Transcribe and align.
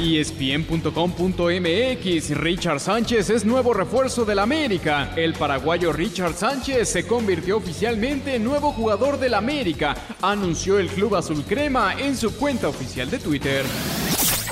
ESPN.com.mx 0.00 2.30
Richard 2.30 2.80
Sánchez 2.80 3.28
es 3.28 3.44
nuevo 3.44 3.74
refuerzo 3.74 4.24
del 4.24 4.38
América. 4.38 5.12
El 5.14 5.34
paraguayo 5.34 5.92
Richard 5.92 6.34
Sánchez 6.34 6.88
se 6.88 7.06
convirtió 7.06 7.58
oficialmente 7.58 8.36
en 8.36 8.44
nuevo 8.44 8.72
jugador 8.72 9.18
del 9.18 9.34
América, 9.34 9.94
anunció 10.22 10.78
el 10.78 10.88
club 10.88 11.16
azul 11.16 11.44
crema 11.44 11.94
en 11.98 12.16
su 12.16 12.34
cuenta 12.34 12.68
oficial 12.68 13.10
de 13.10 13.18
Twitter. 13.18 13.64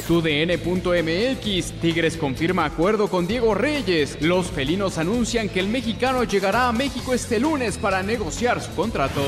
TUDN.mx 0.07 1.73
Tigres 1.81 2.17
confirma 2.17 2.65
acuerdo 2.65 3.09
con 3.09 3.27
Diego 3.27 3.55
Reyes. 3.55 4.19
Los 4.21 4.47
felinos 4.47 4.99
anuncian 4.99 5.49
que 5.49 5.61
el 5.61 5.69
mexicano 5.69 6.25
llegará 6.25 6.69
a 6.69 6.73
México 6.73 7.15
este 7.15 7.39
lunes 7.39 7.79
para 7.79 8.03
negociar 8.03 8.63
su 8.63 8.75
contrato. 8.75 9.23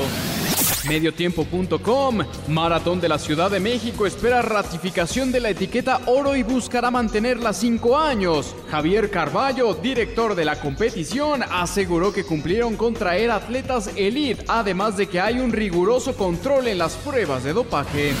Mediotiempo.com 0.87 2.19
Maratón 2.47 2.99
de 2.99 3.09
la 3.09 3.19
Ciudad 3.19 3.51
de 3.51 3.59
México 3.59 4.05
espera 4.05 4.41
ratificación 4.41 5.31
de 5.31 5.39
la 5.39 5.49
etiqueta 5.49 6.01
oro 6.07 6.35
y 6.35 6.43
buscará 6.43 6.91
mantenerla 6.91 7.53
cinco 7.53 7.97
años. 7.97 8.55
Javier 8.69 9.11
Carballo, 9.11 9.73
director 9.75 10.35
de 10.35 10.45
la 10.45 10.59
competición, 10.59 11.43
aseguró 11.43 12.11
que 12.11 12.23
cumplieron 12.23 12.75
con 12.75 12.93
traer 12.93 13.31
atletas 13.31 13.91
elite, 13.95 14.43
además 14.47 14.97
de 14.97 15.07
que 15.07 15.21
hay 15.21 15.39
un 15.39 15.51
riguroso 15.51 16.15
control 16.15 16.67
en 16.67 16.79
las 16.79 16.95
pruebas 16.95 17.43
de 17.43 17.53
dopaje. 17.53 18.13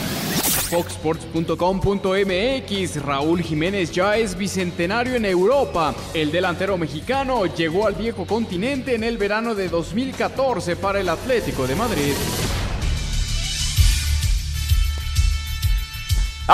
Foxsports.com.mx 0.71 3.03
Raúl 3.03 3.41
Jiménez 3.41 3.91
ya 3.91 4.15
es 4.15 4.37
bicentenario 4.37 5.15
en 5.15 5.25
Europa. 5.25 5.93
El 6.13 6.31
delantero 6.31 6.77
mexicano 6.77 7.45
llegó 7.45 7.87
al 7.87 7.95
viejo 7.95 8.25
continente 8.25 8.95
en 8.95 9.03
el 9.03 9.17
verano 9.17 9.53
de 9.53 9.67
2014 9.67 10.77
para 10.77 11.01
el 11.01 11.09
Atlético 11.09 11.67
de 11.67 11.75
Madrid. 11.75 12.13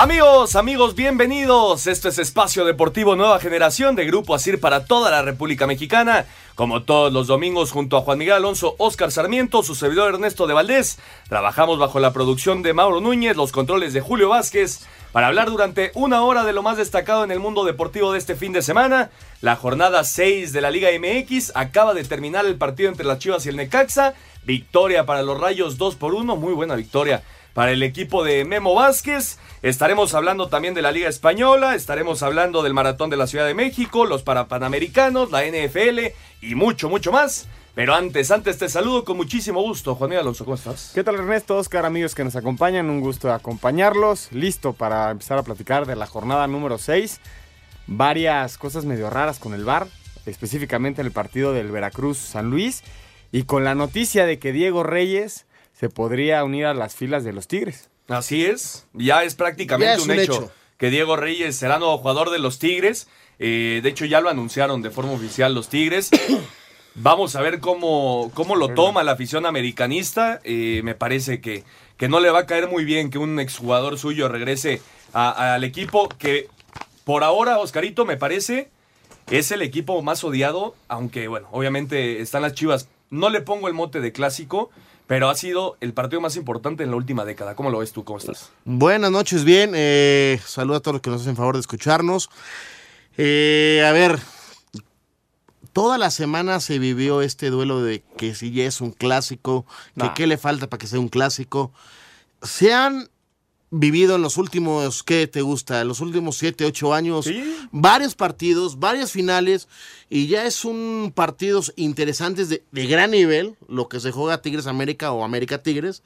Amigos, 0.00 0.54
amigos, 0.54 0.94
bienvenidos. 0.94 1.88
Esto 1.88 2.08
es 2.08 2.20
Espacio 2.20 2.64
Deportivo 2.64 3.16
Nueva 3.16 3.40
Generación 3.40 3.96
de 3.96 4.06
Grupo 4.06 4.32
Asir 4.32 4.60
para 4.60 4.84
toda 4.84 5.10
la 5.10 5.22
República 5.22 5.66
Mexicana. 5.66 6.24
Como 6.54 6.84
todos 6.84 7.12
los 7.12 7.26
domingos, 7.26 7.72
junto 7.72 7.96
a 7.96 8.02
Juan 8.02 8.18
Miguel 8.18 8.34
Alonso, 8.34 8.76
Oscar 8.78 9.10
Sarmiento, 9.10 9.64
su 9.64 9.74
servidor 9.74 10.14
Ernesto 10.14 10.46
de 10.46 10.54
Valdés, 10.54 11.00
trabajamos 11.28 11.80
bajo 11.80 11.98
la 11.98 12.12
producción 12.12 12.62
de 12.62 12.74
Mauro 12.74 13.00
Núñez, 13.00 13.36
los 13.36 13.50
controles 13.50 13.92
de 13.92 14.00
Julio 14.00 14.28
Vázquez, 14.28 14.86
para 15.10 15.26
hablar 15.26 15.50
durante 15.50 15.90
una 15.94 16.22
hora 16.22 16.44
de 16.44 16.52
lo 16.52 16.62
más 16.62 16.76
destacado 16.76 17.24
en 17.24 17.32
el 17.32 17.40
mundo 17.40 17.64
deportivo 17.64 18.12
de 18.12 18.20
este 18.20 18.36
fin 18.36 18.52
de 18.52 18.62
semana. 18.62 19.10
La 19.40 19.56
jornada 19.56 20.04
6 20.04 20.52
de 20.52 20.60
la 20.60 20.70
Liga 20.70 20.90
MX 20.96 21.50
acaba 21.56 21.92
de 21.92 22.04
terminar 22.04 22.46
el 22.46 22.54
partido 22.54 22.88
entre 22.88 23.04
las 23.04 23.18
Chivas 23.18 23.46
y 23.46 23.48
el 23.48 23.56
Necaxa. 23.56 24.14
Victoria 24.44 25.06
para 25.06 25.24
los 25.24 25.40
Rayos 25.40 25.76
2 25.76 25.96
por 25.96 26.14
1, 26.14 26.36
muy 26.36 26.52
buena 26.52 26.76
victoria 26.76 27.24
para 27.58 27.72
el 27.72 27.82
equipo 27.82 28.22
de 28.22 28.44
Memo 28.44 28.72
Vázquez. 28.72 29.36
Estaremos 29.62 30.14
hablando 30.14 30.46
también 30.46 30.74
de 30.74 30.80
la 30.80 30.92
Liga 30.92 31.08
Española, 31.08 31.74
estaremos 31.74 32.22
hablando 32.22 32.62
del 32.62 32.72
Maratón 32.72 33.10
de 33.10 33.16
la 33.16 33.26
Ciudad 33.26 33.48
de 33.48 33.54
México, 33.54 34.06
los 34.06 34.22
Parapanamericanos, 34.22 35.32
la 35.32 35.44
NFL 35.44 36.14
y 36.40 36.54
mucho, 36.54 36.88
mucho 36.88 37.10
más. 37.10 37.48
Pero 37.74 37.96
antes, 37.96 38.30
antes 38.30 38.58
te 38.58 38.68
saludo 38.68 39.04
con 39.04 39.16
muchísimo 39.16 39.60
gusto. 39.60 39.96
Juan 39.96 40.10
Miguel 40.10 40.22
Alonso, 40.22 40.44
¿cómo 40.44 40.54
estás? 40.54 40.92
¿Qué 40.94 41.02
tal 41.02 41.16
Ernesto, 41.16 41.56
Oscar, 41.56 41.84
amigos 41.84 42.14
que 42.14 42.22
nos 42.22 42.36
acompañan? 42.36 42.88
Un 42.88 43.00
gusto 43.00 43.32
acompañarlos. 43.32 44.30
Listo 44.30 44.72
para 44.72 45.10
empezar 45.10 45.38
a 45.38 45.42
platicar 45.42 45.84
de 45.84 45.96
la 45.96 46.06
jornada 46.06 46.46
número 46.46 46.78
6. 46.78 47.20
Varias 47.88 48.56
cosas 48.56 48.84
medio 48.84 49.10
raras 49.10 49.40
con 49.40 49.52
el 49.52 49.64
VAR, 49.64 49.88
específicamente 50.26 51.00
en 51.00 51.08
el 51.08 51.12
partido 51.12 51.52
del 51.52 51.72
Veracruz-San 51.72 52.50
Luis. 52.50 52.84
Y 53.32 53.42
con 53.42 53.64
la 53.64 53.74
noticia 53.74 54.26
de 54.26 54.38
que 54.38 54.52
Diego 54.52 54.84
Reyes 54.84 55.47
se 55.78 55.88
podría 55.88 56.42
unir 56.44 56.66
a 56.66 56.74
las 56.74 56.94
filas 56.96 57.24
de 57.24 57.32
los 57.32 57.46
Tigres. 57.46 57.88
Así 58.08 58.44
es, 58.44 58.86
ya 58.94 59.22
es 59.22 59.34
prácticamente 59.34 60.02
un, 60.02 60.10
hecho, 60.10 60.50
que 60.76 60.90
Diego 60.90 61.16
Reyes 61.16 61.56
será 61.56 61.78
nuevo 61.78 61.98
jugador 61.98 62.30
de 62.30 62.38
los 62.38 62.58
Tigres. 62.58 63.06
Eh, 63.38 63.80
de 63.82 63.88
hecho, 63.88 64.04
ya 64.04 64.20
lo 64.20 64.30
anunciaron 64.30 64.82
de 64.82 64.90
forma 64.90 65.12
oficial 65.12 65.54
los 65.54 65.68
Tigres. 65.68 66.10
Vamos 66.94 67.36
a 67.36 67.42
ver 67.42 67.60
cómo, 67.60 68.32
cómo 68.34 68.56
lo 68.56 68.70
toma 68.70 69.04
la 69.04 69.12
afición 69.12 69.46
americanista. 69.46 70.40
Eh, 70.42 70.80
me 70.82 70.96
parece 70.96 71.40
que, 71.40 71.62
que 71.96 72.08
no 72.08 72.18
le 72.18 72.30
va 72.30 72.40
a 72.40 72.46
caer 72.46 72.68
muy 72.68 72.84
bien 72.84 73.10
que 73.10 73.18
un 73.18 73.38
exjugador 73.38 73.98
suyo 73.98 74.28
regrese 74.28 74.80
al 75.12 75.62
equipo 75.64 76.08
que 76.08 76.48
por 77.04 77.24
ahora, 77.24 77.58
Oscarito, 77.58 78.04
me 78.04 78.16
parece, 78.16 78.68
es 79.30 79.50
el 79.52 79.62
equipo 79.62 80.02
más 80.02 80.24
odiado, 80.24 80.74
aunque 80.88 81.28
bueno, 81.28 81.48
obviamente 81.52 82.20
están 82.20 82.42
las 82.42 82.54
Chivas. 82.54 82.88
No 83.10 83.30
le 83.30 83.40
pongo 83.40 83.68
el 83.68 83.74
mote 83.74 84.00
de 84.00 84.12
clásico, 84.12 84.70
pero 85.08 85.30
ha 85.30 85.34
sido 85.34 85.78
el 85.80 85.94
partido 85.94 86.20
más 86.20 86.36
importante 86.36 86.84
en 86.84 86.90
la 86.90 86.96
última 86.96 87.24
década. 87.24 87.56
¿Cómo 87.56 87.70
lo 87.70 87.78
ves 87.78 87.92
tú? 87.92 88.04
¿Cómo 88.04 88.18
estás? 88.18 88.52
Buenas 88.66 89.10
noches, 89.10 89.42
bien. 89.42 89.72
Eh, 89.74 90.38
saludo 90.44 90.76
a 90.76 90.80
todos 90.80 90.96
los 90.96 91.02
que 91.02 91.08
nos 91.08 91.22
hacen 91.22 91.34
favor 91.34 91.54
de 91.54 91.60
escucharnos. 91.60 92.28
Eh, 93.16 93.82
a 93.88 93.92
ver, 93.92 94.20
toda 95.72 95.96
la 95.96 96.10
semana 96.10 96.60
se 96.60 96.78
vivió 96.78 97.22
este 97.22 97.48
duelo 97.48 97.82
de 97.82 98.02
que 98.18 98.34
si 98.34 98.52
ya 98.52 98.64
es 98.64 98.82
un 98.82 98.90
clásico, 98.90 99.64
que 99.98 100.12
qué 100.14 100.26
le 100.26 100.36
falta 100.36 100.68
para 100.68 100.78
que 100.78 100.86
sea 100.86 101.00
un 101.00 101.08
clásico. 101.08 101.72
Se 102.42 102.74
han 102.74 103.08
vivido 103.70 104.16
en 104.16 104.22
los 104.22 104.36
últimos, 104.36 105.02
¿qué 105.02 105.26
te 105.26 105.42
gusta? 105.42 105.80
En 105.80 105.88
los 105.88 106.00
últimos 106.00 106.36
7, 106.38 106.64
8 106.64 106.94
años, 106.94 107.30
varios 107.70 108.14
partidos, 108.14 108.78
varias 108.78 109.12
finales, 109.12 109.68
y 110.08 110.26
ya 110.26 110.46
es 110.46 110.64
un 110.64 111.12
partidos 111.14 111.72
interesantes 111.76 112.48
de, 112.48 112.62
de, 112.72 112.86
gran 112.86 113.10
nivel, 113.10 113.56
lo 113.68 113.88
que 113.88 114.00
se 114.00 114.10
juega 114.10 114.40
Tigres 114.40 114.66
América 114.66 115.12
o 115.12 115.24
América 115.24 115.62
Tigres. 115.62 116.02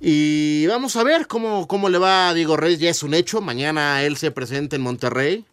Y 0.00 0.66
vamos 0.66 0.96
a 0.96 1.04
ver 1.04 1.26
cómo, 1.26 1.68
cómo 1.68 1.90
le 1.90 1.98
va 1.98 2.30
a 2.30 2.34
Diego 2.34 2.56
Reyes, 2.56 2.80
ya 2.80 2.88
es 2.88 3.02
un 3.02 3.12
hecho, 3.12 3.42
mañana 3.42 4.02
él 4.02 4.16
se 4.16 4.30
presenta 4.30 4.76
en 4.76 4.82
Monterrey, 4.82 5.44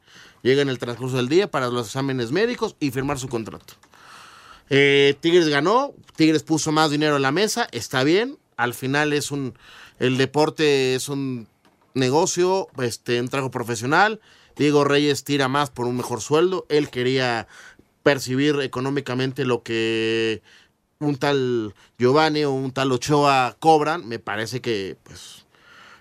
llega 0.42 0.62
en 0.62 0.70
el 0.70 0.80
transcurso 0.80 1.18
del 1.18 1.28
día 1.28 1.52
para 1.52 1.68
los 1.68 1.88
exámenes 1.88 2.32
médicos 2.32 2.78
y 2.80 2.92
firmar 2.92 3.20
su 3.20 3.28
contrato. 3.28 3.74
Eh, 4.70 5.16
Tigres 5.20 5.50
ganó, 5.50 5.94
Tigres 6.16 6.44
puso 6.44 6.72
más 6.72 6.92
dinero 6.92 7.18
en 7.18 7.24
la 7.24 7.34
mesa, 7.34 7.68
está 7.74 8.06
bien, 8.06 8.38
al 8.56 8.74
final 8.74 9.12
es 9.12 9.32
un 9.32 9.54
el 10.00 10.18
deporte 10.18 10.96
es 10.96 11.10
un 11.10 11.48
negocio, 11.94 12.68
este, 12.82 13.20
un 13.20 13.28
trabajo 13.28 13.52
profesional. 13.52 14.20
Diego 14.56 14.84
Reyes 14.84 15.24
tira 15.24 15.48
más 15.48 15.70
por 15.70 15.88
un 15.88 15.98
mejor 15.98 16.22
sueldo. 16.22 16.66
Él 16.70 16.90
quería 16.90 17.48
percibir 18.04 18.60
económicamente 18.62 19.46
lo 19.46 19.64
que 19.64 20.42
un 21.00 21.18
tal 21.18 21.76
Giovanni 22.00 22.44
o 22.44 22.52
un 22.52 22.72
tal 22.72 22.92
Ochoa 22.92 23.56
cobran. 23.60 24.08
Me 24.08 24.20
parece 24.20 24.62
que 24.62 24.98
pues 25.04 25.46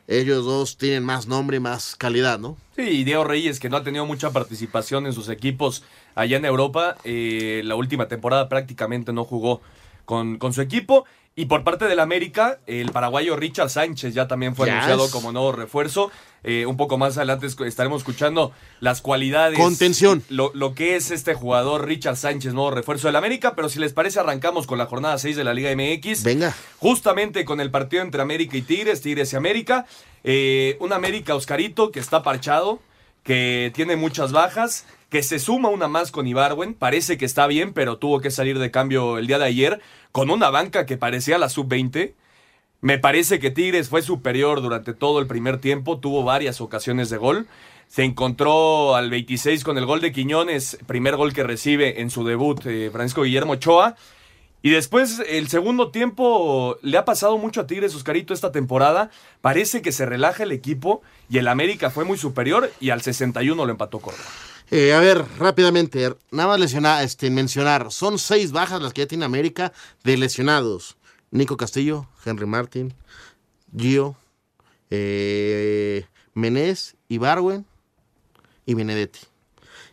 ellos 0.09 0.45
dos 0.45 0.77
tienen 0.77 1.05
más 1.05 1.27
nombre 1.27 1.57
y 1.57 1.61
más 1.61 1.97
calidad, 1.97 2.39
¿no? 2.39 2.57
Sí, 2.77 2.83
y 2.83 3.05
Diego 3.05 3.25
Reyes, 3.25 3.59
que 3.59 3.69
no 3.69 3.77
ha 3.77 3.83
tenido 3.83 4.07
mucha 4.07 4.31
participación 4.31 5.07
en 5.07 5.13
sus 5.13 5.29
equipos 5.29 5.83
allá 6.15 6.37
en 6.37 6.45
Europa, 6.45 6.97
eh, 7.05 7.63
la 7.65 7.75
última 7.75 8.09
temporada 8.09 8.49
prácticamente 8.49 9.13
no 9.13 9.25
jugó 9.25 9.61
con, 10.05 10.39
con 10.39 10.53
su 10.53 10.63
equipo. 10.63 11.05
Y 11.39 11.45
por 11.45 11.65
parte 11.65 11.85
del 11.85 12.01
América, 12.01 12.61
el 12.67 12.93
paraguayo 12.93 13.37
Richard 13.37 13.69
Sánchez 13.69 14.15
ya 14.15 14.27
también 14.27 14.57
fue 14.57 14.71
anunciado 14.71 15.11
como 15.11 15.33
nuevo 15.33 15.53
refuerzo. 15.53 16.11
Eh, 16.43 16.65
un 16.65 16.79
poco 16.79 16.97
más 16.97 17.19
adelante 17.19 17.47
estaremos 17.47 18.01
escuchando 18.01 18.53
las 18.81 19.03
cualidades. 19.03 19.59
Contención. 19.59 20.23
Lo, 20.31 20.51
lo, 20.55 20.75
que 20.75 20.97
es 20.97 21.11
este 21.11 21.35
jugador 21.35 21.85
Richard 21.85 22.17
Sánchez, 22.17 22.55
nuevo 22.55 22.71
refuerzo 22.71 23.09
del 23.09 23.17
América. 23.17 23.55
Pero 23.55 23.69
si 23.69 23.79
les 23.79 23.93
parece, 23.93 24.19
arrancamos 24.19 24.67
con 24.67 24.79
la 24.79 24.87
jornada 24.87 25.19
6 25.19 25.37
de 25.37 25.45
la 25.45 25.53
Liga 25.53 25.71
MX. 25.77 26.23
Venga. 26.23 26.57
Justamente 26.79 27.45
con 27.45 27.61
el 27.61 27.71
partido 27.71 28.03
entre 28.03 28.23
América 28.23 28.57
y 28.57 28.63
Tigres, 28.63 29.03
Tigres 29.03 29.31
y 29.35 29.37
América. 29.37 29.85
Eh, 30.25 30.79
un 30.81 30.95
América 30.95 31.35
Oscarito 31.35 31.91
que 31.91 32.01
está 32.01 32.23
parchado 32.23 32.81
que 33.27 33.73
tiene 33.75 33.97
muchas 33.97 34.33
bajas, 34.33 34.87
que 35.11 35.23
se 35.23 35.39
suma 35.39 35.69
una 35.69 35.89
más 35.89 36.13
con 36.13 36.27
Ibarwen. 36.27 36.75
Parece 36.75 37.19
que 37.19 37.25
está 37.25 37.47
bien, 37.49 37.73
pero 37.73 37.99
tuvo 37.99 38.21
que 38.21 38.31
salir 38.31 38.59
de 38.59 38.71
cambio 38.71 39.19
el 39.19 39.27
día 39.27 39.39
de 39.39 39.45
ayer 39.45 39.81
con 40.13 40.31
una 40.31 40.49
banca 40.49 40.87
que 40.87 40.97
parecía 40.97 41.37
la 41.37 41.49
sub-20. 41.49 42.15
Me 42.81 42.99
parece 42.99 43.41
que 43.41 43.51
Tigres 43.51 43.89
fue 43.89 44.03
superior 44.03 44.63
durante 44.63 44.95
todo 44.95 45.19
el 45.19 45.27
primer 45.27 45.61
tiempo, 45.61 45.99
tuvo 45.99 46.23
varias 46.23 46.61
ocasiones 46.61 47.11
de 47.11 47.17
gol. 47.17 47.49
Se 47.89 48.05
encontró 48.05 48.95
al 48.95 49.11
26 49.11 49.65
con 49.65 49.77
el 49.77 49.87
gol 49.87 50.01
de 50.01 50.13
Quiñones, 50.13 50.79
primer 50.87 51.17
gol 51.17 51.33
que 51.33 51.43
recibe 51.43 52.01
en 52.01 52.11
su 52.11 52.25
debut 52.25 52.65
eh, 52.67 52.91
Francisco 52.93 53.23
Guillermo 53.23 53.55
Ochoa. 53.55 53.97
Y 54.63 54.71
después, 54.71 55.23
el 55.29 55.49
segundo 55.49 55.91
tiempo, 55.91 56.77
le 56.83 56.99
ha 56.99 57.05
pasado 57.05 57.39
mucho 57.39 57.61
a 57.61 57.67
Tigres, 57.67 57.95
Oscarito, 57.95 58.35
esta 58.35 58.53
temporada. 58.53 59.11
Parece 59.41 59.83
que 59.83 59.93
se 59.93 60.07
relaja 60.07 60.43
el 60.43 60.53
equipo 60.53 61.03
y 61.29 61.39
el 61.39 61.49
América 61.49 61.91
fue 61.91 62.05
muy 62.05 62.19
superior 62.19 62.73
y 62.81 62.91
al 62.91 63.03
61 63.03 63.65
lo 63.65 63.71
empató 63.71 64.01
Córdoba. 64.01 64.25
Eh, 64.71 64.93
a 64.93 64.99
ver, 64.99 65.25
rápidamente, 65.39 66.17
nada 66.33 66.59
más 66.59 66.75
este, 67.05 67.31
mencionar, 67.31 67.93
son 67.93 68.19
seis 68.19 68.51
bajas 68.51 68.83
las 68.83 68.93
que 68.93 69.03
ya 69.03 69.07
tiene 69.07 69.25
América 69.25 69.73
de 70.03 70.17
lesionados. 70.17 70.97
Nico 71.31 71.57
Castillo, 71.57 72.09
Henry 72.25 72.47
Martin, 72.47 72.95
Gio, 73.77 74.17
eh, 74.91 76.07
Menés, 76.35 76.97
Ibarwen 77.09 77.67
y 78.65 78.75
Benedetti. 78.75 79.21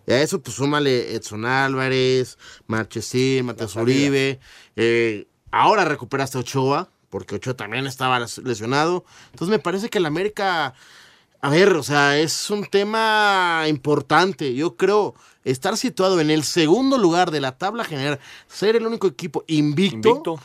Y 0.07 0.11
a 0.11 0.21
eso 0.21 0.41
pues 0.41 0.55
súmale 0.55 1.15
Edson 1.15 1.45
Álvarez, 1.45 2.37
Marchesín, 2.67 3.45
Mateus 3.45 3.75
Uribe. 3.75 4.39
eh, 4.75 5.27
ahora 5.51 5.85
recuperaste 5.85 6.37
a 6.37 6.41
Ochoa, 6.41 6.89
porque 7.09 7.35
Ochoa 7.35 7.53
también 7.55 7.85
estaba 7.87 8.19
les- 8.19 8.39
lesionado. 8.39 9.05
Entonces 9.31 9.49
me 9.49 9.59
parece 9.59 9.89
que 9.89 9.99
el 9.99 10.05
América, 10.05 10.73
a 11.41 11.49
ver, 11.49 11.73
o 11.73 11.83
sea, 11.83 12.19
es 12.19 12.49
un 12.49 12.65
tema 12.65 13.65
importante. 13.67 14.53
Yo 14.55 14.75
creo 14.75 15.13
estar 15.43 15.77
situado 15.77 16.19
en 16.19 16.31
el 16.31 16.43
segundo 16.43 16.97
lugar 16.97 17.29
de 17.31 17.41
la 17.41 17.57
tabla 17.57 17.83
general, 17.83 18.19
ser 18.47 18.75
el 18.75 18.85
único 18.87 19.07
equipo 19.07 19.43
invicto. 19.47 20.09
Invicto. 20.09 20.39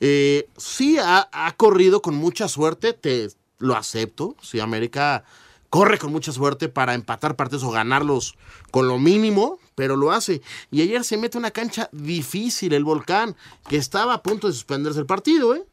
Eh, 0.00 0.48
sí 0.56 0.98
ha, 0.98 1.28
ha 1.32 1.52
corrido 1.56 2.02
con 2.02 2.14
mucha 2.16 2.48
suerte, 2.48 2.92
te 2.92 3.28
lo 3.58 3.76
acepto. 3.76 4.36
Sí, 4.42 4.58
América 4.58 5.24
corre 5.72 5.96
con 5.96 6.12
mucha 6.12 6.32
suerte 6.32 6.68
para 6.68 6.92
empatar 6.92 7.34
partidos 7.34 7.64
o 7.64 7.70
ganarlos 7.70 8.36
con 8.70 8.88
lo 8.88 8.98
mínimo, 8.98 9.58
pero 9.74 9.96
lo 9.96 10.12
hace. 10.12 10.42
Y 10.70 10.82
ayer 10.82 11.02
se 11.02 11.16
mete 11.16 11.38
una 11.38 11.50
cancha 11.50 11.88
difícil, 11.92 12.74
el 12.74 12.84
volcán, 12.84 13.36
que 13.70 13.78
estaba 13.78 14.12
a 14.12 14.22
punto 14.22 14.48
de 14.48 14.52
suspenderse 14.52 15.00
el 15.00 15.06
partido, 15.06 15.54
¿eh? 15.54 15.64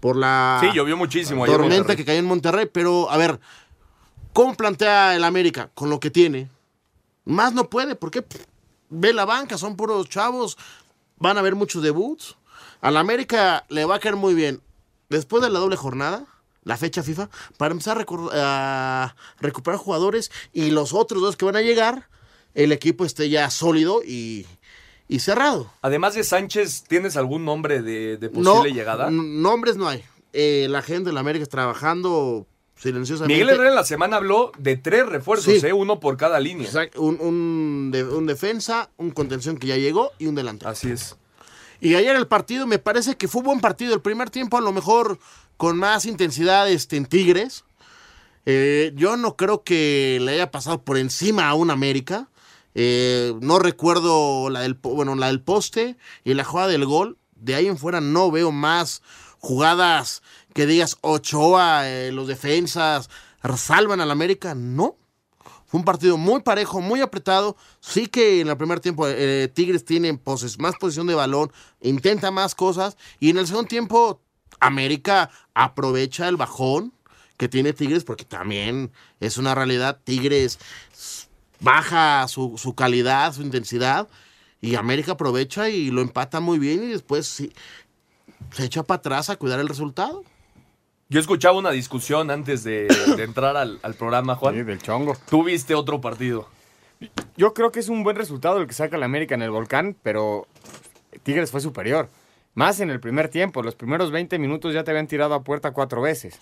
Por 0.00 0.16
la 0.16 0.58
Sí, 0.60 0.70
llovió 0.74 0.96
muchísimo 0.96 1.46
tormenta 1.46 1.94
que 1.94 2.04
cayó 2.04 2.18
en 2.18 2.24
Monterrey. 2.24 2.68
Pero, 2.72 3.08
a 3.12 3.16
ver, 3.16 3.38
¿cómo 4.32 4.56
plantea 4.56 5.14
el 5.14 5.22
América? 5.22 5.70
Con 5.72 5.88
lo 5.88 6.00
que 6.00 6.10
tiene. 6.10 6.50
Más 7.24 7.52
no 7.52 7.70
puede, 7.70 7.94
porque 7.94 8.22
pff, 8.22 8.44
ve 8.88 9.12
la 9.12 9.24
banca, 9.24 9.56
son 9.56 9.76
puros 9.76 10.08
chavos, 10.08 10.58
van 11.16 11.36
a 11.36 11.40
haber 11.40 11.54
muchos 11.54 11.80
debuts. 11.84 12.36
Al 12.80 12.96
América 12.96 13.64
le 13.68 13.84
va 13.84 13.94
a 13.94 14.00
caer 14.00 14.16
muy 14.16 14.34
bien. 14.34 14.60
Después 15.10 15.44
de 15.44 15.50
la 15.50 15.60
doble 15.60 15.76
jornada, 15.76 16.26
la 16.68 16.76
fecha 16.76 17.02
FIFA, 17.02 17.30
para 17.56 17.72
empezar 17.72 18.06
a, 18.32 19.14
recuperar 19.40 19.78
jugadores 19.80 20.30
y 20.52 20.70
los 20.70 20.92
otros 20.92 21.22
dos 21.22 21.36
que 21.36 21.44
van 21.46 21.56
a 21.56 21.62
llegar, 21.62 22.08
el 22.54 22.72
equipo 22.72 23.04
esté 23.04 23.30
ya 23.30 23.48
sólido 23.50 24.02
y, 24.04 24.46
y 25.08 25.20
cerrado. 25.20 25.70
Además 25.82 26.14
de 26.14 26.24
Sánchez, 26.24 26.84
¿tienes 26.86 27.16
algún 27.16 27.44
nombre 27.44 27.80
de, 27.82 28.18
de 28.18 28.28
No, 28.30 28.54
posible 28.56 28.72
llegada? 28.74 29.10
nombres 29.10 29.76
no 29.76 29.88
hay. 29.88 30.04
Eh, 30.34 30.66
la 30.68 30.82
gente 30.82 31.08
de 31.08 31.14
la 31.14 31.20
América 31.20 31.42
está 31.42 31.56
trabajando 31.56 32.46
silenciosamente. 32.76 33.32
Miguel 33.42 33.54
Herrera 33.54 33.70
en 33.70 33.74
la 33.74 33.84
semana 33.84 34.16
habló 34.18 34.52
de 34.58 34.76
tres 34.76 35.06
refuerzos, 35.06 35.54
Sí. 35.60 35.66
¿eh? 35.66 35.72
uno 35.72 36.00
por 36.00 36.16
cada 36.18 36.38
línea. 36.38 36.66
Exacto, 36.66 37.00
un, 37.00 37.18
un 37.20 37.90
de- 37.90 38.04
un 38.04 38.26
defensa, 38.26 38.90
un 38.98 39.10
contención 39.10 39.56
que 39.56 39.68
ya 39.68 39.76
llegó 39.76 40.12
y 40.18 40.26
un 40.26 40.34
delantero. 40.34 40.70
Así 40.70 40.90
es. 40.90 41.16
Y 41.80 41.94
ayer 41.94 42.16
el 42.16 42.26
partido 42.26 42.66
me 42.66 42.78
parece 42.78 43.16
que 43.16 43.28
fue 43.28 43.42
buen 43.42 43.60
partido. 43.60 43.94
El 43.94 44.00
primer 44.00 44.30
tiempo 44.30 44.56
a 44.56 44.60
lo 44.60 44.72
mejor 44.72 45.18
con 45.56 45.78
más 45.78 46.06
intensidad 46.06 46.68
este, 46.68 46.96
en 46.96 47.06
Tigres. 47.06 47.64
Eh, 48.46 48.92
yo 48.94 49.16
no 49.16 49.36
creo 49.36 49.62
que 49.62 50.18
le 50.20 50.32
haya 50.32 50.50
pasado 50.50 50.82
por 50.82 50.96
encima 50.96 51.48
a 51.48 51.54
un 51.54 51.70
América. 51.70 52.28
Eh, 52.74 53.34
no 53.40 53.58
recuerdo 53.58 54.50
la 54.50 54.60
del, 54.60 54.74
bueno, 54.74 55.14
la 55.14 55.26
del 55.26 55.40
poste 55.40 55.96
y 56.24 56.34
la 56.34 56.44
jugada 56.44 56.68
del 56.68 56.86
gol. 56.86 57.18
De 57.34 57.54
ahí 57.54 57.66
en 57.66 57.78
fuera 57.78 58.00
no 58.00 58.30
veo 58.30 58.50
más 58.50 59.02
jugadas 59.38 60.22
que 60.54 60.66
digas 60.66 60.96
Ochoa, 61.02 61.88
eh, 61.88 62.10
los 62.10 62.26
defensas, 62.26 63.10
salvan 63.56 64.00
al 64.00 64.10
América. 64.10 64.54
No. 64.54 64.96
Fue 65.68 65.78
un 65.78 65.84
partido 65.84 66.16
muy 66.16 66.40
parejo, 66.40 66.80
muy 66.80 67.02
apretado. 67.02 67.56
Sí 67.80 68.06
que 68.06 68.40
en 68.40 68.48
el 68.48 68.56
primer 68.56 68.80
tiempo 68.80 69.06
eh, 69.06 69.50
Tigres 69.52 69.84
tiene 69.84 70.18
más 70.58 70.74
posición 70.80 71.06
de 71.06 71.14
balón, 71.14 71.52
intenta 71.82 72.30
más 72.30 72.54
cosas. 72.54 72.96
Y 73.20 73.28
en 73.28 73.36
el 73.36 73.46
segundo 73.46 73.68
tiempo 73.68 74.20
América 74.60 75.30
aprovecha 75.52 76.26
el 76.26 76.38
bajón 76.38 76.94
que 77.36 77.48
tiene 77.48 77.74
Tigres, 77.74 78.02
porque 78.02 78.24
también 78.24 78.90
es 79.20 79.36
una 79.36 79.54
realidad. 79.54 80.00
Tigres 80.02 80.58
baja 81.60 82.26
su, 82.28 82.56
su 82.56 82.74
calidad, 82.74 83.34
su 83.34 83.42
intensidad. 83.42 84.08
Y 84.62 84.74
América 84.74 85.12
aprovecha 85.12 85.68
y 85.68 85.90
lo 85.90 86.00
empata 86.00 86.40
muy 86.40 86.58
bien 86.58 86.82
y 86.82 86.88
después 86.88 87.26
sí, 87.28 87.52
se 88.52 88.64
echa 88.64 88.82
para 88.82 88.98
atrás 88.98 89.28
a 89.28 89.36
cuidar 89.36 89.60
el 89.60 89.68
resultado. 89.68 90.24
Yo 91.10 91.20
escuchaba 91.20 91.56
una 91.56 91.70
discusión 91.70 92.30
antes 92.30 92.64
de, 92.64 92.86
de 93.16 93.22
entrar 93.24 93.56
al, 93.56 93.78
al 93.82 93.94
programa, 93.94 94.34
Juan. 94.34 94.54
Sí, 94.54 94.62
del 94.62 94.78
chongo. 94.78 95.16
Tú 95.30 95.42
viste 95.42 95.74
otro 95.74 96.00
partido. 96.02 96.48
Yo 97.36 97.54
creo 97.54 97.72
que 97.72 97.80
es 97.80 97.88
un 97.88 98.04
buen 98.04 98.16
resultado 98.16 98.58
el 98.58 98.66
que 98.66 98.74
saca 98.74 98.98
la 98.98 99.06
América 99.06 99.34
en 99.34 99.40
el 99.40 99.50
volcán, 99.50 99.96
pero 100.02 100.46
Tigres 101.22 101.50
fue 101.50 101.62
superior. 101.62 102.10
Más 102.54 102.80
en 102.80 102.90
el 102.90 103.00
primer 103.00 103.28
tiempo. 103.28 103.62
Los 103.62 103.74
primeros 103.74 104.10
20 104.10 104.38
minutos 104.38 104.74
ya 104.74 104.84
te 104.84 104.90
habían 104.90 105.06
tirado 105.06 105.32
a 105.34 105.42
puerta 105.44 105.70
cuatro 105.70 106.02
veces. 106.02 106.38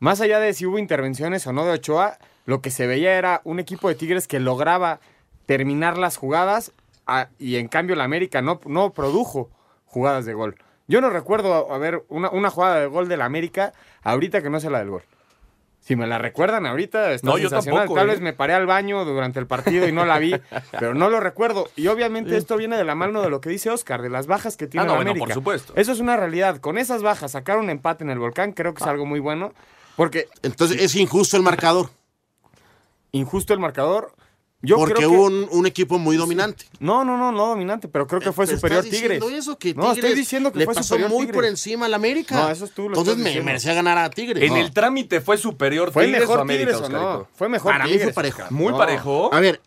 Más 0.00 0.20
allá 0.20 0.38
de 0.38 0.52
si 0.52 0.66
hubo 0.66 0.78
intervenciones 0.78 1.46
o 1.46 1.54
no 1.54 1.64
de 1.64 1.72
Ochoa, 1.72 2.18
lo 2.44 2.60
que 2.60 2.70
se 2.70 2.86
veía 2.86 3.14
era 3.16 3.40
un 3.44 3.58
equipo 3.58 3.88
de 3.88 3.94
Tigres 3.94 4.28
que 4.28 4.38
lograba 4.38 5.00
terminar 5.46 5.96
las 5.96 6.18
jugadas 6.18 6.72
a- 7.06 7.28
y 7.38 7.56
en 7.56 7.68
cambio 7.68 7.96
la 7.96 8.04
América 8.04 8.42
no, 8.42 8.60
no 8.66 8.92
produjo 8.92 9.48
jugadas 9.86 10.26
de 10.26 10.34
gol. 10.34 10.56
Yo 10.88 11.00
no 11.00 11.08
recuerdo 11.08 11.72
a 11.72 11.78
ver 11.78 12.02
una, 12.08 12.30
una 12.30 12.50
jugada 12.50 12.80
de 12.80 12.86
gol 12.86 13.08
de 13.08 13.16
la 13.16 13.24
América 13.24 13.72
ahorita 14.02 14.42
que 14.42 14.50
no 14.50 14.60
sea 14.60 14.70
la 14.70 14.78
del 14.80 14.90
gol. 14.90 15.02
Si 15.82 15.96
me 15.96 16.06
la 16.06 16.18
recuerdan 16.18 16.66
ahorita, 16.66 17.12
está 17.12 17.26
No, 17.26 17.38
yo 17.38 17.48
sensacional. 17.48 17.80
tampoco, 17.80 17.98
Tal 18.00 18.08
¿eh? 18.08 18.12
vez 18.12 18.20
me 18.20 18.32
paré 18.34 18.52
al 18.52 18.66
baño 18.66 19.02
durante 19.06 19.38
el 19.40 19.46
partido 19.46 19.88
y 19.88 19.92
no 19.92 20.04
la 20.04 20.18
vi, 20.18 20.34
pero 20.78 20.92
no 20.94 21.08
lo 21.08 21.20
recuerdo. 21.20 21.70
Y 21.74 21.86
obviamente 21.86 22.36
esto 22.36 22.58
viene 22.58 22.76
de 22.76 22.84
la 22.84 22.94
mano 22.94 23.22
de 23.22 23.30
lo 23.30 23.40
que 23.40 23.48
dice 23.48 23.70
Oscar, 23.70 24.02
de 24.02 24.10
las 24.10 24.26
bajas 24.26 24.58
que 24.58 24.66
tiene 24.66 24.82
Ah, 24.82 24.86
no, 24.86 24.92
la 24.92 24.96
bueno, 24.98 25.10
América. 25.12 25.26
por 25.28 25.34
supuesto. 25.34 25.72
Eso 25.76 25.92
es 25.92 26.00
una 26.00 26.18
realidad. 26.18 26.58
Con 26.58 26.76
esas 26.76 27.02
bajas, 27.02 27.32
sacar 27.32 27.56
un 27.56 27.70
empate 27.70 28.04
en 28.04 28.10
el 28.10 28.18
volcán 28.18 28.52
creo 28.52 28.72
Ah. 28.72 28.74
que 28.74 28.82
es 28.84 28.88
algo 28.88 29.06
muy 29.06 29.20
bueno, 29.20 29.54
porque 29.96 30.28
Entonces 30.42 30.82
es 30.82 30.94
injusto 30.96 31.38
el 31.38 31.42
marcador, 31.42 31.88
injusto 33.12 33.54
el 33.54 33.60
marcador. 33.60 34.12
Yo 34.62 34.76
porque 34.76 34.92
creo 34.94 35.10
que... 35.10 35.16
hubo 35.16 35.24
un, 35.24 35.48
un 35.50 35.66
equipo 35.66 35.98
muy 35.98 36.16
dominante. 36.18 36.66
No, 36.80 37.02
no, 37.04 37.16
no, 37.16 37.32
no 37.32 37.46
dominante, 37.46 37.88
pero 37.88 38.06
creo 38.06 38.20
que 38.20 38.30
fue 38.32 38.46
superior 38.46 38.84
estás 38.84 38.90
Tigres. 38.90 39.18
diciendo 39.20 39.30
eso, 39.38 39.58
que 39.58 39.72
no, 39.72 39.82
Tigres 39.94 40.04
estoy 40.04 40.14
diciendo 40.14 40.52
que 40.52 40.58
le 40.58 40.64
fue 40.66 40.74
pasó 40.74 40.88
superior 40.88 41.10
muy 41.10 41.20
Tigres. 41.20 41.34
por 41.34 41.44
encima 41.46 41.86
al 41.86 41.94
América. 41.94 42.34
No, 42.34 42.50
eso 42.50 42.66
es 42.66 42.72
tú 42.72 42.82
lo 42.82 42.88
Entonces 42.88 43.16
me 43.16 43.24
diciendo. 43.24 43.46
merecía 43.46 43.72
ganar 43.74 43.96
a 43.98 44.10
Tigres. 44.10 44.42
En 44.42 44.50
No. 44.50 44.56
el 44.60 44.72
trámite 44.72 45.20
fue 45.22 45.38
superior 45.38 45.92
¿Fue 45.92 46.04
Tigres 46.04 46.20
mejor 46.20 46.38
o 46.38 46.42
América, 46.42 46.72
Tigres 46.72 46.88
o 46.88 46.92
no? 46.92 46.98
Oscarito? 46.98 47.28
Fue 47.34 47.48
mejor 47.48 47.72
Para 47.72 47.84
mí 47.84 47.90
Tigres. 47.92 48.06
fue 48.08 48.12
parejo. 48.14 48.36
Oscar. 48.42 48.52
Muy 48.52 48.72
No. 48.72 48.78
parejo. 48.78 49.30
A 49.34 49.40
ver, 49.40 49.62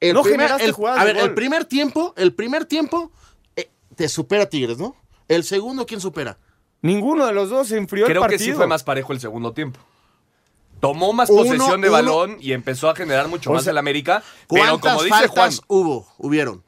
el 0.00 0.12
No 0.14 0.22
primer, 0.22 0.50
el- 0.60 0.74
a 0.96 1.04
ver, 1.04 1.16
el 1.16 1.32
primer 1.34 1.64
tiempo, 1.64 2.12
el 2.18 2.34
primer 2.34 2.66
tiempo 2.66 3.10
eh, 3.56 3.70
te 3.94 4.06
supera 4.10 4.46
Tigres, 4.50 4.76
¿no? 4.76 4.94
El 5.28 5.44
segundo, 5.44 5.86
¿quién 5.86 6.00
supera? 6.02 6.36
Ninguno 6.82 7.24
de 7.26 7.32
los 7.32 7.48
dos 7.48 7.68
se 7.68 7.78
enfrió 7.78 8.04
el 8.04 8.10
Creo 8.12 8.20
partido. 8.20 8.38
que 8.38 8.44
sí 8.44 8.52
fue 8.52 8.66
más 8.66 8.84
parejo 8.84 9.14
el 9.14 9.18
segundo 9.20 9.52
tiempo. 9.54 9.80
Tomó 10.80 11.12
más 11.12 11.30
Uno, 11.30 11.42
posesión 11.42 11.80
de 11.80 11.88
uno. 11.88 11.96
balón 11.96 12.36
y 12.40 12.52
empezó 12.52 12.90
a 12.90 12.94
generar 12.94 13.28
mucho 13.28 13.50
O 13.50 13.54
más 13.54 13.64
sea, 13.64 13.70
el 13.70 13.78
América. 13.78 14.22
Pero 14.48 14.62
¿Cuántas 14.78 14.92
como 14.92 15.02
dice 15.04 15.16
Juan, 15.28 15.28
faltas 15.34 15.60
hubo? 15.68 16.06
Hubieron. 16.18 16.62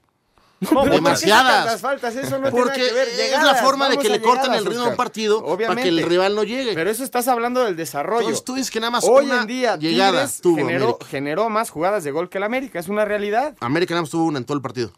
No, 0.61 0.71
¿por 0.71 0.85
qué 0.87 0.91
Demasiadas. 0.97 1.47
sacas 1.47 1.65
las 1.67 1.81
faltas? 1.81 2.17
Eso 2.17 2.39
no 2.39 2.51
Porque 2.51 2.73
tiene 2.81 2.91
nada 2.91 3.05
que 3.05 3.17
ver. 3.17 3.33
es 3.35 3.43
la 3.45 3.55
forma 3.57 3.89
de 3.89 3.97
que 3.99 4.09
le 4.09 4.21
cortan 4.21 4.55
el 4.55 4.67
ritmo 4.67 4.85
a 4.85 4.89
un 4.89 4.97
partido 4.97 5.45
para 5.57 5.77
que 5.77 5.89
el 5.89 6.03
rival 6.03 6.35
no 6.35 6.43
llegue. 6.43 6.75
Pero 6.75 6.91
eso 6.91 7.05
estás 7.05 7.29
hablando 7.29 7.63
del 7.65 7.77
desarrollo. 7.77 8.23
Entonces 8.23 8.45
tú 8.45 8.55
dices 8.55 8.71
que 8.73 8.81
nada 8.81 8.91
más 8.91 9.05
Hoy 9.05 9.27
una 9.27 9.43
en 9.43 9.47
día 9.47 9.77
llegada 9.77 10.29
tuvo 10.43 10.99
generó, 11.09 11.49
más 11.49 11.71
jugadas 11.71 12.03
de 12.03 12.11
gol 12.11 12.29
que 12.29 12.39
el 12.39 12.45
América. 12.45 12.81
Es 12.81 12.89
una 12.89 13.05
realidad. 13.05 13.55
América 13.61 13.95
nada 13.95 14.03
más 14.03 14.11
tuvo 14.11 14.25
una 14.25 14.39
en 14.39 14.45
todo 14.45 14.57
el 14.57 14.63
partido. 14.63 14.91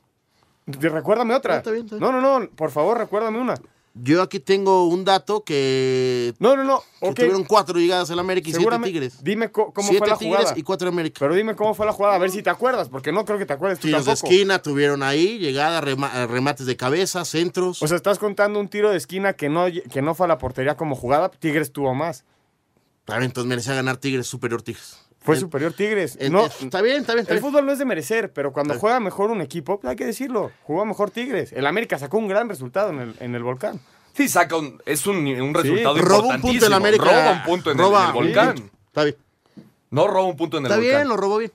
Recuérdame 0.66 1.34
otra. 1.34 1.54
Ah, 1.54 1.58
está 1.58 1.70
bien, 1.72 1.84
está 1.84 1.96
bien. 1.96 2.10
No, 2.10 2.20
no, 2.20 2.40
no. 2.40 2.48
Por 2.50 2.70
favor, 2.70 2.96
recuérdame 2.96 3.38
una. 3.38 3.54
Yo 3.94 4.22
aquí 4.22 4.38
tengo 4.38 4.86
un 4.86 5.04
dato 5.04 5.44
que, 5.44 6.32
No, 6.38 6.56
no, 6.56 6.62
no. 6.62 6.80
que 7.00 7.12
tuvieron 7.12 7.42
cuatro 7.44 7.78
llegadas 7.80 8.08
al 8.12 8.20
América 8.20 8.48
y 8.48 8.52
siete. 8.52 8.78
Tigres. 8.84 9.22
Dime 9.22 9.50
cómo 9.50 9.72
siete 9.80 9.98
fue 9.98 10.08
la 10.08 10.16
Tigres 10.16 10.38
jugada. 10.38 10.58
y 10.58 10.62
cuatro 10.62 10.88
América. 10.88 11.16
Pero 11.18 11.34
dime 11.34 11.56
cómo 11.56 11.74
fue 11.74 11.86
la 11.86 11.92
jugada, 11.92 12.14
a 12.14 12.18
ver 12.18 12.30
si 12.30 12.40
te 12.40 12.50
acuerdas, 12.50 12.88
porque 12.88 13.10
no 13.10 13.24
creo 13.24 13.36
que 13.38 13.46
te 13.46 13.52
acuerdes 13.52 13.80
tú 13.80 13.88
Tiros 13.88 14.04
de 14.04 14.12
esquina 14.12 14.62
tuvieron 14.62 15.02
ahí, 15.02 15.38
llegada, 15.38 15.80
rema- 15.80 16.26
remates 16.28 16.66
de 16.66 16.76
cabeza, 16.76 17.24
centros. 17.24 17.82
O 17.82 17.88
sea, 17.88 17.96
estás 17.96 18.20
contando 18.20 18.60
un 18.60 18.68
tiro 18.68 18.90
de 18.90 18.96
esquina 18.96 19.32
que 19.32 19.48
no, 19.48 19.66
que 19.66 20.02
no 20.02 20.14
fue 20.14 20.26
a 20.26 20.28
la 20.28 20.38
portería 20.38 20.76
como 20.76 20.94
jugada, 20.94 21.28
Tigres 21.28 21.72
tuvo 21.72 21.92
más. 21.92 22.24
Claro, 23.06 23.24
entonces 23.24 23.48
merecía 23.48 23.74
ganar 23.74 23.96
Tigres, 23.96 24.28
superior 24.28 24.62
Tigres. 24.62 24.98
Fue 25.22 25.36
superior 25.36 25.72
Tigres. 25.74 26.18
no, 26.30 26.46
está 26.46 26.80
bien, 26.80 26.98
está 27.00 27.12
bien. 27.12 27.22
está 27.22 27.34
el 27.34 27.40
bien. 27.40 27.42
fútbol 27.52 27.66
no 27.66 27.72
es 27.72 27.78
de 27.78 27.84
merecer, 27.84 28.32
pero 28.32 28.52
cuando 28.52 28.78
juega 28.78 29.00
mejor 29.00 29.30
un 29.30 29.40
equipo, 29.42 29.78
pues 29.78 29.90
hay 29.90 29.96
que 29.96 30.06
decirlo, 30.06 30.50
jugó 30.62 30.84
mejor 30.86 31.10
Tigres. 31.10 31.52
El 31.52 31.66
América 31.66 31.98
sacó 31.98 32.16
un 32.18 32.26
gran 32.28 32.48
resultado 32.48 32.90
en 32.90 33.00
el, 33.00 33.14
en 33.20 33.34
el 33.34 33.42
volcán. 33.42 33.80
Sí, 34.14 34.28
saca 34.28 34.56
un, 34.56 34.82
es 34.86 35.06
un, 35.06 35.18
un 35.18 35.54
resultado 35.54 35.96
Roba 35.98 36.34
un 36.36 36.40
punto 36.40 36.66
en 36.66 36.72
importantísimo. 36.72 36.76
América. 36.76 37.04
Roba 37.04 37.32
un 37.32 37.42
punto 37.44 37.70
en 37.70 37.78
el- 37.78 37.84
Roba 37.84 38.00
en 38.02 38.06
el, 38.08 38.12
volcán. 38.14 38.70
Está 38.86 39.04
bien. 39.04 39.16
No 39.90 40.06
roba 40.08 40.24
un 40.26 40.36
punto 40.36 40.56
en 40.58 40.64
el 40.66 40.70
Está 40.70 40.80
volcán. 40.80 40.98
bien, 41.00 41.08
lo 41.08 41.16
robó 41.16 41.38
bien. 41.38 41.52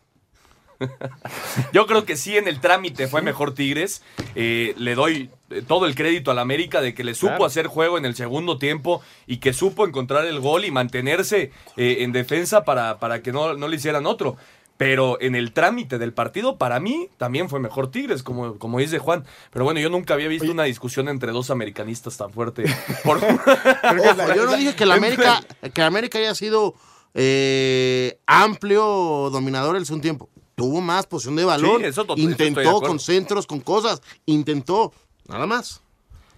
Yo 1.73 1.85
creo 1.87 2.05
que 2.05 2.15
sí 2.17 2.37
en 2.37 2.47
el 2.47 2.59
trámite 2.59 3.07
fue 3.07 3.21
mejor 3.21 3.53
Tigres. 3.53 4.01
Eh, 4.35 4.73
le 4.77 4.95
doy 4.95 5.29
eh, 5.49 5.61
todo 5.67 5.85
el 5.85 5.95
crédito 5.95 6.31
al 6.31 6.39
América 6.39 6.81
de 6.81 6.93
que 6.93 7.03
le 7.03 7.13
supo 7.15 7.29
Claro. 7.31 7.45
hacer 7.45 7.67
juego 7.67 7.97
en 7.97 8.05
el 8.05 8.15
segundo 8.15 8.57
tiempo 8.57 9.01
y 9.27 9.37
que 9.37 9.53
supo 9.53 9.85
encontrar 9.85 10.25
el 10.25 10.39
gol 10.39 10.65
y 10.65 10.71
mantenerse 10.71 11.51
eh, 11.77 11.97
en 11.99 12.11
defensa 12.11 12.63
para, 12.65 12.99
para 12.99 13.21
que 13.21 13.31
no, 13.31 13.53
no 13.55 13.67
le 13.67 13.75
hicieran 13.77 14.05
otro. 14.05 14.37
Pero 14.77 15.17
en 15.21 15.35
el 15.35 15.53
trámite 15.53 15.97
del 15.97 16.11
partido, 16.11 16.57
para 16.57 16.81
mí, 16.81 17.07
también 17.17 17.47
fue 17.47 17.61
mejor 17.61 17.91
Tigres, 17.91 18.23
como, 18.23 18.57
como 18.59 18.77
dice 18.79 18.99
Juan. 18.99 19.23
Pero 19.51 19.63
bueno, 19.63 19.79
yo 19.79 19.89
nunca 19.89 20.15
había 20.15 20.27
visto 20.27 20.51
una 20.51 20.63
discusión 20.65 21.07
entre 21.07 21.31
dos 21.31 21.49
americanistas 21.49 22.17
tan 22.17 22.29
fuerte. 22.33 22.65
Por- 23.05 23.19
Ojo, 23.19 23.23
yo 24.35 24.45
no 24.45 24.57
dije 24.57 24.75
que 24.75 24.85
la 24.85 24.95
América, 24.95 25.41
que 25.73 25.79
la 25.79 25.87
América 25.87 26.17
haya 26.17 26.35
sido 26.35 26.75
eh, 27.13 28.19
amplio 28.25 29.29
dominador 29.31 29.77
en 29.77 29.85
un 29.93 30.01
tiempo. 30.01 30.29
Tuvo 30.55 30.79
más 30.81 31.05
posición 31.05 31.35
de 31.35 31.43
balón. 31.45 31.81
Sí, 31.81 31.87
eso 31.87 32.05
intentó 32.15 32.79
con 32.81 32.99
centros, 32.99 33.45
con 33.45 33.59
cosas. 33.59 34.01
Intentó. 34.25 34.93
Nada 35.27 35.45
más. 35.45 35.81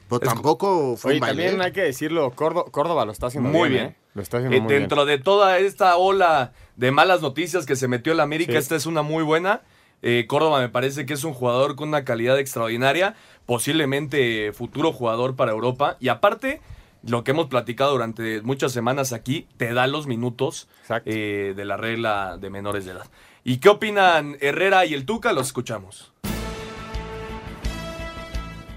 Pero 0.09 0.19
tampoco 0.21 0.95
fue 0.97 1.11
Oye, 1.11 1.17
un 1.17 1.21
baile. 1.21 1.43
también 1.43 1.61
hay 1.61 1.71
que 1.73 1.81
decirlo, 1.81 2.31
Córdo- 2.33 2.65
Córdoba 2.71 3.05
lo 3.05 3.11
está 3.11 3.27
haciendo 3.27 3.49
Muy 3.49 3.69
bien. 3.69 3.71
bien. 3.83 3.85
¿eh? 3.91 3.95
Lo 4.13 4.21
está 4.21 4.37
haciendo 4.37 4.55
Eh, 4.57 4.61
muy 4.61 4.69
bien. 4.69 4.81
dentro 4.83 5.05
de 5.05 5.17
toda 5.19 5.57
esta 5.59 5.97
ola 5.97 6.53
de 6.77 6.91
malas 6.91 7.21
noticias 7.21 7.65
que 7.65 7.75
se 7.75 7.87
metió 7.89 8.13
el 8.13 8.21
América, 8.21 8.53
Sí. 8.53 8.57
esta 8.57 8.75
es 8.77 8.85
una 8.85 9.01
muy 9.01 9.23
buena. 9.23 9.61
Eh, 10.01 10.25
Córdoba 10.27 10.61
me 10.61 10.69
parece 10.69 11.05
que 11.05 11.13
es 11.13 11.23
un 11.25 11.33
jugador 11.33 11.75
con 11.75 11.89
una 11.89 12.05
calidad 12.05 12.39
extraordinaria, 12.39 13.15
posiblemente 13.45 14.53
futuro 14.53 14.93
jugador 14.93 15.35
para 15.35 15.51
Europa. 15.51 15.97
Y 15.99 16.07
aparte, 16.07 16.61
lo 17.03 17.23
que 17.23 17.31
hemos 17.31 17.47
platicado 17.47 17.91
durante 17.91 18.41
muchas 18.41 18.71
semanas 18.71 19.13
aquí, 19.13 19.47
te 19.57 19.73
da 19.73 19.87
los 19.87 20.07
minutos 20.07 20.67
eh, 21.05 21.53
de 21.55 21.65
la 21.65 21.77
regla 21.77 22.37
de 22.37 22.49
menores 22.49 22.85
de 22.85 22.91
edad. 22.91 23.07
¿Y 23.43 23.57
qué 23.57 23.69
opinan 23.69 24.37
Herrera 24.41 24.85
y 24.85 24.93
el 24.93 25.05
Tuca? 25.05 25.33
Los 25.33 25.47
escuchamos. 25.47 26.11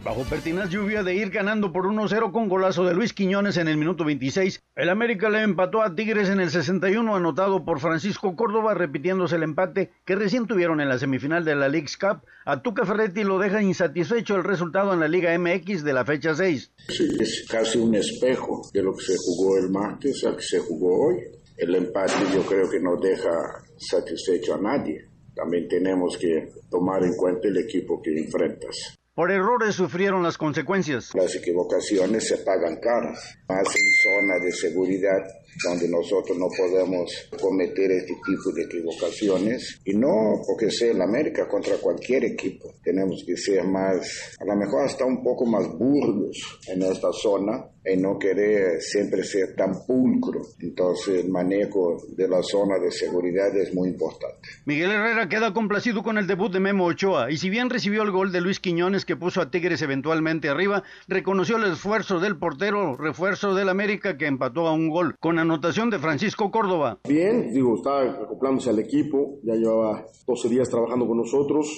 Bajo 0.02 0.24
pertinaz 0.24 0.70
lluvia 0.70 1.02
de 1.02 1.14
ir 1.14 1.28
ganando 1.28 1.74
por 1.74 1.84
1-0 1.84 2.32
con 2.32 2.48
golazo 2.48 2.86
de 2.86 2.94
Luis 2.94 3.12
Quiñones 3.12 3.58
en 3.58 3.68
el 3.68 3.76
minuto 3.76 4.02
26, 4.02 4.62
el 4.74 4.88
América 4.88 5.28
le 5.28 5.42
empató 5.42 5.82
a 5.82 5.94
Tigres 5.94 6.30
en 6.30 6.40
el 6.40 6.48
61 6.48 7.14
anotado 7.14 7.66
por 7.66 7.80
Francisco 7.80 8.34
Córdoba 8.34 8.72
repitiéndose 8.72 9.36
el 9.36 9.42
empate 9.42 9.90
que 10.06 10.16
recién 10.16 10.46
tuvieron 10.46 10.80
en 10.80 10.88
la 10.88 10.98
semifinal 10.98 11.44
de 11.44 11.54
la 11.54 11.68
League's 11.68 11.98
Cup. 11.98 12.22
A 12.46 12.62
Tuca 12.62 12.86
Ferretti 12.86 13.24
lo 13.24 13.38
deja 13.38 13.60
insatisfecho 13.60 14.36
el 14.36 14.44
resultado 14.44 14.94
en 14.94 15.00
la 15.00 15.08
Liga 15.08 15.38
MX 15.38 15.84
de 15.84 15.92
la 15.92 16.06
fecha 16.06 16.34
6. 16.34 16.72
Sí, 16.88 17.08
es 17.20 17.46
casi 17.46 17.78
un 17.78 17.94
espejo 17.94 18.70
de 18.72 18.82
lo 18.82 18.94
que 18.94 19.04
se 19.04 19.16
jugó 19.18 19.58
el 19.58 19.68
martes 19.68 20.24
al 20.24 20.36
que 20.36 20.42
se 20.42 20.60
jugó 20.60 21.08
hoy. 21.08 21.16
El 21.58 21.74
empate 21.74 22.14
yo 22.34 22.40
creo 22.46 22.70
que 22.70 22.80
no 22.80 22.96
deja 22.96 23.30
satisfecho 23.76 24.54
a 24.54 24.60
nadie. 24.62 25.04
También 25.34 25.68
tenemos 25.68 26.16
que 26.16 26.48
tomar 26.70 27.04
en 27.04 27.14
cuenta 27.16 27.48
el 27.48 27.58
equipo 27.58 28.00
que 28.00 28.18
enfrentas. 28.18 28.99
Por 29.14 29.32
errores 29.32 29.74
sufrieron 29.74 30.22
las 30.22 30.38
consecuencias. 30.38 31.10
Las 31.14 31.34
equivocaciones 31.34 32.28
se 32.28 32.38
pagan 32.38 32.76
caras, 32.80 33.38
más 33.48 33.66
en 33.66 33.92
zona 34.02 34.44
de 34.44 34.52
seguridad 34.52 35.18
donde 35.64 35.88
nosotros 35.88 36.36
no 36.38 36.48
podemos 36.56 37.10
cometer 37.40 37.90
este 37.92 38.14
tipo 38.24 38.52
de 38.54 38.62
equivocaciones 38.62 39.80
y 39.84 39.94
no 39.94 40.40
porque 40.46 40.70
sea 40.70 40.92
en 40.92 41.02
América 41.02 41.48
contra 41.48 41.76
cualquier 41.76 42.24
equipo. 42.24 42.74
Tenemos 42.82 43.24
que 43.26 43.36
ser 43.36 43.64
más, 43.64 44.36
a 44.38 44.44
lo 44.44 44.56
mejor 44.56 44.84
hasta 44.84 45.04
un 45.04 45.22
poco 45.22 45.46
más 45.46 45.66
burdos 45.78 46.60
en 46.68 46.82
esta 46.82 47.12
zona 47.12 47.66
y 47.84 47.96
no 47.96 48.18
querer 48.18 48.80
siempre 48.80 49.24
ser 49.24 49.54
tan 49.56 49.72
pulcro. 49.86 50.42
Entonces 50.60 51.24
el 51.24 51.30
manejo 51.30 52.02
de 52.08 52.28
la 52.28 52.42
zona 52.42 52.78
de 52.78 52.90
seguridad 52.90 53.56
es 53.56 53.74
muy 53.74 53.88
importante. 53.88 54.48
Miguel 54.66 54.90
Herrera 54.90 55.28
queda 55.28 55.52
complacido 55.52 56.02
con 56.02 56.18
el 56.18 56.26
debut 56.26 56.52
de 56.52 56.60
Memo 56.60 56.84
Ochoa 56.84 57.30
y 57.30 57.38
si 57.38 57.48
bien 57.48 57.70
recibió 57.70 58.02
el 58.02 58.10
gol 58.10 58.32
de 58.32 58.40
Luis 58.40 58.60
Quiñones 58.60 59.04
que 59.04 59.16
puso 59.16 59.40
a 59.40 59.50
Tigres 59.50 59.82
eventualmente 59.82 60.48
arriba, 60.48 60.82
reconoció 61.08 61.56
el 61.56 61.72
esfuerzo 61.72 62.20
del 62.20 62.36
portero 62.36 62.96
refuerzo 62.96 63.54
del 63.54 63.68
América 63.68 64.16
que 64.16 64.26
empató 64.26 64.66
a 64.68 64.72
un 64.72 64.90
gol 64.90 65.16
con 65.18 65.38
anotación 65.40 65.90
de 65.90 65.98
Francisco 65.98 66.50
Córdoba. 66.50 66.98
Bien, 67.08 67.50
digo, 67.52 67.74
está 67.76 68.02
acoplándose 68.22 68.70
al 68.70 68.78
equipo, 68.78 69.38
ya 69.42 69.54
llevaba 69.54 70.04
12 70.26 70.48
días 70.48 70.68
trabajando 70.68 71.06
con 71.06 71.18
nosotros, 71.18 71.68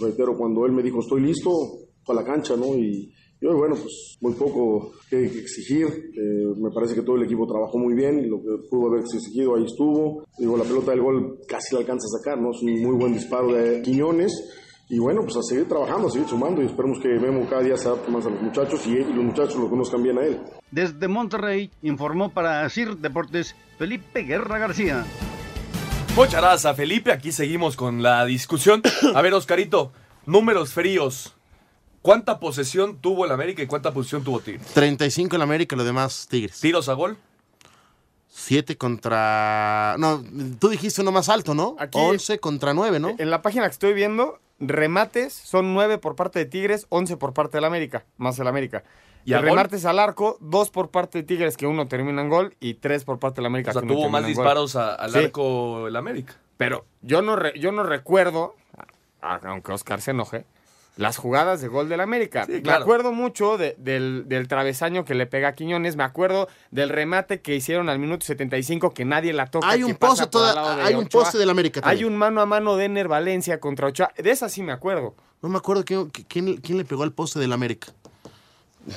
reitero, 0.00 0.36
cuando 0.36 0.66
él 0.66 0.72
me 0.72 0.82
dijo 0.82 1.00
estoy 1.00 1.22
listo, 1.22 1.50
fue 2.04 2.14
a 2.14 2.20
la 2.20 2.24
cancha, 2.24 2.56
¿no? 2.56 2.74
Y, 2.74 3.12
y 3.40 3.46
hoy, 3.46 3.56
bueno, 3.56 3.74
pues 3.74 4.18
muy 4.20 4.34
poco 4.34 4.92
que 5.10 5.24
exigir, 5.24 5.86
eh, 5.86 6.54
me 6.60 6.70
parece 6.70 6.94
que 6.94 7.02
todo 7.02 7.16
el 7.16 7.24
equipo 7.24 7.46
trabajó 7.46 7.78
muy 7.78 7.94
bien, 7.94 8.30
lo 8.30 8.40
que 8.40 8.68
pudo 8.70 8.88
haber 8.88 9.00
exigido 9.00 9.56
ahí 9.56 9.64
estuvo, 9.64 10.24
digo, 10.38 10.56
la 10.56 10.64
pelota 10.64 10.92
del 10.92 11.02
gol 11.02 11.38
casi 11.48 11.74
la 11.74 11.80
alcanza 11.80 12.06
a 12.06 12.18
sacar, 12.18 12.40
¿no? 12.40 12.50
Es 12.52 12.62
un 12.62 12.82
muy 12.82 12.96
buen 12.96 13.14
disparo 13.14 13.52
de 13.52 13.82
Quiñones, 13.82 14.32
y 14.94 14.98
bueno, 14.98 15.22
pues 15.22 15.34
a 15.38 15.42
seguir 15.42 15.66
trabajando, 15.66 16.08
a 16.08 16.10
seguir 16.10 16.28
sumando, 16.28 16.60
y 16.62 16.66
esperemos 16.66 16.98
que 17.00 17.08
Memo 17.08 17.48
cada 17.48 17.62
día 17.62 17.78
se 17.78 17.88
adapte 17.88 18.10
más 18.10 18.26
a 18.26 18.28
los 18.28 18.42
muchachos 18.42 18.86
y, 18.86 18.90
y 18.90 19.04
los 19.04 19.24
muchachos 19.24 19.56
lo 19.56 19.70
conozcan 19.70 20.02
bien 20.02 20.18
a 20.18 20.22
él. 20.22 20.38
Desde 20.70 21.08
Monterrey 21.08 21.70
informó 21.80 22.28
para 22.30 22.68
CIR 22.68 22.98
Deportes 22.98 23.56
Felipe 23.78 24.20
Guerra 24.22 24.58
García. 24.58 25.04
Muchas 26.14 26.42
gracias, 26.42 26.76
Felipe. 26.76 27.10
Aquí 27.10 27.32
seguimos 27.32 27.74
con 27.74 28.02
la 28.02 28.26
discusión. 28.26 28.82
A 29.14 29.22
ver, 29.22 29.32
Oscarito, 29.32 29.92
números 30.26 30.74
fríos. 30.74 31.34
¿Cuánta 32.02 32.38
posesión 32.38 32.98
tuvo 32.98 33.24
el 33.24 33.30
América 33.32 33.62
y 33.62 33.66
cuánta 33.66 33.94
posesión 33.94 34.22
tuvo 34.24 34.40
Tigres? 34.40 34.66
35 34.74 35.36
en 35.36 35.42
América 35.42 35.74
y 35.74 35.78
los 35.78 35.86
demás 35.86 36.26
Tigres. 36.28 36.60
¿Tiros 36.60 36.90
a 36.90 36.92
gol? 36.92 37.16
7 38.28 38.76
contra. 38.76 39.96
No, 39.98 40.22
tú 40.58 40.68
dijiste 40.68 41.00
uno 41.02 41.12
más 41.12 41.28
alto, 41.28 41.54
¿no? 41.54 41.76
Aquí- 41.78 41.98
11 41.98 42.38
contra 42.40 42.74
9, 42.74 42.98
¿no? 42.98 43.14
En 43.18 43.30
la 43.30 43.40
página 43.42 43.66
que 43.66 43.72
estoy 43.72 43.92
viendo, 43.92 44.38
remates 44.68 45.32
son 45.32 45.74
9 45.74 45.98
por 45.98 46.14
parte 46.16 46.38
de 46.38 46.46
Tigres, 46.46 46.86
11 46.88 47.16
por 47.16 47.32
parte 47.34 47.56
del 47.58 47.64
América, 47.64 48.04
más 48.16 48.38
el 48.38 48.46
América. 48.46 48.84
¿Y 49.24 49.34
remates 49.34 49.84
al 49.84 49.98
arco, 50.00 50.36
2 50.40 50.70
por 50.70 50.90
parte 50.90 51.18
de 51.18 51.24
Tigres, 51.24 51.56
que 51.56 51.66
uno 51.66 51.86
termina 51.86 52.22
en 52.22 52.28
gol, 52.28 52.56
y 52.58 52.74
3 52.74 53.04
por 53.04 53.18
parte 53.20 53.36
del 53.40 53.46
América. 53.46 53.70
O 53.70 53.74
sea, 53.74 53.82
que 53.82 53.88
tuvo 53.88 54.08
más 54.08 54.26
disparos 54.26 54.74
a- 54.76 54.94
al 54.94 55.12
Sí, 55.12 55.18
arco 55.26 55.86
el 55.86 55.94
América. 55.96 56.34
Pero 56.56 56.84
yo 57.02 57.22
no, 57.22 57.36
re- 57.36 57.58
yo 57.58 57.70
no 57.72 57.82
recuerdo, 57.84 58.54
aunque 59.20 59.72
Oscar 59.72 60.00
se 60.00 60.10
enoje, 60.12 60.44
las 60.96 61.16
jugadas 61.16 61.60
de 61.62 61.68
gol 61.68 61.88
del 61.88 62.00
América. 62.00 62.44
Sí, 62.44 62.60
Me 62.64 62.72
acuerdo 62.72 63.12
mucho 63.12 63.56
de- 63.56 63.74
del, 63.78 64.24
del 64.26 64.46
travesaño 64.46 65.04
que 65.06 65.14
le 65.14 65.26
pega 65.26 65.48
a 65.48 65.54
Quiñones, 65.54 65.96
me 65.96 66.04
acuerdo 66.04 66.48
del 66.70 66.90
remate 66.90 67.40
que 67.40 67.54
hicieron 67.54 67.88
al 67.88 67.98
minuto 67.98 68.26
75 68.26 68.92
que 68.92 69.04
nadie 69.06 69.32
la 69.32 69.46
toca. 69.46 69.68
Hay 69.70 69.82
un 69.84 69.94
poste 69.94 70.26
toda- 70.26 70.84
hay 70.84 70.94
un 70.94 71.06
Ochoa. 71.06 71.22
poste 71.22 71.38
del 71.38 71.48
América 71.50 71.80
Hay 71.84 71.96
también. 71.98 72.12
un 72.12 72.18
mano 72.18 72.40
a 72.42 72.46
mano 72.46 72.76
de 72.76 72.84
Ener 72.84 73.08
Valencia 73.08 73.58
contra 73.58 73.86
Ochoa. 73.88 74.10
De 74.16 74.30
esa 74.30 74.48
sí 74.50 74.62
me 74.62 74.72
acuerdo. 74.72 75.14
No 75.40 75.48
me 75.48 75.56
acuerdo 75.58 75.84
quién, 75.84 76.10
quién, 76.10 76.56
quién 76.58 76.76
le 76.78 76.84
pegó 76.84 77.02
al 77.04 77.12
poste 77.12 77.38
del 77.40 77.52
América. 77.52 77.88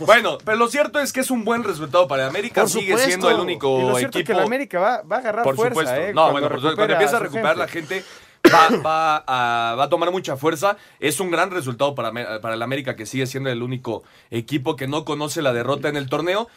Bueno, 0.00 0.38
pero 0.44 0.56
lo 0.56 0.68
cierto 0.68 0.98
es 0.98 1.12
que 1.12 1.20
es 1.20 1.30
un 1.30 1.44
buen 1.44 1.62
resultado 1.62 2.08
para 2.08 2.22
el 2.24 2.28
América. 2.30 2.62
Por 2.62 2.70
Sigue 2.70 2.86
supuesto. 2.92 3.06
siendo 3.08 3.30
el 3.30 3.40
único 3.40 3.78
y 3.80 3.82
lo 3.82 3.96
cierto 3.96 4.18
equipo. 4.18 4.32
es 4.32 4.36
que 4.36 4.40
el 4.40 4.46
América 4.46 4.80
va, 4.80 5.02
va 5.02 5.16
a 5.16 5.18
agarrar 5.18 5.44
por 5.44 5.56
fuerza, 5.56 5.80
supuesto. 5.80 5.94
¿eh? 6.00 6.08
no, 6.14 6.22
Cuando 6.22 6.32
bueno, 6.32 6.48
por 6.48 6.56
supuesto, 6.58 6.76
cuando 6.76 6.94
empieza 6.94 7.16
a 7.16 7.20
recuperar 7.20 7.56
la 7.58 7.68
gente, 7.68 8.04
va, 8.52 8.68
va 8.84 9.16
a, 9.26 9.74
va 9.76 9.84
a 9.84 9.88
tomar 9.88 10.10
mucha 10.12 10.36
fuerza. 10.36 10.76
Es 10.98 11.20
un 11.20 11.30
gran 11.30 11.50
resultado 11.50 11.94
para, 11.94 12.12
para 12.40 12.54
el 12.54 12.62
América, 12.62 12.96
que 12.96 13.06
sigue 13.06 13.26
siendo 13.26 13.50
el 13.50 13.62
único 13.62 14.02
equipo 14.30 14.76
que 14.76 14.86
no 14.88 15.04
conoce 15.04 15.42
la 15.42 15.52
derrota 15.52 15.88
en 15.88 15.96
el 15.96 16.08
torneo. 16.08 16.48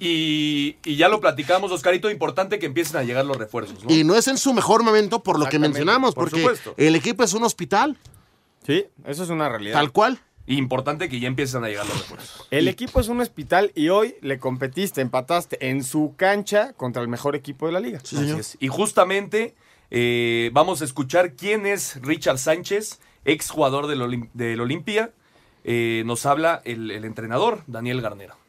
Y, 0.00 0.76
y 0.84 0.96
ya 0.96 1.08
lo 1.08 1.20
platicamos, 1.20 1.70
Oscarito, 1.70 2.10
importante 2.10 2.58
que 2.58 2.66
empiecen 2.66 2.96
a 2.96 3.02
llegar 3.02 3.24
los 3.24 3.36
refuerzos. 3.36 3.84
¿no? 3.84 3.92
Y 3.92 4.04
no 4.04 4.16
es 4.16 4.26
en 4.26 4.38
su 4.38 4.52
mejor 4.54 4.82
momento 4.82 5.22
por 5.22 5.38
lo 5.38 5.46
que 5.46 5.58
mencionamos, 5.58 6.14
por 6.14 6.24
porque 6.30 6.40
supuesto. 6.40 6.74
el 6.76 6.96
equipo 6.96 7.22
es 7.24 7.34
un 7.34 7.44
hospital, 7.44 7.96
Sí, 8.66 8.86
eso 9.06 9.24
es 9.24 9.28
una 9.30 9.48
realidad. 9.48 9.74
tal 9.74 9.90
cual. 9.92 10.20
Importante 10.46 11.08
que 11.08 11.20
ya 11.20 11.28
empiecen 11.28 11.62
a 11.64 11.68
llegar 11.68 11.86
los 11.86 11.98
refuerzos. 11.98 12.46
El 12.50 12.68
equipo 12.68 13.00
es 13.00 13.08
un 13.08 13.20
hospital 13.20 13.70
y 13.74 13.90
hoy 13.90 14.16
le 14.22 14.38
competiste, 14.38 15.00
empataste 15.00 15.68
en 15.68 15.84
su 15.84 16.14
cancha 16.16 16.72
contra 16.72 17.02
el 17.02 17.08
mejor 17.08 17.36
equipo 17.36 17.66
de 17.66 17.72
la 17.72 17.80
liga. 17.80 17.98
Así 18.02 18.16
es. 18.30 18.56
Y 18.60 18.68
justamente 18.68 19.54
eh, 19.94 20.50
vamos 20.54 20.80
a 20.80 20.86
escuchar 20.86 21.34
quién 21.34 21.66
es 21.66 22.00
Richard 22.00 22.38
Sánchez, 22.38 22.98
ex 23.26 23.50
jugador 23.50 23.86
del, 23.88 24.30
del 24.32 24.60
Olimpia. 24.62 25.12
Eh, 25.64 26.02
nos 26.06 26.24
habla 26.24 26.62
el, 26.64 26.90
el 26.90 27.04
entrenador, 27.04 27.62
Daniel 27.66 28.00
Garnero. 28.00 28.41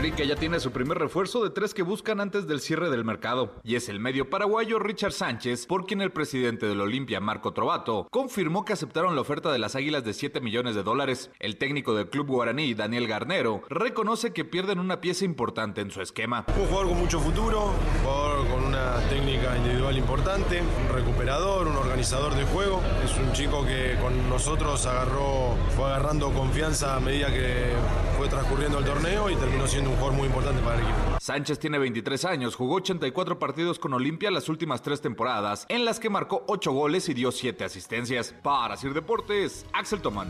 América 0.00 0.24
ya 0.24 0.34
tiene 0.34 0.60
su 0.60 0.70
primer 0.70 0.96
refuerzo 0.96 1.44
de 1.44 1.50
tres 1.50 1.74
que 1.74 1.82
buscan 1.82 2.20
antes 2.20 2.46
del 2.46 2.62
cierre 2.62 2.88
del 2.88 3.04
mercado, 3.04 3.52
y 3.62 3.74
es 3.74 3.90
el 3.90 4.00
medio 4.00 4.30
paraguayo 4.30 4.78
Richard 4.78 5.12
Sánchez, 5.12 5.66
por 5.66 5.84
quien 5.84 6.00
el 6.00 6.10
presidente 6.10 6.64
del 6.64 6.80
Olimpia, 6.80 7.20
Marco 7.20 7.52
Trovato, 7.52 8.08
confirmó 8.10 8.64
que 8.64 8.72
aceptaron 8.72 9.14
la 9.14 9.20
oferta 9.20 9.52
de 9.52 9.58
las 9.58 9.76
Águilas 9.76 10.02
de 10.02 10.14
7 10.14 10.40
millones 10.40 10.74
de 10.74 10.82
dólares. 10.82 11.30
El 11.38 11.58
técnico 11.58 11.94
del 11.94 12.08
club 12.08 12.28
guaraní, 12.28 12.72
Daniel 12.72 13.08
Garnero, 13.08 13.60
reconoce 13.68 14.32
que 14.32 14.46
pierden 14.46 14.78
una 14.78 15.02
pieza 15.02 15.26
importante 15.26 15.82
en 15.82 15.90
su 15.90 16.00
esquema. 16.00 16.46
Un 16.48 16.66
jugador 16.66 16.88
con 16.88 16.98
mucho 16.98 17.20
futuro, 17.20 17.66
un 17.66 18.02
jugador 18.02 18.48
con 18.48 18.64
una 18.64 19.06
técnica 19.10 19.54
individual 19.58 19.98
importante, 19.98 20.62
un 20.62 20.96
recuperador, 20.96 21.66
un 21.66 21.76
organizador 21.76 22.34
de 22.36 22.44
juego. 22.44 22.80
Es 23.04 23.14
un 23.18 23.34
chico 23.34 23.66
que 23.66 23.98
con 24.00 24.30
nosotros 24.30 24.86
agarró, 24.86 25.56
fue 25.76 25.84
agarrando 25.84 26.32
confianza 26.32 26.96
a 26.96 27.00
medida 27.00 27.30
que 27.30 27.74
fue 28.16 28.28
transcurriendo 28.28 28.78
el 28.78 28.84
torneo 28.86 29.28
y 29.28 29.36
terminó 29.36 29.66
siendo 29.66 29.89
un 29.90 29.96
jugador 29.96 30.16
muy 30.16 30.26
importante 30.26 30.62
para 30.62 30.76
el 30.76 30.82
equipo. 30.82 31.20
Sánchez 31.20 31.58
tiene 31.58 31.78
23 31.78 32.24
años, 32.24 32.54
jugó 32.54 32.76
84 32.76 33.38
partidos 33.38 33.78
con 33.78 33.92
Olimpia 33.92 34.30
las 34.30 34.48
últimas 34.48 34.82
tres 34.82 35.00
temporadas, 35.00 35.66
en 35.68 35.84
las 35.84 36.00
que 36.00 36.10
marcó 36.10 36.44
8 36.48 36.72
goles 36.72 37.08
y 37.08 37.14
dio 37.14 37.32
7 37.32 37.64
asistencias. 37.64 38.34
Para 38.42 38.76
Sir 38.76 38.94
Deportes, 38.94 39.66
Axel 39.72 40.00
Tomán. 40.00 40.28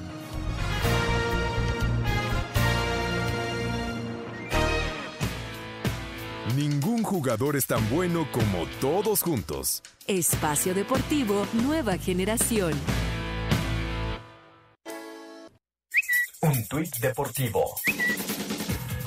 Ningún 6.57 7.05
jugador 7.05 7.57
es 7.57 7.67
tan 7.67 7.89
bueno 7.91 8.27
como 8.33 8.67
todos 8.81 9.23
juntos. 9.23 9.83
Espacio 10.07 10.75
Deportivo 10.75 11.47
Nueva 11.53 11.97
Generación. 11.97 12.75
Un 16.43 16.67
tuit 16.69 16.97
deportivo. 16.97 17.77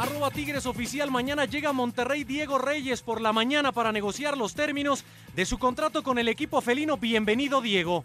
Arroba 0.04 0.32
Tigres 0.32 0.66
Oficial, 0.66 1.12
mañana 1.12 1.46
llega 1.46 1.70
a 1.70 1.74
Monterrey 1.74 2.26
Diego 2.26 2.58
Reyes 2.58 3.02
por 3.02 3.22
la 3.22 3.32
mañana 3.32 3.72
para 3.72 3.94
negociar 3.94 4.38
los 4.38 4.54
términos 4.54 5.06
de 5.34 5.46
su 5.46 5.58
contrato 5.58 6.04
con 6.04 6.20
el 6.20 6.28
equipo 6.28 6.60
felino. 6.60 6.98
Bienvenido 6.98 7.62
Diego. 7.62 8.04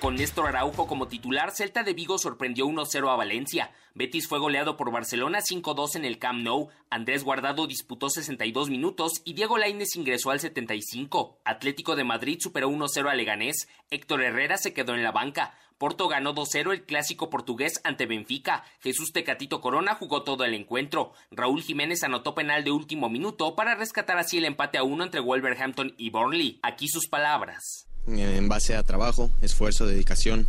Con 0.00 0.14
Néstor 0.14 0.46
Araujo 0.46 0.86
como 0.86 1.06
titular, 1.06 1.50
Celta 1.50 1.82
de 1.82 1.92
Vigo 1.92 2.16
sorprendió 2.16 2.66
1-0 2.66 3.12
a 3.12 3.16
Valencia. 3.16 3.72
Betis 3.94 4.26
fue 4.26 4.38
goleado 4.38 4.78
por 4.78 4.90
Barcelona 4.90 5.40
5-2 5.40 5.96
en 5.96 6.06
el 6.06 6.18
Camp 6.18 6.42
Nou. 6.42 6.70
Andrés 6.88 7.24
Guardado 7.24 7.66
disputó 7.66 8.08
62 8.08 8.70
minutos 8.70 9.20
y 9.26 9.34
Diego 9.34 9.58
Lainez 9.58 9.96
ingresó 9.96 10.30
al 10.30 10.40
75. 10.40 11.40
Atlético 11.44 11.94
de 11.94 12.04
Madrid 12.04 12.38
superó 12.40 12.70
1-0 12.70 13.10
a 13.10 13.14
Leganés. 13.14 13.68
Héctor 13.90 14.22
Herrera 14.22 14.56
se 14.56 14.72
quedó 14.72 14.94
en 14.94 15.02
la 15.02 15.12
banca. 15.12 15.52
Porto 15.80 16.08
ganó 16.08 16.34
2-0 16.34 16.72
el 16.72 16.82
clásico 16.82 17.30
portugués 17.30 17.80
ante 17.84 18.04
Benfica. 18.04 18.64
Jesús 18.80 19.14
Tecatito 19.14 19.62
Corona 19.62 19.94
jugó 19.94 20.24
todo 20.24 20.44
el 20.44 20.52
encuentro. 20.52 21.14
Raúl 21.30 21.62
Jiménez 21.62 22.02
anotó 22.02 22.34
penal 22.34 22.64
de 22.64 22.70
último 22.70 23.08
minuto 23.08 23.56
para 23.56 23.74
rescatar 23.76 24.18
así 24.18 24.36
el 24.36 24.44
empate 24.44 24.76
a 24.76 24.82
uno 24.82 25.04
entre 25.04 25.20
Wolverhampton 25.20 25.94
y 25.96 26.10
Burnley. 26.10 26.60
Aquí 26.62 26.86
sus 26.86 27.08
palabras 27.08 27.86
en 28.06 28.48
base 28.50 28.76
a 28.76 28.82
trabajo, 28.82 29.30
esfuerzo, 29.40 29.86
dedicación, 29.86 30.48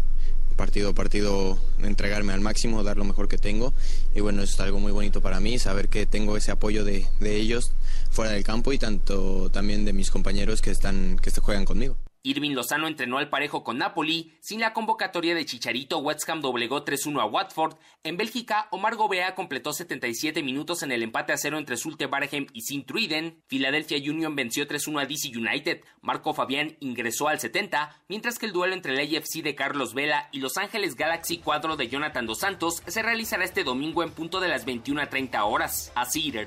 partido 0.57 0.89
a 0.89 0.93
partido 0.93 1.57
entregarme 1.79 2.33
al 2.33 2.41
máximo, 2.41 2.83
dar 2.83 2.97
lo 2.97 3.05
mejor 3.05 3.29
que 3.29 3.37
tengo. 3.37 3.73
Y 4.13 4.19
bueno, 4.19 4.43
eso 4.43 4.55
es 4.55 4.59
algo 4.59 4.79
muy 4.79 4.91
bonito 4.91 5.21
para 5.21 5.39
mí, 5.39 5.59
saber 5.59 5.87
que 5.87 6.05
tengo 6.05 6.35
ese 6.35 6.51
apoyo 6.51 6.83
de, 6.83 7.07
de 7.21 7.37
ellos 7.37 7.71
fuera 8.09 8.33
del 8.33 8.43
campo 8.43 8.73
y 8.73 8.77
tanto 8.77 9.49
también 9.49 9.85
de 9.85 9.93
mis 9.93 10.11
compañeros 10.11 10.61
que, 10.61 10.71
están, 10.71 11.15
que 11.19 11.31
juegan 11.31 11.63
conmigo. 11.63 11.95
Irving 12.23 12.51
Lozano 12.51 12.87
entrenó 12.87 13.17
al 13.17 13.29
parejo 13.29 13.63
con 13.63 13.77
Napoli, 13.77 14.33
sin 14.39 14.59
la 14.59 14.73
convocatoria 14.73 15.33
de 15.33 15.45
Chicharito, 15.45 15.99
West 15.99 16.29
Ham 16.29 16.41
doblegó 16.41 16.85
3-1 16.85 17.21
a 17.21 17.25
Watford. 17.25 17.77
En 18.03 18.17
Bélgica, 18.17 18.67
Omar 18.71 18.95
Gobea 18.95 19.35
completó 19.35 19.73
77 19.73 20.43
minutos 20.43 20.83
en 20.83 20.91
el 20.91 21.03
empate 21.03 21.33
a 21.33 21.37
cero 21.37 21.57
entre 21.57 21.77
Sulte 21.77 22.05
Barhem 22.05 22.47
y 22.53 22.61
Sint-Truiden. 22.61 23.41
Philadelphia 23.47 23.97
Union 23.97 24.35
venció 24.35 24.67
3-1 24.67 25.01
a 25.01 25.05
DC 25.05 25.29
United. 25.35 25.81
Marco 26.01 26.33
Fabián 26.33 26.77
ingresó 26.79 27.27
al 27.27 27.39
70, 27.39 28.03
mientras 28.07 28.37
que 28.37 28.45
el 28.45 28.53
duelo 28.53 28.73
entre 28.73 28.93
el 28.93 29.17
AFC 29.17 29.41
de 29.43 29.55
Carlos 29.55 29.93
Vela 29.93 30.29
y 30.31 30.39
Los 30.39 30.57
Ángeles 30.57 30.95
Galaxy 30.95 31.39
cuadro 31.39 31.75
de 31.75 31.87
Jonathan 31.87 32.25
Dos 32.25 32.39
Santos 32.39 32.83
se 32.87 33.01
realizará 33.01 33.43
este 33.43 33.63
domingo 33.63 34.03
en 34.03 34.11
punto 34.11 34.39
de 34.39 34.47
las 34.47 34.65
21 34.65 35.01
a 35.01 35.07
30 35.07 35.43
horas. 35.45 35.91
A 35.95 36.05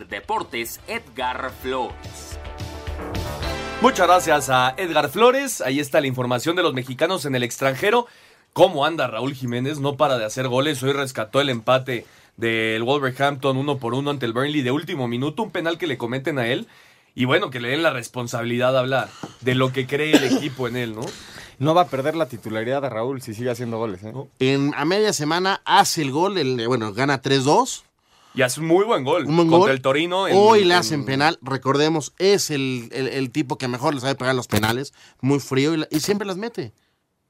Deportes, 0.08 0.80
Edgar 0.86 1.50
Flores. 1.62 2.38
Muchas 3.84 4.06
gracias 4.06 4.48
a 4.48 4.74
Edgar 4.78 5.10
Flores. 5.10 5.60
Ahí 5.60 5.78
está 5.78 6.00
la 6.00 6.06
información 6.06 6.56
de 6.56 6.62
los 6.62 6.72
mexicanos 6.72 7.26
en 7.26 7.34
el 7.34 7.42
extranjero. 7.42 8.06
¿Cómo 8.54 8.86
anda 8.86 9.08
Raúl 9.08 9.34
Jiménez? 9.34 9.78
No 9.78 9.98
para 9.98 10.16
de 10.16 10.24
hacer 10.24 10.48
goles. 10.48 10.82
Hoy 10.82 10.92
rescató 10.92 11.38
el 11.42 11.50
empate 11.50 12.06
del 12.38 12.82
Wolverhampton 12.82 13.58
uno 13.58 13.76
por 13.76 13.92
uno 13.92 14.08
ante 14.08 14.24
el 14.24 14.32
Burnley 14.32 14.62
de 14.62 14.70
último 14.70 15.06
minuto. 15.06 15.42
Un 15.42 15.50
penal 15.50 15.76
que 15.76 15.86
le 15.86 15.98
cometen 15.98 16.38
a 16.38 16.46
él. 16.46 16.66
Y 17.14 17.26
bueno, 17.26 17.50
que 17.50 17.60
le 17.60 17.68
den 17.68 17.82
la 17.82 17.90
responsabilidad 17.90 18.74
habla 18.78 19.10
de 19.42 19.54
lo 19.54 19.70
que 19.70 19.86
cree 19.86 20.16
el 20.16 20.34
equipo 20.34 20.66
en 20.66 20.78
él, 20.78 20.94
¿no? 20.94 21.02
No 21.58 21.74
va 21.74 21.82
a 21.82 21.88
perder 21.88 22.16
la 22.16 22.26
titularidad 22.26 22.80
de 22.80 22.88
Raúl 22.88 23.20
si 23.20 23.34
sigue 23.34 23.50
haciendo 23.50 23.76
goles. 23.76 24.02
¿eh? 24.02 24.14
En, 24.38 24.72
a 24.74 24.86
media 24.86 25.12
semana 25.12 25.60
hace 25.66 26.00
el 26.00 26.10
gol, 26.10 26.38
el, 26.38 26.66
bueno, 26.68 26.94
gana 26.94 27.20
3-2. 27.20 27.82
Y 28.34 28.42
hace 28.42 28.60
un 28.60 28.66
muy 28.66 28.84
buen 28.84 29.04
gol. 29.04 29.26
Un 29.26 29.36
buen 29.36 29.48
contra 29.48 29.68
gol. 29.68 29.70
el 29.70 29.80
Torino. 29.80 30.22
Hoy 30.22 30.64
le 30.64 30.74
hacen 30.74 31.04
penal. 31.04 31.38
Recordemos, 31.40 32.12
es 32.18 32.50
el, 32.50 32.88
el, 32.92 33.08
el, 33.08 33.30
tipo 33.30 33.58
que 33.58 33.68
mejor 33.68 33.94
le 33.94 34.00
sabe 34.00 34.16
pegar 34.16 34.34
los 34.34 34.48
penales. 34.48 34.92
Muy 35.20 35.38
frío 35.38 35.74
y, 35.74 35.84
y 35.90 36.00
siempre 36.00 36.26
las 36.26 36.36
mete. 36.36 36.72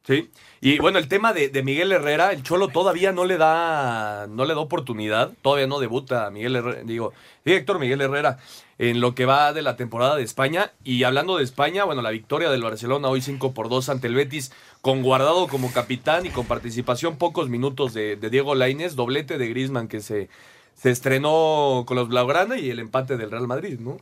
Sí. 0.07 0.31
Y 0.61 0.79
bueno, 0.79 0.99
el 0.99 1.09
tema 1.09 1.33
de, 1.33 1.49
de, 1.49 1.63
Miguel 1.63 1.91
Herrera, 1.93 2.33
el 2.33 2.43
Cholo 2.43 2.69
todavía 2.69 3.13
no 3.13 3.25
le 3.25 3.39
da 3.39 4.27
no 4.29 4.45
le 4.45 4.55
da 4.55 4.61
oportunidad, 4.61 5.33
todavía 5.41 5.67
no 5.67 5.79
debuta 5.79 6.31
Miguel 6.31 6.57
Herrera, 6.57 6.83
digo, 6.85 7.15
Héctor 7.47 7.79
Miguel 7.79 8.03
Herrera 8.03 8.39
en 8.79 9.01
lo 9.01 9.15
que 9.15 9.25
va 9.25 9.53
de 9.53 9.63
la 9.63 9.77
temporada 9.77 10.17
de 10.17 10.23
España. 10.23 10.73
Y 10.85 11.05
hablando 11.05 11.39
de 11.39 11.45
España, 11.45 11.85
bueno, 11.85 12.03
la 12.03 12.11
victoria 12.11 12.51
del 12.51 12.63
Barcelona 12.63 13.09
hoy 13.09 13.23
5 13.23 13.55
por 13.55 13.69
2 13.69 13.89
ante 13.89 14.07
el 14.07 14.15
Betis, 14.15 14.53
con 14.83 15.03
Guardado 15.03 15.49
como 15.49 15.73
capitán 15.73 16.27
y 16.27 16.31
con 16.31 16.47
participación 16.47 17.17
pocos 17.17 17.49
minutos 17.49 17.95
de, 17.95 18.17
de 18.17 18.31
Diego 18.31 18.55
Lainez, 18.55 18.97
doblete 18.97 19.39
de 19.39 19.49
Grisman 19.49 19.89
que 19.89 20.01
se, 20.01 20.29
se 20.75 20.91
estrenó 20.91 21.85
con 21.87 21.97
los 21.97 22.09
Blaugrana 22.09 22.59
y 22.59 22.71
el 22.71 22.79
empate 22.79 23.17
del 23.17 23.31
Real 23.31 23.47
Madrid, 23.47 23.79
¿no? 23.81 23.97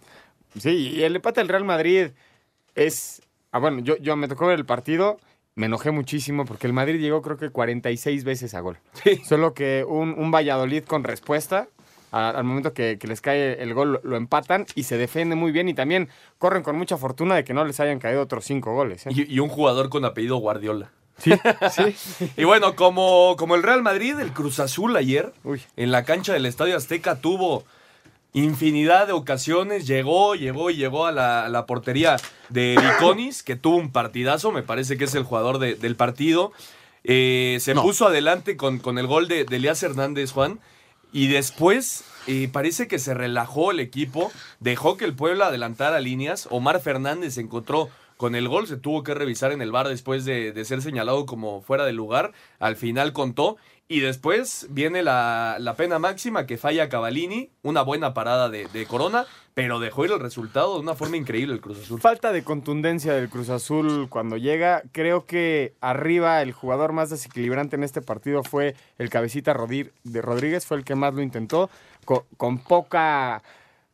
Sí, 0.58 0.92
y 0.96 1.02
el 1.02 1.16
empate 1.16 1.40
del 1.40 1.48
Real 1.48 1.64
Madrid 1.64 2.08
es... 2.74 3.22
Ah, 3.52 3.58
bueno, 3.58 3.80
yo, 3.80 3.96
yo 3.98 4.16
me 4.16 4.28
tocó 4.28 4.46
ver 4.46 4.58
el 4.58 4.66
partido 4.66 5.18
me 5.54 5.66
enojé 5.66 5.90
muchísimo 5.90 6.44
porque 6.44 6.66
el 6.66 6.72
Madrid 6.72 7.00
llegó 7.00 7.22
creo 7.22 7.36
que 7.36 7.50
46 7.50 8.24
veces 8.24 8.54
a 8.54 8.60
gol. 8.60 8.78
Sí. 9.02 9.16
Solo 9.24 9.54
que 9.54 9.84
un, 9.86 10.14
un, 10.16 10.30
Valladolid 10.30 10.84
con 10.84 11.04
respuesta, 11.04 11.68
a, 12.10 12.30
al 12.30 12.44
momento 12.44 12.72
que, 12.72 12.98
que, 12.98 13.06
les 13.06 13.20
cae 13.20 13.62
el 13.62 13.74
gol, 13.74 13.92
lo, 13.92 14.00
lo, 14.02 14.16
empatan 14.16 14.66
y 14.74 14.84
se 14.84 14.96
defiende 14.96 15.36
muy 15.36 15.52
bien 15.52 15.68
y 15.68 15.74
también 15.74 16.08
corren 16.38 16.62
con 16.62 16.76
mucha 16.76 16.96
fortuna 16.96 17.34
de 17.34 17.44
que 17.44 17.54
no 17.54 17.64
les 17.64 17.80
hayan 17.80 17.98
caído 17.98 18.22
otros 18.22 18.44
cinco 18.44 18.74
goles. 18.74 19.06
¿eh? 19.06 19.10
Y, 19.12 19.34
y, 19.34 19.38
un 19.40 19.48
jugador 19.48 19.88
con 19.90 20.04
apellido 20.04 20.36
Guardiola. 20.36 20.90
Sí, 21.18 21.32
sí. 21.70 22.30
y 22.36 22.44
bueno, 22.44 22.74
como, 22.74 23.36
como 23.38 23.54
el 23.54 23.62
Real 23.62 23.82
Madrid, 23.82 24.18
el 24.18 24.32
Cruz 24.32 24.58
Azul 24.60 24.96
ayer, 24.96 25.32
Uy. 25.44 25.62
en 25.76 25.92
la 25.92 26.04
cancha 26.04 26.32
del 26.32 26.46
Estadio 26.46 26.76
Azteca, 26.76 27.20
tuvo 27.20 27.64
infinidad 28.32 29.06
de 29.06 29.12
ocasiones, 29.12 29.86
llegó, 29.86 30.34
llegó 30.34 30.70
y 30.70 30.76
llegó 30.76 31.06
a 31.06 31.12
la, 31.12 31.44
a 31.44 31.48
la 31.48 31.66
portería 31.66 32.16
de 32.48 32.76
Viconis, 32.82 33.42
que 33.42 33.56
tuvo 33.56 33.76
un 33.76 33.92
partidazo, 33.92 34.52
me 34.52 34.62
parece 34.62 34.96
que 34.96 35.04
es 35.04 35.14
el 35.14 35.24
jugador 35.24 35.58
de, 35.58 35.74
del 35.74 35.96
partido. 35.96 36.52
Eh, 37.04 37.58
se 37.60 37.74
no. 37.74 37.82
puso 37.82 38.06
adelante 38.06 38.56
con, 38.56 38.78
con, 38.78 38.98
el 38.98 39.06
gol 39.06 39.28
de, 39.28 39.44
de 39.44 39.56
Elías 39.56 39.82
Hernández, 39.82 40.32
Juan, 40.32 40.60
y 41.12 41.26
después 41.28 42.04
eh, 42.26 42.48
parece 42.50 42.88
que 42.88 42.98
se 42.98 43.14
relajó 43.14 43.70
el 43.70 43.80
equipo, 43.80 44.30
dejó 44.60 44.96
que 44.96 45.04
el 45.04 45.14
pueblo 45.14 45.44
adelantara 45.44 46.00
líneas, 46.00 46.46
Omar 46.50 46.80
Fernández 46.80 47.34
se 47.34 47.40
encontró 47.40 47.90
con 48.22 48.36
el 48.36 48.46
gol, 48.46 48.68
se 48.68 48.76
tuvo 48.76 49.02
que 49.02 49.14
revisar 49.14 49.50
en 49.50 49.62
el 49.62 49.72
bar 49.72 49.88
después 49.88 50.24
de, 50.24 50.64
ser 50.64 50.80
señalado 50.80 51.26
como 51.26 51.60
fuera 51.60 51.84
de 51.84 51.92
lugar, 51.92 52.30
al 52.60 52.76
final 52.76 53.12
contó, 53.12 53.56
y 53.88 53.98
después 53.98 54.68
viene 54.70 55.02
la, 55.02 55.74
pena 55.76 55.98
máxima 55.98 56.46
que 56.46 56.56
falla 56.56 56.88
Cavalini, 56.88 57.50
una 57.62 57.82
buena 57.82 58.14
parada 58.14 58.48
de, 58.48 58.86
Corona, 58.86 59.26
pero 59.54 59.80
dejó 59.80 60.04
ir 60.04 60.12
el 60.12 60.20
resultado 60.20 60.74
de 60.74 60.82
una 60.82 60.94
forma 60.94 61.16
increíble 61.16 61.52
el 61.52 61.60
Cruz 61.60 61.80
Azul. 61.80 62.00
Falta 62.00 62.30
de 62.30 62.44
contundencia 62.44 63.12
del 63.12 63.28
Cruz 63.28 63.48
Azul 63.48 64.06
cuando 64.08 64.36
llega. 64.36 64.84
Creo 64.92 65.26
que 65.26 65.74
arriba 65.80 66.42
el 66.42 66.52
jugador 66.52 66.92
más 66.92 67.10
desequilibrante 67.10 67.74
en 67.74 67.82
este 67.82 68.02
partido 68.02 68.44
fue 68.44 68.76
el 68.98 69.10
cabecita 69.10 69.52
de 70.04 70.22
Rodríguez, 70.22 70.64
fue 70.64 70.76
el 70.76 70.84
que 70.84 70.94
más 70.94 71.12
lo 71.12 71.22
intentó, 71.22 71.70
con 72.36 72.58
poca 72.58 73.42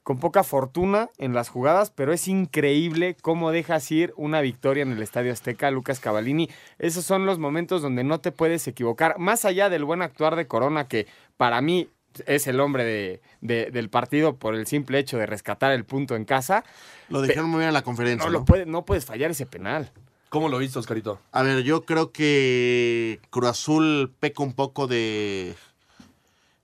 con 0.08 0.20
poca 0.20 0.42
fortuna 0.42 1.10
en 1.18 1.34
las 1.34 1.50
jugadas, 1.50 1.92
pero 1.94 2.14
es 2.14 2.28
increíble 2.28 3.14
cómo 3.20 3.50
dejas 3.50 3.92
ir 3.92 4.14
una 4.16 4.40
victoria 4.40 4.82
en 4.82 4.90
el 4.90 5.02
Estadio 5.02 5.30
Azteca, 5.30 5.70
Lucas 5.70 6.00
Cavallini. 6.00 6.48
Esos 6.78 7.04
son 7.04 7.26
los 7.26 7.38
momentos 7.38 7.82
donde 7.82 8.04
no 8.04 8.18
te 8.18 8.32
puedes 8.32 8.66
equivocar. 8.66 9.18
Más 9.18 9.44
allá 9.44 9.68
del 9.68 9.84
buen 9.84 10.00
actuar 10.00 10.34
de 10.34 10.46
Corona, 10.46 10.88
que 10.88 11.06
para 11.36 11.60
mí 11.60 11.90
es 12.24 12.46
el 12.46 12.58
hombre 12.60 12.84
de, 12.84 13.20
de, 13.42 13.70
del 13.70 13.90
partido 13.90 14.36
por 14.36 14.54
el 14.54 14.66
simple 14.66 14.98
hecho 14.98 15.18
de 15.18 15.26
rescatar 15.26 15.72
el 15.72 15.84
punto 15.84 16.16
en 16.16 16.24
casa. 16.24 16.64
Lo 17.10 17.20
dijeron 17.20 17.50
muy 17.50 17.58
bien 17.58 17.68
en 17.68 17.74
la 17.74 17.82
conferencia. 17.82 18.24
No, 18.24 18.32
¿no? 18.32 18.38
Lo 18.38 18.44
puede, 18.46 18.64
no 18.64 18.86
puedes 18.86 19.04
fallar 19.04 19.32
ese 19.32 19.44
penal. 19.44 19.92
¿Cómo 20.30 20.48
lo 20.48 20.56
viste, 20.56 20.78
Oscarito? 20.78 21.20
A 21.32 21.42
ver, 21.42 21.64
yo 21.64 21.84
creo 21.84 22.12
que 22.12 23.20
Cruz 23.28 23.50
Azul 23.50 24.10
peca 24.18 24.42
un 24.42 24.54
poco 24.54 24.86
de, 24.86 25.54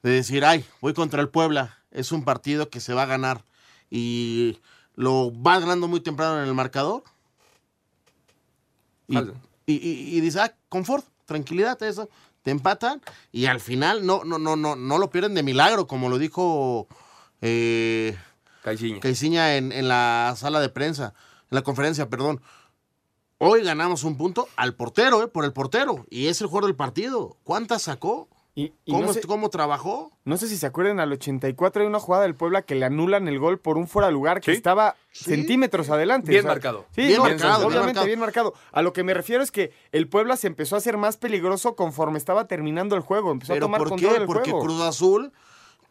de 0.02 0.11
decir, 0.11 0.46
ay, 0.46 0.64
voy 0.80 0.94
contra 0.94 1.20
el 1.20 1.28
Puebla, 1.28 1.84
es 1.94 2.12
un 2.12 2.24
partido 2.24 2.68
que 2.68 2.80
se 2.80 2.92
va 2.92 3.04
a 3.04 3.07
ganar. 3.07 3.44
Y 3.90 4.59
lo 4.94 5.33
va 5.42 5.59
ganando 5.61 5.88
muy 5.88 6.00
temprano 6.00 6.42
en 6.42 6.48
el 6.48 6.54
marcador. 6.54 7.02
Y, 9.09 9.18
y, 9.18 9.22
y, 9.66 10.16
y 10.16 10.20
dice, 10.20 10.40
ah, 10.40 10.54
confort, 10.68 11.07
tranquilidad, 11.24 11.83
eso. 11.83 12.09
Te 12.42 12.50
empatan 12.50 13.00
y 13.33 13.46
al 13.46 13.59
final 13.59 14.04
no, 14.04 14.22
no, 14.22 14.38
no, 14.38 14.54
no, 14.54 14.76
no 14.76 14.98
lo 14.98 15.09
pierden 15.09 15.33
de 15.33 15.42
milagro, 15.42 15.87
como 15.87 16.11
lo 16.11 16.18
dijo 16.18 16.87
eh, 17.40 18.18
Caiciña, 18.62 19.00
Caiciña 19.00 19.57
en, 19.57 19.72
en 19.72 19.88
la 19.88 20.35
sala 20.37 20.61
de 20.61 20.68
prensa, 20.68 21.14
en 21.50 21.54
la 21.57 21.62
conferencia, 21.62 22.11
perdón. 22.11 22.42
Hoy 23.38 23.62
ganamos 23.62 24.04
un 24.04 24.18
punto 24.18 24.46
al 24.57 24.74
portero, 24.74 25.22
eh, 25.22 25.28
por 25.28 25.46
el 25.46 25.52
portero. 25.54 26.04
Y 26.11 26.26
es 26.26 26.40
el 26.40 26.46
jugador 26.46 26.66
del 26.68 26.76
partido. 26.76 27.38
¿Cuántas 27.44 27.83
sacó? 27.83 28.28
Y, 28.56 28.72
y 28.84 28.92
¿Cómo, 28.92 29.06
no 29.06 29.12
sé- 29.12 29.20
¿Cómo 29.22 29.50
trabajó? 29.50 30.12
No 30.24 30.36
sé 30.36 30.46
si 30.46 30.56
se 30.56 30.66
acuerdan, 30.66 31.00
al 31.00 31.10
84 31.10 31.82
hay 31.82 31.88
una 31.88 31.98
jugada 31.98 32.22
del 32.22 32.36
Puebla 32.36 32.62
que 32.62 32.76
le 32.76 32.84
anulan 32.86 33.26
el 33.26 33.40
gol 33.40 33.58
por 33.58 33.76
un 33.76 33.88
fuera 33.88 34.06
de 34.06 34.12
lugar 34.12 34.40
que 34.40 34.52
Sí. 34.52 34.56
estaba 34.56 34.94
Sí. 35.10 35.24
centímetros 35.24 35.90
adelante. 35.90 36.30
Bien 36.30 36.46
marcado. 36.46 36.86
Sí, 36.94 37.02
Bien 37.02 37.16
no, 37.16 37.24
marcado, 37.24 37.58
bien 37.58 37.66
obviamente 37.68 37.86
marcado. 37.94 38.06
bien 38.06 38.18
marcado. 38.20 38.54
A 38.70 38.82
lo 38.82 38.92
que 38.92 39.02
me 39.02 39.12
refiero 39.12 39.42
es 39.42 39.50
que 39.50 39.72
el 39.90 40.08
Puebla 40.08 40.36
se 40.36 40.46
empezó 40.46 40.76
a 40.76 40.78
hacer 40.78 40.96
más 40.96 41.16
peligroso 41.16 41.74
conforme 41.74 42.16
estaba 42.16 42.46
terminando 42.46 42.94
el 42.94 43.02
juego. 43.02 43.32
Empezó 43.32 43.54
a 43.54 43.56
¿Pero 43.56 43.66
tomar 43.66 43.78
por 43.80 43.88
control 43.88 44.12
qué? 44.12 44.18
del 44.20 44.26
Porque 44.28 44.50
juego. 44.52 44.64
Cruz 44.66 44.80
Azul 44.82 45.32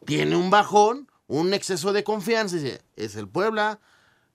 tiene 0.06 0.34
un 0.34 0.48
bajón, 0.48 1.10
un 1.26 1.52
exceso 1.52 1.92
de 1.92 2.02
confianza. 2.02 2.56
y 2.56 2.60
dice, 2.60 2.80
Es 2.96 3.14
el 3.16 3.28
Puebla, 3.28 3.78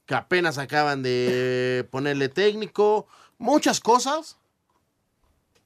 que 0.05 0.13
apenas 0.13 0.59
acaban 0.59 1.01
de 1.01 1.87
ponerle 1.91 2.29
técnico, 2.29 3.07
muchas 3.39 3.79
cosas. 3.79 4.37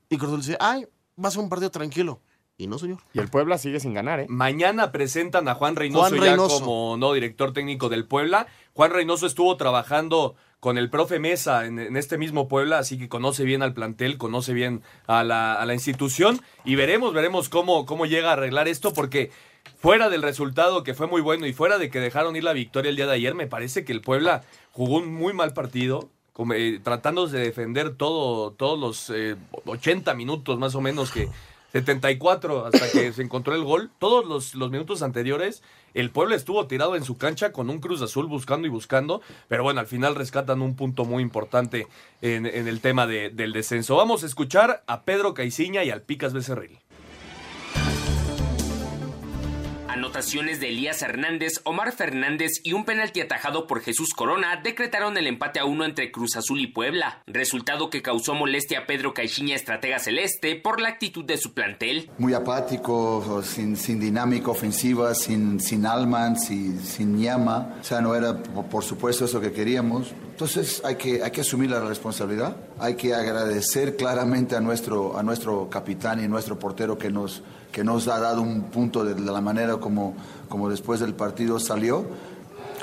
Y 0.08 0.18
Cruz 0.18 0.30
Azul 0.30 0.40
dice, 0.42 0.58
ay, 0.62 0.88
va 1.22 1.28
a 1.28 1.32
ser 1.32 1.42
un 1.42 1.50
partido 1.50 1.70
tranquilo. 1.70 2.22
Y 2.58 2.68
no, 2.68 2.78
señor. 2.78 3.00
Y 3.14 3.20
el 3.20 3.30
Puebla 3.30 3.58
sigue 3.58 3.80
sin 3.80 3.94
ganar, 3.94 4.20
¿eh? 4.20 4.26
Mañana 4.30 4.92
presentan 4.92 5.48
a 5.48 5.56
Juan 5.56 5.76
Reynoso, 5.76 6.16
Juan 6.16 6.24
ya 6.24 6.38
como 6.38 6.98
no 6.98 7.14
director 7.14 7.52
técnico 7.52 7.90
del 7.90 8.06
Puebla. 8.06 8.48
Juan 8.74 8.92
Reynoso 8.92 9.26
estuvo 9.26 9.58
trabajando 9.58 10.36
con 10.60 10.78
el 10.78 10.90
profe 10.90 11.20
Mesa 11.20 11.66
en, 11.66 11.78
en 11.78 11.98
este 11.98 12.18
mismo 12.18 12.48
Puebla, 12.48 12.78
así 12.78 12.98
que 12.98 13.10
conoce 13.10 13.44
bien 13.44 13.64
al 13.64 13.74
plantel, 13.74 14.18
conoce 14.18 14.54
bien 14.54 14.82
a 15.08 15.24
la, 15.24 15.56
a 15.56 15.66
la 15.66 15.74
institución 15.74 16.40
y 16.64 16.76
veremos, 16.76 17.14
veremos 17.14 17.50
cómo, 17.50 17.86
cómo 17.86 18.06
llega 18.06 18.30
a 18.30 18.34
arreglar 18.34 18.70
esto 18.70 18.94
porque 18.94 19.30
fuera 19.78 20.10
del 20.10 20.22
resultado 20.22 20.84
que 20.84 20.94
fue 20.94 21.08
muy 21.08 21.22
bueno 21.22 21.46
y 21.48 21.54
fuera 21.54 21.78
de 21.80 21.90
que 21.90 22.00
dejaron 22.00 22.38
ir 22.38 22.46
la 22.46 22.54
victoria 22.54 22.90
el 22.90 22.96
día 22.96 23.08
de 23.08 23.14
ayer, 23.14 23.36
me 23.36 23.48
parece 23.48 23.84
que 23.84 23.92
el 23.92 24.00
Puebla 24.00 24.44
jugó 24.72 24.98
un 24.98 25.14
muy 25.14 25.34
mal 25.34 25.54
partido. 25.54 26.10
como, 26.32 26.54
eh, 26.54 26.80
tratando 26.82 27.28
de 27.28 27.42
defender 27.42 27.96
todo, 27.98 28.52
todos 28.52 28.80
los 28.80 29.10
eh, 29.10 29.36
80 29.66 30.14
minutos 30.14 30.58
más 30.60 30.76
o 30.76 30.82
menos 30.82 31.12
que 31.12 31.28
74 31.74 32.68
hasta 32.68 32.90
que 32.92 33.12
se 33.12 33.22
encontró 33.24 33.56
el 33.56 33.64
gol. 33.64 33.90
Todos 34.00 34.26
los, 34.26 34.54
los 34.56 34.70
minutos 34.72 35.02
anteriores, 35.02 35.64
el 35.96 36.12
pueblo 36.12 36.36
estuvo 36.36 36.68
tirado 36.68 36.96
en 36.96 37.04
su 37.04 37.18
cancha 37.18 37.52
con 37.52 37.70
un 37.70 37.80
Cruz 37.80 38.02
Azul 38.02 38.28
buscando 38.28 38.68
y 38.68 38.70
buscando. 38.70 39.22
Pero 39.48 39.64
bueno, 39.64 39.80
al 39.80 39.88
final 39.88 40.16
rescatan 40.16 40.62
un 40.62 40.76
punto 40.76 41.04
muy 41.04 41.24
importante 41.24 41.88
en, 42.22 42.46
en 42.46 42.68
el 42.68 42.80
tema 42.80 43.08
de- 43.08 43.32
del 43.32 43.54
descenso. 43.54 43.96
Vamos 43.96 44.24
a 44.24 44.28
escuchar 44.28 44.84
a 44.88 45.02
Pedro 45.04 45.34
Caiciña 45.34 45.84
y 45.84 45.90
al 45.90 46.04
Picas 46.04 46.32
Becerril. 46.34 46.80
Anotaciones 49.94 50.60
de 50.60 50.70
Elías 50.70 51.04
Hernández, 51.04 51.62
Omar 51.66 51.92
Fernández 51.92 52.54
y 52.64 52.74
un 52.74 52.84
penalti 52.84 53.22
atajado 53.22 53.68
por 53.68 53.80
Jesús 53.82 54.16
Corona 54.16 54.60
decretaron 54.64 55.16
el 55.18 55.28
empate 55.28 55.60
a 55.60 55.66
uno 55.66 55.86
entre 55.86 56.12
Cruz 56.12 56.36
Azul 56.36 56.60
y 56.62 56.66
Puebla, 56.66 57.22
resultado 57.28 57.92
que 57.92 58.02
causó 58.02 58.34
molestia 58.34 58.80
a 58.80 58.86
Pedro 58.88 59.14
Caixinha, 59.14 59.56
estratega 59.56 60.00
celeste, 60.00 60.56
por 60.56 60.82
la 60.82 60.90
actitud 60.90 61.24
de 61.24 61.38
su 61.38 61.54
plantel. 61.54 62.10
muy 62.18 62.34
apático, 62.34 63.44
sin, 63.44 63.78
sin 63.78 64.00
dinámica 64.00 64.50
ofensiva, 64.50 65.14
sin, 65.14 65.60
sin 65.60 65.86
alma, 65.86 66.36
sin, 66.38 66.80
sin 66.84 67.22
llama. 67.22 67.76
O 67.80 67.84
sea, 67.84 68.02
no 68.02 68.16
era 68.16 68.42
por, 68.42 68.66
por 68.66 68.84
supuesto 68.84 69.26
eso 69.26 69.40
que 69.40 69.52
queríamos. 69.52 70.12
Entonces 70.34 70.82
hay 70.84 70.96
que, 70.96 71.22
hay 71.22 71.30
que 71.30 71.42
asumir 71.42 71.70
la 71.70 71.80
responsabilidad, 71.80 72.56
hay 72.80 72.96
que 72.96 73.14
agradecer 73.14 73.96
claramente 73.96 74.56
a 74.56 74.62
nuestro, 74.62 75.16
a 75.16 75.22
nuestro 75.22 75.70
capitán 75.70 76.24
y 76.24 76.28
nuestro 76.28 76.58
portero 76.58 76.98
que 76.98 77.12
nos, 77.12 77.44
que 77.72 77.84
nos 77.84 78.08
ha 78.08 78.20
dado 78.20 78.42
un 78.42 78.64
punto 78.64 79.06
de, 79.06 79.14
la 79.20 79.42
manera 79.42 79.78
como, 79.78 80.16
como 80.50 80.72
después 80.72 81.00
del 81.00 81.14
partido 81.14 81.60
salió. 81.60 82.08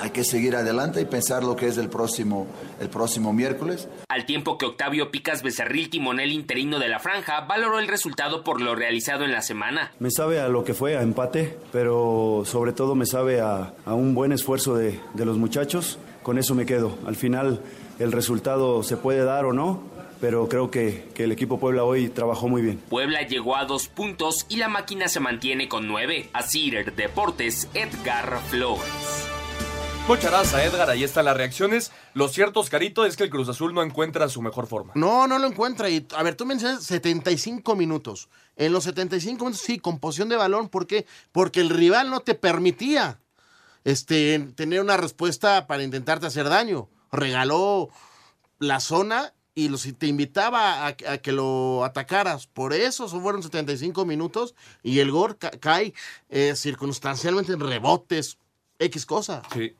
Hay 0.01 0.09
que 0.09 0.23
seguir 0.23 0.55
adelante 0.55 0.99
y 0.99 1.05
pensar 1.05 1.43
lo 1.43 1.55
que 1.55 1.67
es 1.67 1.77
el 1.77 1.87
próximo, 1.87 2.47
el 2.79 2.89
próximo 2.89 3.33
miércoles. 3.33 3.87
Al 4.09 4.25
tiempo 4.25 4.57
que 4.57 4.65
Octavio 4.65 5.11
Picas 5.11 5.43
Becerril, 5.43 5.91
timonel 5.91 6.31
interino 6.31 6.79
de 6.79 6.89
la 6.89 6.99
franja, 6.99 7.41
valoró 7.41 7.77
el 7.77 7.87
resultado 7.87 8.43
por 8.43 8.61
lo 8.61 8.73
realizado 8.73 9.25
en 9.25 9.31
la 9.31 9.41
semana. 9.43 9.91
Me 9.99 10.09
sabe 10.09 10.39
a 10.39 10.47
lo 10.49 10.63
que 10.63 10.73
fue, 10.73 10.97
a 10.97 11.03
empate, 11.03 11.55
pero 11.71 12.41
sobre 12.45 12.73
todo 12.73 12.95
me 12.95 13.05
sabe 13.05 13.41
a, 13.41 13.73
a 13.85 13.93
un 13.93 14.15
buen 14.15 14.31
esfuerzo 14.31 14.75
de, 14.75 14.99
de 15.13 15.25
los 15.25 15.37
muchachos. 15.37 15.99
Con 16.23 16.39
eso 16.39 16.55
me 16.55 16.65
quedo. 16.65 16.97
Al 17.05 17.15
final 17.15 17.61
el 17.99 18.11
resultado 18.11 18.81
se 18.81 18.97
puede 18.97 19.23
dar 19.23 19.45
o 19.45 19.53
no, 19.53 19.83
pero 20.19 20.49
creo 20.49 20.71
que, 20.71 21.09
que 21.13 21.25
el 21.25 21.31
equipo 21.31 21.59
Puebla 21.59 21.83
hoy 21.83 22.09
trabajó 22.09 22.47
muy 22.47 22.63
bien. 22.63 22.79
Puebla 22.89 23.21
llegó 23.21 23.55
a 23.55 23.65
dos 23.65 23.87
puntos 23.87 24.47
y 24.49 24.57
la 24.57 24.67
máquina 24.67 25.07
se 25.07 25.19
mantiene 25.19 25.67
con 25.67 25.87
nueve. 25.87 26.29
Asir 26.33 26.93
Deportes, 26.95 27.69
Edgar 27.75 28.39
Flores. 28.49 29.20
Muchas 30.07 30.31
gracias, 30.31 30.61
Edgar. 30.73 30.89
Ahí 30.89 31.03
están 31.05 31.25
las 31.25 31.37
reacciones. 31.37 31.91
Lo 32.13 32.27
cierto, 32.27 32.59
Oscarito, 32.59 33.05
es 33.05 33.15
que 33.15 33.23
el 33.23 33.29
Cruz 33.29 33.47
Azul 33.47 33.73
no 33.73 33.81
encuentra 33.81 34.27
su 34.27 34.41
mejor 34.41 34.67
forma. 34.67 34.91
No, 34.95 35.25
no 35.25 35.39
lo 35.39 35.47
encuentra. 35.47 35.89
Y, 35.89 36.05
a 36.17 36.23
ver, 36.23 36.35
tú 36.35 36.45
mencionas 36.45 36.83
75 36.83 37.75
minutos. 37.75 38.27
En 38.57 38.73
los 38.73 38.83
75 38.83 39.45
minutos, 39.45 39.61
sí, 39.65 39.79
con 39.79 39.99
posición 39.99 40.27
de 40.27 40.35
balón. 40.35 40.67
¿Por 40.67 40.85
qué? 40.85 41.05
Porque 41.31 41.61
el 41.61 41.69
rival 41.69 42.09
no 42.09 42.19
te 42.21 42.35
permitía 42.35 43.19
este, 43.85 44.39
tener 44.55 44.81
una 44.81 44.97
respuesta 44.97 45.65
para 45.65 45.83
intentarte 45.83 46.25
hacer 46.25 46.49
daño. 46.49 46.89
Regaló 47.13 47.87
la 48.59 48.81
zona 48.81 49.33
y 49.55 49.69
los, 49.69 49.87
te 49.97 50.07
invitaba 50.07 50.87
a, 50.87 50.95
a 51.07 51.17
que 51.19 51.31
lo 51.31 51.85
atacaras. 51.85 52.47
Por 52.47 52.73
eso 52.73 53.07
fueron 53.07 53.43
75 53.43 54.03
minutos 54.05 54.55
y 54.83 54.99
el 54.99 55.09
gol 55.11 55.37
ca- 55.37 55.51
cae 55.51 55.93
eh, 56.29 56.53
circunstancialmente 56.57 57.53
en 57.53 57.61
rebotes, 57.61 58.37
X 58.77 59.05
cosa. 59.05 59.41
Sí. 59.53 59.73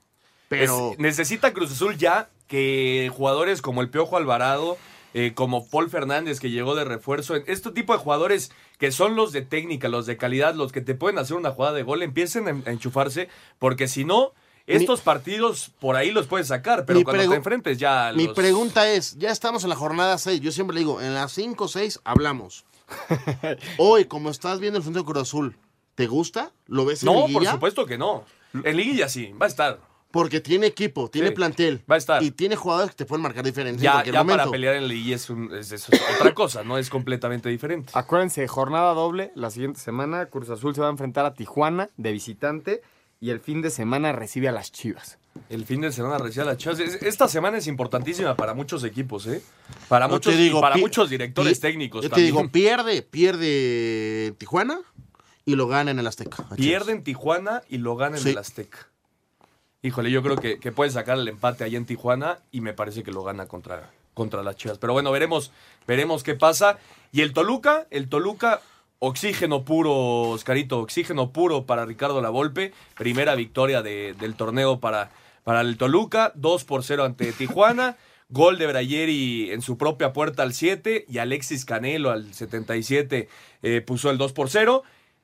Pero- 0.51 0.91
Es- 0.91 0.99
necesita 0.99 1.53
Cruz 1.53 1.71
Azul 1.71 1.97
ya 1.97 2.29
que 2.47 3.09
jugadores 3.15 3.61
como 3.61 3.81
el 3.81 3.89
Piojo 3.89 4.17
Alvarado, 4.17 4.77
eh, 5.13 5.31
como 5.33 5.67
Paul 5.69 5.89
Fernández 5.89 6.39
que 6.41 6.49
llegó 6.51 6.75
de 6.75 6.83
refuerzo, 6.83 7.35
este 7.35 7.71
tipo 7.71 7.93
de 7.93 7.99
jugadores 7.99 8.51
que 8.77 8.91
son 8.91 9.15
los 9.15 9.31
de 9.31 9.41
técnica, 9.41 9.87
los 9.87 10.05
de 10.05 10.17
calidad, 10.17 10.53
los 10.55 10.71
que 10.73 10.81
te 10.81 10.93
pueden 10.93 11.17
hacer 11.19 11.37
una 11.37 11.51
jugada 11.51 11.73
de 11.75 11.83
gol, 11.83 12.03
empiecen 12.03 12.47
a 12.47 12.49
en- 12.51 12.63
a 12.65 12.71
enchufarse, 12.71 13.29
porque 13.59 13.87
si 13.87 14.03
no, 14.03 14.33
estos 14.67 15.01
partidos 15.01 15.71
por 15.79 15.95
ahí 15.95 16.11
los 16.11 16.27
puedes 16.27 16.47
sacar, 16.47 16.85
pero 16.85 17.03
cuando 17.03 17.29
te 17.29 17.35
enfrentes 17.37 17.77
ya 17.77 18.11
Mi 18.15 18.27
pregunta 18.27 18.89
es, 18.89 19.17
ya 19.17 19.29
estamos 19.31 19.63
en 19.63 19.69
la 19.69 19.75
jornada 19.75 20.17
6, 20.17 20.39
yo 20.41 20.51
siempre 20.51 20.73
le 20.75 20.81
digo, 20.81 21.01
en 21.01 21.13
las 21.13 21.31
5 21.31 21.63
o 21.65 21.67
6 21.69 21.99
hablamos. 22.03 22.65
Hoy, 23.77 24.05
como 24.05 24.29
estás 24.29 24.59
viendo 24.59 24.77
el 24.77 24.83
Frente 24.83 24.99
de 24.99 25.05
Cruz 25.05 25.21
Azul, 25.23 25.55
¿te 25.95 26.07
gusta? 26.07 26.51
¿Lo 26.67 26.85
ves 26.85 27.03
en 27.03 27.07
No, 27.07 27.13
por 27.21 27.29
liguilla? 27.29 27.51
supuesto 27.53 27.85
que 27.85 27.97
no. 27.97 28.25
En 28.53 28.75
liguilla 28.75 29.07
sí, 29.09 29.31
va 29.41 29.45
a 29.45 29.49
estar. 29.49 29.79
Porque 30.11 30.41
tiene 30.41 30.67
equipo, 30.67 31.09
tiene 31.09 31.29
Sí, 31.29 31.33
plantel. 31.35 31.81
Va 31.89 31.95
a 31.95 31.97
estar. 31.97 32.21
Y 32.21 32.31
tiene 32.31 32.55
jugadores 32.55 32.91
que 32.91 32.97
te 32.97 33.05
pueden 33.05 33.23
marcar 33.23 33.43
diferencia 33.45 33.79
en 33.79 33.83
Ya, 33.83 33.91
cualquier 33.93 34.13
ya 34.13 34.19
momento. 34.23 34.37
para 34.39 34.51
pelear 34.51 34.75
en 34.75 34.83
es, 35.13 35.29
un- 35.29 35.53
es- 35.55 35.71
es 35.71 35.87
otra 36.19 36.33
cosa, 36.33 36.63
no 36.63 36.77
es 36.77 36.89
completamente 36.89 37.49
diferente. 37.49 37.91
Acuérdense, 37.95 38.47
jornada 38.47 38.93
doble. 38.93 39.31
La 39.35 39.49
siguiente 39.49 39.79
semana 39.79 40.25
Cruz 40.27 40.49
Azul 40.49 40.75
se 40.75 40.81
va 40.81 40.87
a 40.87 40.91
enfrentar 40.91 41.25
a 41.25 41.33
Tijuana 41.33 41.89
de 41.97 42.11
visitante 42.11 42.81
y 43.19 43.29
el 43.29 43.39
fin 43.39 43.61
de 43.61 43.69
semana 43.69 44.11
recibe 44.11 44.49
a 44.49 44.51
las 44.51 44.71
Chivas. 44.71 45.17
El 45.49 45.65
fin 45.65 45.79
de 45.79 45.91
semana 45.93 46.17
recibe 46.17 46.41
a 46.43 46.45
las 46.47 46.57
Chivas. 46.57 46.79
Es- 46.79 47.01
Esta 47.03 47.27
semana 47.29 47.57
es 47.57 47.67
importantísima 47.67 48.35
para 48.35 48.53
muchos 48.53 48.83
equipos, 48.83 49.27
¿eh? 49.27 49.41
Para 49.87 50.07
muchos, 50.09 50.35
digo, 50.35 50.57
y 50.59 50.61
para 50.61 50.75
muchos 50.77 51.09
directores 51.09 51.57
pi- 51.57 51.61
técnicos 51.61 52.03
Yo 52.03 52.09
te 52.09 52.15
también. 52.15 52.35
digo, 52.35 52.49
pierde, 52.51 53.01
pierde 53.01 54.33
Tijuana 54.37 54.79
y 55.45 55.55
lo 55.55 55.67
gana 55.67 55.91
en 55.91 55.99
el 55.99 56.07
Azteca. 56.07 56.37
Chivas. 56.43 56.57
Pierden 56.57 57.03
Tijuana 57.03 57.61
y 57.69 57.77
lo 57.77 57.95
ganan 57.95 58.17
en 58.17 58.23
Sí. 58.23 58.29
el 58.31 58.37
Azteca. 58.37 58.87
Híjole, 59.83 60.11
yo 60.11 60.21
creo 60.21 60.35
que, 60.35 60.59
que 60.59 60.71
puede 60.71 60.91
sacar 60.91 61.17
el 61.17 61.27
empate 61.27 61.63
ahí 61.63 61.75
en 61.75 61.85
Tijuana 61.85 62.39
y 62.51 62.61
me 62.61 62.73
parece 62.73 63.01
que 63.03 63.11
lo 63.11 63.23
gana 63.23 63.47
contra, 63.47 63.89
contra 64.13 64.43
las 64.43 64.55
Chivas. 64.55 64.77
Pero 64.77 64.93
bueno, 64.93 65.11
veremos, 65.11 65.51
veremos 65.87 66.21
qué 66.23 66.35
pasa. 66.35 66.77
Y 67.11 67.21
el 67.21 67.33
Toluca, 67.33 67.87
el 67.89 68.07
Toluca, 68.07 68.61
oxígeno 68.99 69.65
puro, 69.65 69.93
Oscarito, 70.29 70.79
oxígeno 70.79 71.31
puro 71.31 71.65
para 71.65 71.85
Ricardo 71.85 72.21
Lavolpe. 72.21 72.73
Primera 72.95 73.33
victoria 73.33 73.81
de- 73.81 74.13
del 74.19 74.35
torneo 74.35 74.79
para, 74.79 75.09
para 75.43 75.61
el 75.61 75.77
Toluca, 75.77 76.31
2 76.35 76.63
por 76.63 76.83
0 76.83 77.03
ante 77.03 77.33
Tijuana. 77.33 77.97
Gol 78.29 78.57
de 78.59 78.67
Brayeri 78.67 79.51
en 79.51 79.61
su 79.61 79.77
propia 79.77 80.13
puerta 80.13 80.43
al 80.43 80.53
7 80.53 81.05
y 81.09 81.17
Alexis 81.17 81.65
Canelo 81.65 82.11
al 82.11 82.33
77 82.33 83.27
eh, 83.63 83.81
puso 83.81 84.09
el 84.11 84.17
2 84.19 84.31
por 84.31 84.49
0. 84.49 84.83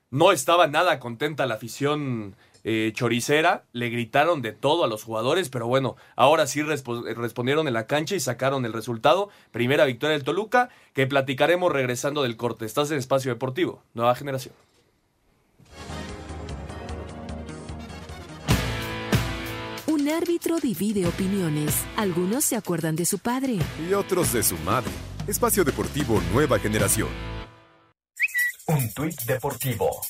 No 0.09 0.31
estaba 0.33 0.67
nada 0.67 0.99
contenta 0.99 1.45
la 1.45 1.53
afición 1.55 2.35
eh, 2.69 2.91
choricera, 2.93 3.63
le 3.71 3.89
gritaron 3.89 4.41
de 4.41 4.51
todo 4.51 4.83
a 4.83 4.89
los 4.89 5.01
jugadores, 5.05 5.47
pero 5.47 5.67
bueno, 5.67 5.95
ahora 6.17 6.47
sí 6.47 6.61
respondieron 6.61 7.65
en 7.65 7.73
la 7.73 7.87
cancha 7.87 8.13
y 8.13 8.19
sacaron 8.19 8.65
el 8.65 8.73
resultado. 8.73 9.29
Primera 9.51 9.85
victoria 9.85 10.17
del 10.17 10.25
Toluca, 10.25 10.67
que 10.91 11.07
platicaremos 11.07 11.71
regresando 11.71 12.23
del 12.23 12.35
corte. 12.35 12.65
Estás 12.65 12.91
en 12.91 12.97
Espacio 12.97 13.31
Deportivo, 13.31 13.83
nueva 13.93 14.15
generación. 14.15 14.53
Un 19.85 20.09
árbitro 20.09 20.59
divide 20.59 21.07
opiniones. 21.07 21.85
Algunos 21.95 22.43
se 22.43 22.57
acuerdan 22.57 22.97
de 22.97 23.05
su 23.05 23.19
padre. 23.19 23.59
Y 23.89 23.93
otros 23.93 24.33
de 24.33 24.43
su 24.43 24.57
madre. 24.57 24.91
Espacio 25.25 25.63
Deportivo 25.63 26.21
Nueva 26.33 26.59
Generación. 26.59 27.07
Un 28.67 28.93
tuit 28.93 29.21
deportivo. 29.21 30.01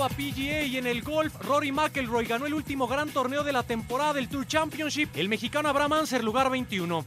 Arroba 0.00 0.16
PGA 0.16 0.62
y 0.62 0.78
en 0.78 0.86
el 0.86 1.02
golf, 1.02 1.34
Rory 1.42 1.72
McElroy 1.72 2.24
ganó 2.24 2.46
el 2.46 2.54
último 2.54 2.86
gran 2.86 3.10
torneo 3.10 3.44
de 3.44 3.52
la 3.52 3.62
temporada 3.62 4.14
del 4.14 4.30
Tour 4.30 4.46
Championship. 4.46 5.10
El 5.14 5.28
mexicano 5.28 5.68
Abraham 5.68 5.92
Anser, 5.92 6.24
lugar 6.24 6.48
21. 6.48 7.04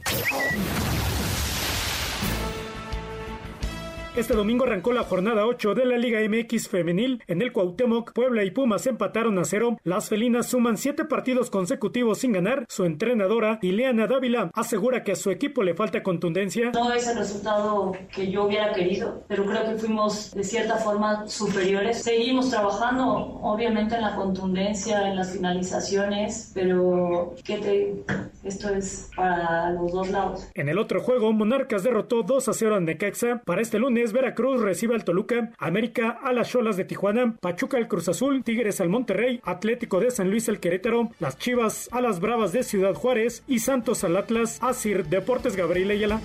Este 4.16 4.34
domingo 4.34 4.62
arrancó 4.62 4.92
la 4.92 5.02
jornada 5.02 5.44
8 5.44 5.74
de 5.74 5.86
la 5.86 5.98
Liga 5.98 6.20
MX 6.20 6.68
femenil. 6.68 7.20
En 7.26 7.42
el 7.42 7.52
Cuauhtémoc, 7.52 8.12
Puebla 8.12 8.44
y 8.44 8.52
Pumas 8.52 8.86
empataron 8.86 9.40
a 9.40 9.44
cero. 9.44 9.76
Las 9.82 10.08
felinas 10.08 10.46
suman 10.46 10.76
siete 10.76 11.04
partidos 11.04 11.50
consecutivos 11.50 12.18
sin 12.18 12.30
ganar. 12.30 12.64
Su 12.68 12.84
entrenadora, 12.84 13.58
Ileana 13.60 14.06
Dávila, 14.06 14.52
asegura 14.54 15.02
que 15.02 15.10
a 15.10 15.16
su 15.16 15.32
equipo 15.32 15.64
le 15.64 15.74
falta 15.74 16.04
contundencia. 16.04 16.70
No 16.70 16.92
es 16.92 17.08
el 17.08 17.18
resultado 17.18 17.90
que 18.14 18.30
yo 18.30 18.44
hubiera 18.44 18.72
querido, 18.72 19.24
pero 19.26 19.46
creo 19.46 19.64
que 19.64 19.78
fuimos 19.80 20.32
de 20.32 20.44
cierta 20.44 20.76
forma 20.76 21.26
superiores. 21.26 22.04
Seguimos 22.04 22.50
trabajando, 22.50 23.40
obviamente, 23.42 23.96
en 23.96 24.02
la 24.02 24.14
contundencia, 24.14 25.08
en 25.08 25.16
las 25.16 25.32
finalizaciones, 25.32 26.52
pero 26.54 27.34
¿qué 27.42 27.58
te... 27.58 28.04
esto 28.44 28.68
es 28.68 29.10
para 29.16 29.72
los 29.72 29.90
dos 29.90 30.08
lados. 30.10 30.48
En 30.54 30.68
el 30.68 30.78
otro 30.78 31.00
juego, 31.00 31.32
Monarcas 31.32 31.82
derrotó 31.82 32.22
2 32.22 32.48
a 32.48 32.52
0 32.52 32.76
a 32.76 32.80
Necaxa. 32.80 33.42
Para 33.44 33.60
este 33.60 33.80
lunes, 33.80 34.03
Veracruz 34.12 34.60
recibe 34.60 34.94
al 34.94 35.04
Toluca, 35.04 35.52
América 35.58 36.18
a 36.22 36.32
las 36.32 36.50
Cholas 36.50 36.76
de 36.76 36.84
Tijuana, 36.84 37.36
Pachuca 37.40 37.76
al 37.76 37.88
Cruz 37.88 38.08
Azul, 38.08 38.44
Tigres 38.44 38.80
al 38.80 38.88
Monterrey, 38.88 39.40
Atlético 39.44 40.00
de 40.00 40.10
San 40.10 40.30
Luis 40.30 40.48
al 40.48 40.60
Querétaro, 40.60 41.10
las 41.20 41.38
Chivas 41.38 41.88
a 41.92 42.00
las 42.00 42.20
Bravas 42.20 42.52
de 42.52 42.62
Ciudad 42.62 42.94
Juárez 42.94 43.42
y 43.46 43.60
Santos 43.60 44.04
al 44.04 44.16
Atlas, 44.16 44.58
Asir 44.62 45.06
Deportes 45.06 45.56
Gabriel 45.56 45.90
Ayala. 45.90 46.20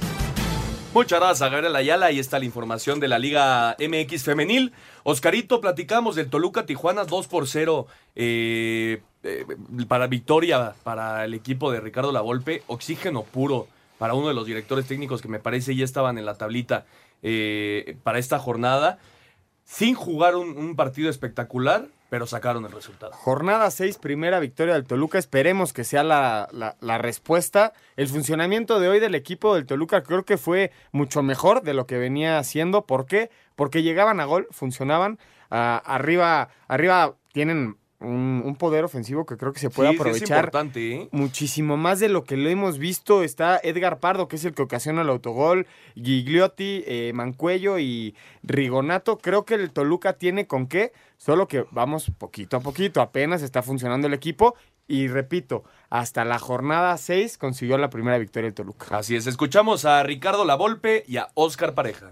Muchas 0.94 1.20
gracias, 1.20 1.52
Gabriel 1.52 1.76
Ayala. 1.76 2.08
Ahí 2.08 2.18
está 2.18 2.40
la 2.40 2.46
información 2.46 3.00
de 3.00 3.08
la 3.08 3.20
Liga 3.20 3.78
MX 3.80 4.24
Femenil. 4.24 4.74
Oscarito, 5.04 5.62
platicamos 5.62 6.16
del 6.16 6.32
Toluca 6.32 6.66
Tijuana 6.66 7.06
2 7.06 7.28
por 7.28 7.48
0 7.48 7.86
eh, 8.16 9.02
eh, 9.24 9.46
para 9.88 10.08
victoria 10.08 10.74
para 10.84 11.26
el 11.26 11.36
equipo 11.36 11.72
de 11.72 11.80
Ricardo 11.80 12.12
Lavolpe. 12.12 12.64
Oxígeno 12.66 13.22
puro 13.22 13.68
para 14.00 14.16
uno 14.16 14.30
de 14.30 14.34
los 14.34 14.48
directores 14.48 14.88
técnicos 14.88 15.22
que 15.22 15.28
me 15.28 15.40
parece 15.40 15.76
ya 15.76 15.86
estaban 15.86 16.18
en 16.18 16.26
la 16.26 16.36
tablita 16.36 16.86
eh, 17.22 17.98
para 18.04 18.20
esta 18.20 18.40
jornada, 18.40 19.00
sin 19.64 19.94
jugar 19.94 20.36
un, 20.36 20.76
partido 20.76 21.10
espectacular, 21.10 21.88
pero 22.10 22.26
sacaron 22.26 22.66
el 22.66 22.72
resultado. 22.72 23.12
Jornada 23.14 23.70
6, 23.70 24.00
primera 24.00 24.40
victoria 24.40 24.74
del 24.74 24.86
Toluca. 24.86 25.20
Esperemos 25.20 25.74
que 25.74 25.84
sea 25.84 26.04
la, 26.04 26.50
la, 26.80 26.98
respuesta. 26.98 27.74
El 27.96 28.08
funcionamiento 28.08 28.80
de 28.80 28.90
hoy 28.90 29.00
del 29.00 29.14
equipo 29.14 29.54
del 29.54 29.68
Toluca 29.68 30.02
creo 30.02 30.26
que 30.26 30.38
fue 30.38 30.72
mucho 30.92 31.22
mejor 31.22 31.62
de 31.62 31.76
lo 31.76 31.86
que 31.86 32.00
venía 32.00 32.40
haciendo. 32.40 32.88
¿Por 32.88 33.06
qué? 33.06 33.30
Porque 33.56 33.84
llegaban 33.84 34.20
a 34.20 34.26
gol, 34.26 34.48
funcionaban. 34.50 35.20
Ah, 35.52 35.82
arriba, 35.86 36.50
arriba 36.68 37.16
tienen 37.32 37.78
un, 38.02 38.56
poder 38.58 38.84
ofensivo 38.84 39.26
que 39.26 39.38
creo 39.38 39.54
que 39.54 39.60
se 39.60 39.70
puede 39.70 39.90
aprovechar 39.90 40.52
¿eh? 40.76 41.10
muchísimo 41.12 41.78
más 41.78 42.00
de 42.00 42.10
lo 42.10 42.24
que 42.24 42.38
lo 42.38 42.50
hemos 42.50 42.78
visto. 42.78 43.24
Está 43.24 43.60
Edgar 43.62 44.00
Pardo, 44.00 44.28
que 44.28 44.38
es 44.38 44.46
el 44.46 44.54
que 44.54 44.62
ocasiona 44.62 45.02
el 45.02 45.10
autogol, 45.10 45.68
Gigliotti, 45.96 46.84
eh, 46.88 47.12
Mancuello 47.14 47.80
y 47.80 48.16
Rigonato. 48.44 49.18
Creo 49.18 49.46
que 49.46 49.56
el 49.56 49.72
Toluca 49.72 50.14
tiene 50.14 50.48
con 50.48 50.68
qué, 50.68 50.94
solo 51.18 51.48
que 51.48 51.66
vamos 51.72 52.12
poquito 52.18 52.58
a 52.58 52.62
poquito, 52.62 53.02
apenas 53.02 53.42
está 53.42 53.62
funcionando 53.62 54.08
el 54.08 54.14
equipo. 54.14 54.56
Y 54.88 55.08
repito, 55.08 55.64
hasta 55.92 56.26
la 56.26 56.40
jornada 56.40 56.98
6 56.98 57.38
consiguió 57.38 57.78
la 57.78 57.92
primera 57.92 58.18
victoria 58.18 58.48
el 58.48 58.56
Toluca. 58.56 58.98
Así 58.98 59.16
es, 59.16 59.28
escuchamos 59.28 59.86
a 59.86 60.02
Ricardo 60.02 60.46
Lavolpe 60.46 61.04
y 61.08 61.18
a 61.18 61.28
Oscar 61.36 61.76
Pareja. 61.76 62.12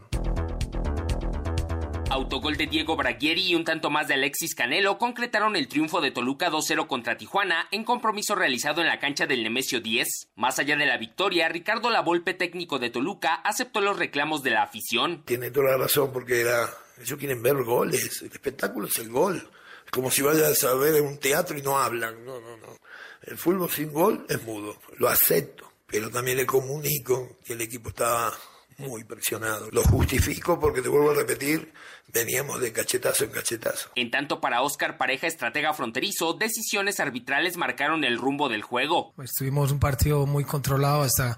Autogol 2.09 2.55
de 2.55 2.67
Diego 2.67 2.95
Braguieri 2.95 3.41
y 3.41 3.55
un 3.55 3.65
tanto 3.65 3.89
más 3.89 4.07
de 4.07 4.13
Alexis 4.13 4.55
Canelo 4.55 4.97
concretaron 4.97 5.57
el 5.57 5.67
triunfo 5.67 5.99
de 5.99 6.11
Toluca 6.11 6.49
2-0 6.49 6.87
contra 6.87 7.17
Tijuana 7.17 7.67
en 7.71 7.83
compromiso 7.83 8.33
realizado 8.33 8.81
en 8.81 8.87
la 8.87 8.99
cancha 8.99 9.27
del 9.27 9.43
Nemesio 9.43 9.81
10. 9.81 10.07
Más 10.35 10.57
allá 10.57 10.77
de 10.77 10.85
la 10.85 10.97
victoria, 10.97 11.49
Ricardo 11.49 11.89
Lavolpe, 11.89 12.33
técnico 12.33 12.79
de 12.79 12.89
Toluca, 12.89 13.35
aceptó 13.35 13.81
los 13.81 13.99
reclamos 13.99 14.41
de 14.41 14.51
la 14.51 14.63
afición. 14.63 15.23
Tiene 15.25 15.51
toda 15.51 15.71
la 15.71 15.77
razón 15.77 16.11
porque 16.13 16.41
ellos 16.41 17.19
quieren 17.19 17.43
ver 17.43 17.61
goles, 17.63 18.21
el 18.21 18.31
espectáculo 18.31 18.87
es 18.87 18.97
el 18.99 19.09
gol. 19.09 19.49
Como 19.91 20.09
si 20.09 20.21
vayas 20.21 20.63
a 20.63 20.73
ver 20.75 21.01
un 21.01 21.19
teatro 21.19 21.57
y 21.57 21.61
no 21.61 21.77
hablan. 21.77 22.23
No, 22.25 22.39
no, 22.39 22.55
no. 22.57 22.77
El 23.23 23.37
fútbol 23.37 23.69
sin 23.69 23.91
gol 23.91 24.25
es 24.29 24.41
mudo, 24.43 24.77
lo 24.97 25.09
acepto, 25.09 25.69
pero 25.85 26.09
también 26.09 26.37
le 26.37 26.45
comunico 26.45 27.37
que 27.43 27.53
el 27.53 27.61
equipo 27.61 27.89
estaba 27.89 28.33
muy 28.77 29.03
presionado. 29.03 29.69
Lo 29.71 29.83
justifico 29.83 30.59
porque 30.59 30.81
te 30.81 30.89
vuelvo 30.89 31.11
a 31.11 31.15
repetir, 31.15 31.73
veníamos 32.13 32.61
de 32.61 32.71
cachetazo 32.71 33.25
en 33.25 33.31
cachetazo. 33.31 33.89
En 33.95 34.11
tanto 34.11 34.39
para 34.39 34.61
Oscar 34.61 34.97
Pareja, 34.97 35.27
estratega 35.27 35.73
fronterizo, 35.73 36.33
decisiones 36.33 36.99
arbitrales 36.99 37.57
marcaron 37.57 38.03
el 38.03 38.17
rumbo 38.17 38.49
del 38.49 38.61
juego. 38.61 39.13
Pues 39.15 39.33
tuvimos 39.33 39.71
un 39.71 39.79
partido 39.79 40.25
muy 40.25 40.43
controlado 40.43 41.01
hasta 41.01 41.37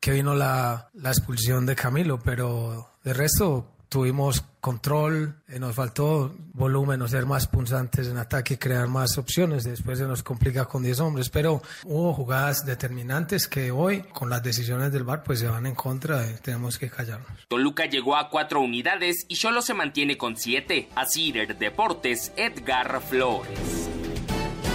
que 0.00 0.12
vino 0.12 0.34
la, 0.34 0.90
la 0.94 1.10
expulsión 1.10 1.66
de 1.66 1.74
Camilo, 1.74 2.20
pero 2.20 2.90
de 3.02 3.12
resto 3.12 3.75
tuvimos 3.88 4.44
control, 4.60 5.36
eh, 5.48 5.60
nos 5.60 5.76
faltó 5.76 6.34
volumen, 6.52 7.06
ser 7.08 7.24
más 7.24 7.46
punzantes 7.46 8.08
en 8.08 8.16
ataque, 8.16 8.58
crear 8.58 8.88
más 8.88 9.16
opciones. 9.16 9.64
Después 9.64 9.98
se 9.98 10.06
nos 10.06 10.22
complica 10.22 10.64
con 10.64 10.82
10 10.82 11.00
hombres, 11.00 11.30
pero 11.30 11.62
hubo 11.84 12.12
jugadas 12.12 12.66
determinantes 12.66 13.46
que 13.46 13.70
hoy, 13.70 14.02
con 14.12 14.28
las 14.28 14.42
decisiones 14.42 14.92
del 14.92 15.04
VAR, 15.04 15.22
pues 15.22 15.38
se 15.38 15.46
van 15.46 15.66
en 15.66 15.74
contra. 15.74 16.28
y 16.28 16.34
tenemos 16.42 16.78
que 16.78 16.90
callarnos. 16.90 17.46
Toluca 17.48 17.86
llegó 17.86 18.16
a 18.16 18.28
cuatro 18.28 18.60
unidades 18.60 19.24
y 19.28 19.36
solo 19.36 19.62
se 19.62 19.74
mantiene 19.74 20.16
con 20.16 20.36
siete. 20.36 20.88
Así 20.94 21.32
Deportes, 21.32 22.32
Edgar 22.36 23.00
Flores. 23.02 23.88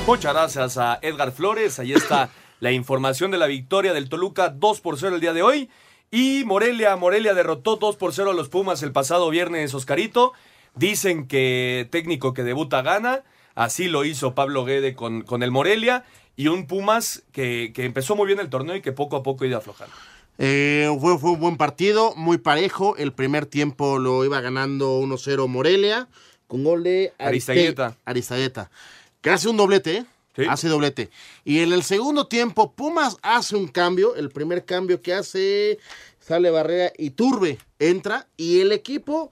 Muchas 0.07 0.33
gracias 0.33 0.77
a 0.77 0.99
Edgar 1.01 1.31
Flores. 1.31 1.79
Ahí 1.79 1.93
está 1.93 2.29
la 2.59 2.71
información 2.71 3.31
de 3.31 3.37
la 3.37 3.47
victoria 3.47 3.93
del 3.93 4.09
Toluca 4.09 4.49
2 4.49 4.81
por 4.81 4.97
0 4.97 5.15
el 5.15 5.21
día 5.21 5.33
de 5.33 5.41
hoy. 5.41 5.69
Y 6.11 6.43
Morelia, 6.45 6.95
Morelia 6.97 7.33
derrotó 7.33 7.77
2 7.77 7.95
por 7.95 8.13
0 8.13 8.31
a 8.31 8.33
los 8.33 8.49
Pumas 8.49 8.83
el 8.83 8.91
pasado 8.91 9.29
viernes, 9.29 9.73
Oscarito. 9.73 10.33
Dicen 10.75 11.25
que 11.25 11.87
técnico 11.89 12.33
que 12.33 12.43
debuta 12.43 12.81
gana. 12.81 13.23
Así 13.55 13.87
lo 13.87 14.03
hizo 14.03 14.35
Pablo 14.35 14.65
Guede 14.65 14.93
con, 14.93 15.21
con 15.21 15.41
el 15.41 15.51
Morelia. 15.51 16.03
Y 16.35 16.47
un 16.47 16.67
Pumas 16.67 17.23
que, 17.31 17.71
empezó 17.77 18.17
muy 18.17 18.27
bien 18.27 18.39
el 18.39 18.49
torneo 18.49 18.75
y 18.75 18.81
que 18.81 18.91
poco 18.91 19.15
a 19.15 19.23
poco 19.23 19.45
iba 19.45 19.57
aflojando. 19.57 19.95
Eh, 20.37 20.93
fue, 20.99 21.17
fue, 21.17 21.31
un 21.31 21.39
buen 21.39 21.55
partido, 21.55 22.13
muy 22.15 22.37
parejo. 22.37 22.97
El 22.97 23.13
primer 23.13 23.45
tiempo 23.45 23.97
lo 23.97 24.25
iba 24.25 24.41
ganando 24.41 24.99
1-0 24.99 25.47
Morelia 25.47 26.09
con 26.47 26.65
gol 26.65 26.83
de 26.83 27.13
Aristagueta. 27.19 27.95
Aristagueta. 28.03 28.69
Que 29.21 29.29
hace 29.29 29.47
un 29.47 29.55
doblete, 29.55 29.97
¿eh? 29.97 30.05
Hace 30.49 30.69
doblete. 30.69 31.09
Y 31.43 31.59
en 31.59 31.73
el 31.73 31.83
segundo 31.83 32.27
tiempo, 32.27 32.73
Pumas 32.73 33.17
hace 33.21 33.55
un 33.55 33.67
cambio. 33.67 34.15
El 34.15 34.29
primer 34.29 34.65
cambio 34.65 35.01
que 35.01 35.13
hace, 35.13 35.79
sale 36.19 36.49
Barrera 36.49 36.91
y 36.97 37.11
Turbe 37.11 37.57
entra. 37.79 38.27
Y 38.37 38.61
el 38.61 38.71
equipo 38.71 39.31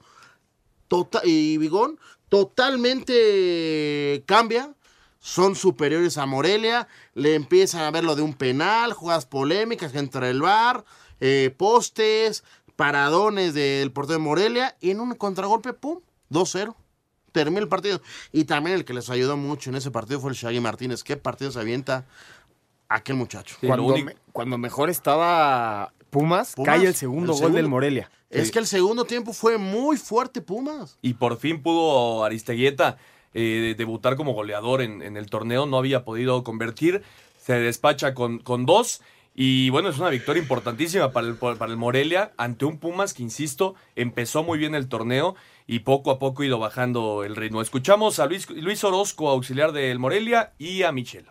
tota-, 0.88 1.22
y 1.24 1.56
Bigón 1.56 1.98
totalmente 2.28 4.22
cambia. 4.26 4.74
Son 5.20 5.54
superiores 5.54 6.18
a 6.18 6.26
Morelia. 6.26 6.86
Le 7.14 7.34
empiezan 7.34 7.82
a 7.82 7.90
ver 7.90 8.04
lo 8.04 8.14
de 8.14 8.22
un 8.22 8.34
penal, 8.34 8.92
jugadas 8.92 9.26
polémicas 9.26 9.94
entre 9.94 10.30
el 10.30 10.42
bar, 10.42 10.84
eh, 11.20 11.54
postes, 11.56 12.44
paradones 12.76 13.54
del 13.54 13.92
portero 13.92 14.18
de 14.18 14.24
Morelia. 14.24 14.76
Y 14.80 14.90
en 14.90 15.00
un 15.00 15.14
contragolpe, 15.14 15.72
¡pum! 15.72 16.00
2-0 16.30 16.74
termina 17.32 17.60
el 17.60 17.68
partido. 17.68 18.00
Y 18.32 18.44
también 18.44 18.76
el 18.76 18.84
que 18.84 18.94
les 18.94 19.10
ayudó 19.10 19.36
mucho 19.36 19.70
en 19.70 19.76
ese 19.76 19.90
partido 19.90 20.20
fue 20.20 20.30
el 20.30 20.36
Shaggy 20.36 20.60
Martínez. 20.60 21.02
¿Qué 21.02 21.16
partido 21.16 21.50
se 21.50 21.60
avienta 21.60 22.06
aquel 22.88 23.16
muchacho? 23.16 23.56
cuando, 24.32 24.58
mejor 24.58 24.90
estaba 24.90 25.92
Pumas, 26.10 26.54
cae 26.64 26.86
el 26.86 26.94
segundo 26.94 27.34
gol 27.34 27.52
del 27.52 27.68
Morelia. 27.68 28.10
Es 28.30 28.50
que 28.50 28.60
el 28.60 28.66
segundo 28.66 29.04
tiempo 29.04 29.32
fue 29.32 29.58
muy 29.58 29.96
fuerte 29.96 30.40
Pumas. 30.40 30.98
Y 31.02 31.14
por 31.14 31.36
fin 31.36 31.62
pudo 31.62 32.24
Aristeguieta 32.24 32.96
eh, 33.34 33.74
debutar 33.76 34.16
como 34.16 34.32
goleador 34.34 34.82
en, 34.82 35.16
el 35.16 35.26
torneo. 35.28 35.66
No 35.66 35.78
había 35.78 36.04
podido 36.04 36.44
convertir. 36.44 37.02
Se 37.40 37.54
despacha 37.54 38.14
con, 38.14 38.38
con 38.38 38.66
dos. 38.66 39.02
Y 39.34 39.70
bueno, 39.70 39.88
es 39.88 39.98
una 39.98 40.10
victoria 40.10 40.42
importantísima 40.42 41.12
para 41.12 41.28
el, 41.28 41.34
para 41.36 41.70
el 41.70 41.76
Morelia 41.76 42.32
ante 42.36 42.64
un 42.64 42.78
Pumas 42.78 43.14
que, 43.14 43.22
insisto, 43.22 43.74
empezó 43.96 44.42
muy 44.42 44.58
bien 44.58 44.74
el 44.74 44.88
torneo 44.88 45.34
y 45.70 45.78
poco 45.78 46.10
a 46.10 46.18
poco 46.18 46.42
ido 46.42 46.58
bajando 46.58 47.22
el 47.22 47.36
ritmo. 47.36 47.62
Escuchamos 47.62 48.18
a 48.18 48.26
Luis, 48.26 48.50
Luis 48.50 48.82
Orozco, 48.82 49.28
auxiliar 49.28 49.70
del 49.70 50.00
Morelia, 50.00 50.52
y 50.58 50.82
a 50.82 50.90
Michel. 50.90 51.26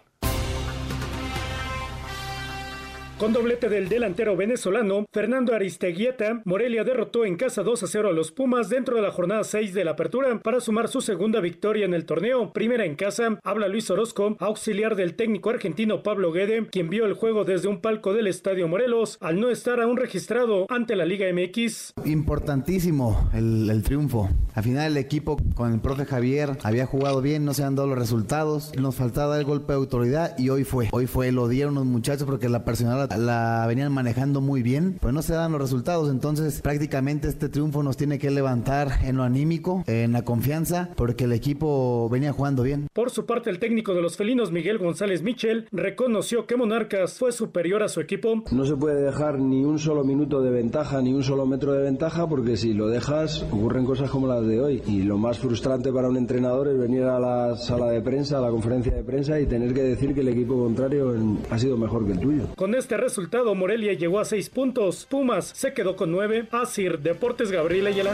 Con 3.19 3.33
doblete 3.33 3.67
del 3.67 3.89
delantero 3.89 4.37
venezolano 4.37 5.05
Fernando 5.11 5.53
Aristeguieta, 5.53 6.41
Morelia 6.45 6.85
derrotó 6.85 7.25
en 7.25 7.35
casa 7.35 7.63
2 7.63 7.83
a 7.83 7.87
0 7.87 8.07
a 8.07 8.13
los 8.13 8.31
Pumas 8.31 8.69
dentro 8.69 8.95
de 8.95 9.01
la 9.01 9.11
jornada 9.11 9.43
6 9.43 9.73
de 9.73 9.83
la 9.83 9.91
apertura 9.91 10.39
para 10.39 10.61
sumar 10.61 10.87
su 10.87 11.01
segunda 11.01 11.41
victoria 11.41 11.83
en 11.83 11.93
el 11.93 12.05
torneo. 12.05 12.53
Primera 12.53 12.85
en 12.85 12.95
casa, 12.95 13.37
habla 13.43 13.67
Luis 13.67 13.91
Orozco, 13.91 14.37
auxiliar 14.39 14.95
del 14.95 15.15
técnico 15.15 15.49
argentino 15.49 16.01
Pablo 16.01 16.31
Guede, 16.31 16.67
quien 16.67 16.89
vio 16.89 17.05
el 17.05 17.13
juego 17.13 17.43
desde 17.43 17.67
un 17.67 17.81
palco 17.81 18.13
del 18.13 18.27
Estadio 18.27 18.69
Morelos 18.69 19.17
al 19.19 19.41
no 19.41 19.49
estar 19.49 19.81
aún 19.81 19.97
registrado 19.97 20.65
ante 20.69 20.95
la 20.95 21.03
Liga 21.03 21.27
MX. 21.33 21.95
Importantísimo 22.05 23.29
el, 23.33 23.69
el 23.69 23.83
triunfo. 23.83 24.29
Al 24.53 24.63
final 24.63 24.93
el 24.93 24.97
equipo 24.97 25.35
con 25.55 25.73
el 25.73 25.81
profe 25.81 26.05
Javier 26.05 26.51
había 26.63 26.85
jugado 26.85 27.21
bien, 27.21 27.43
no 27.43 27.53
se 27.53 27.65
han 27.65 27.75
dado 27.75 27.89
los 27.89 27.97
resultados, 27.97 28.71
nos 28.79 28.95
faltaba 28.95 29.37
el 29.37 29.43
golpe 29.43 29.73
de 29.73 29.77
autoridad 29.77 30.37
y 30.37 30.51
hoy 30.51 30.63
fue. 30.63 30.87
Hoy 30.93 31.05
fue, 31.05 31.33
lo 31.33 31.49
dieron 31.49 31.75
los 31.75 31.85
muchachos 31.85 32.25
porque 32.25 32.47
la 32.47 32.63
personal 32.63 33.08
la 33.17 33.65
venían 33.67 33.91
manejando 33.91 34.41
muy 34.41 34.63
bien, 34.63 34.97
pero 34.99 35.11
no 35.11 35.21
se 35.21 35.33
dan 35.33 35.51
los 35.51 35.61
resultados. 35.61 36.09
Entonces, 36.09 36.61
prácticamente 36.61 37.27
este 37.27 37.49
triunfo 37.49 37.83
nos 37.83 37.97
tiene 37.97 38.19
que 38.19 38.31
levantar 38.31 38.99
en 39.03 39.17
lo 39.17 39.23
anímico, 39.23 39.83
en 39.87 40.11
la 40.11 40.23
confianza, 40.23 40.89
porque 40.95 41.25
el 41.25 41.33
equipo 41.33 42.09
venía 42.09 42.33
jugando 42.33 42.63
bien. 42.63 42.87
Por 42.93 43.09
su 43.09 43.25
parte, 43.25 43.49
el 43.49 43.59
técnico 43.59 43.93
de 43.93 44.01
los 44.01 44.17
felinos, 44.17 44.51
Miguel 44.51 44.77
González 44.77 45.21
Michel, 45.21 45.67
reconoció 45.71 46.45
que 46.45 46.55
Monarcas 46.55 47.17
fue 47.17 47.31
superior 47.31 47.83
a 47.83 47.87
su 47.87 48.01
equipo. 48.01 48.43
No 48.51 48.65
se 48.65 48.75
puede 48.75 49.01
dejar 49.01 49.39
ni 49.39 49.63
un 49.63 49.79
solo 49.79 50.03
minuto 50.03 50.41
de 50.41 50.51
ventaja, 50.51 51.01
ni 51.01 51.13
un 51.13 51.23
solo 51.23 51.45
metro 51.45 51.73
de 51.73 51.83
ventaja, 51.83 52.27
porque 52.27 52.57
si 52.57 52.73
lo 52.73 52.87
dejas, 52.87 53.43
ocurren 53.51 53.85
cosas 53.85 54.09
como 54.09 54.27
las 54.27 54.45
de 54.45 54.59
hoy. 54.59 54.83
Y 54.87 55.03
lo 55.03 55.17
más 55.17 55.39
frustrante 55.39 55.91
para 55.91 56.09
un 56.09 56.17
entrenador 56.17 56.67
es 56.67 56.77
venir 56.77 57.03
a 57.03 57.19
la 57.19 57.55
sala 57.57 57.87
de 57.91 58.01
prensa, 58.01 58.37
a 58.37 58.41
la 58.41 58.49
conferencia 58.49 58.93
de 58.93 59.03
prensa 59.03 59.39
y 59.39 59.45
tener 59.45 59.73
que 59.73 59.83
decir 59.83 60.13
que 60.13 60.21
el 60.21 60.27
equipo 60.29 60.57
contrario 60.57 61.13
ha 61.49 61.59
sido 61.59 61.77
mejor 61.77 62.05
que 62.05 62.13
el 62.13 62.19
tuyo. 62.19 62.43
Con 62.55 62.75
este 62.75 62.97
resultado, 62.99 63.55
Morelia 63.55 63.93
llegó 63.93 64.19
a 64.19 64.25
seis 64.25 64.49
puntos. 64.49 65.05
Pumas 65.09 65.45
se 65.47 65.73
quedó 65.73 65.95
con 65.95 66.11
nueve. 66.11 66.47
Asir 66.51 66.99
Deportes 66.99 67.51
Gabriel 67.51 67.87
Ayala. 67.87 68.13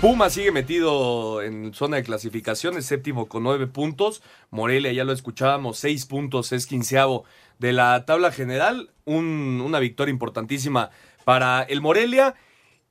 Puma 0.00 0.28
sigue 0.28 0.52
metido 0.52 1.40
en 1.42 1.72
zona 1.72 1.96
de 1.96 2.02
clasificación, 2.02 2.76
es 2.76 2.84
séptimo 2.84 3.28
con 3.28 3.42
nueve 3.42 3.66
puntos. 3.66 4.22
Morelia, 4.50 4.92
ya 4.92 5.04
lo 5.04 5.12
escuchábamos, 5.12 5.78
seis 5.78 6.04
puntos, 6.04 6.52
es 6.52 6.66
quinceavo 6.66 7.24
de 7.58 7.72
la 7.72 8.04
tabla 8.04 8.30
general. 8.30 8.90
Un- 9.06 9.62
una 9.64 9.78
victoria 9.80 10.12
importantísima 10.12 10.90
para 11.24 11.62
el 11.62 11.80
Morelia. 11.80 12.34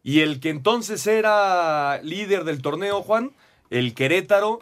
Y 0.01 0.21
el 0.21 0.39
que 0.39 0.49
entonces 0.49 1.05
era 1.07 1.99
líder 2.01 2.43
del 2.43 2.61
torneo, 2.61 3.01
Juan, 3.01 3.33
el 3.69 3.93
Querétaro. 3.93 4.59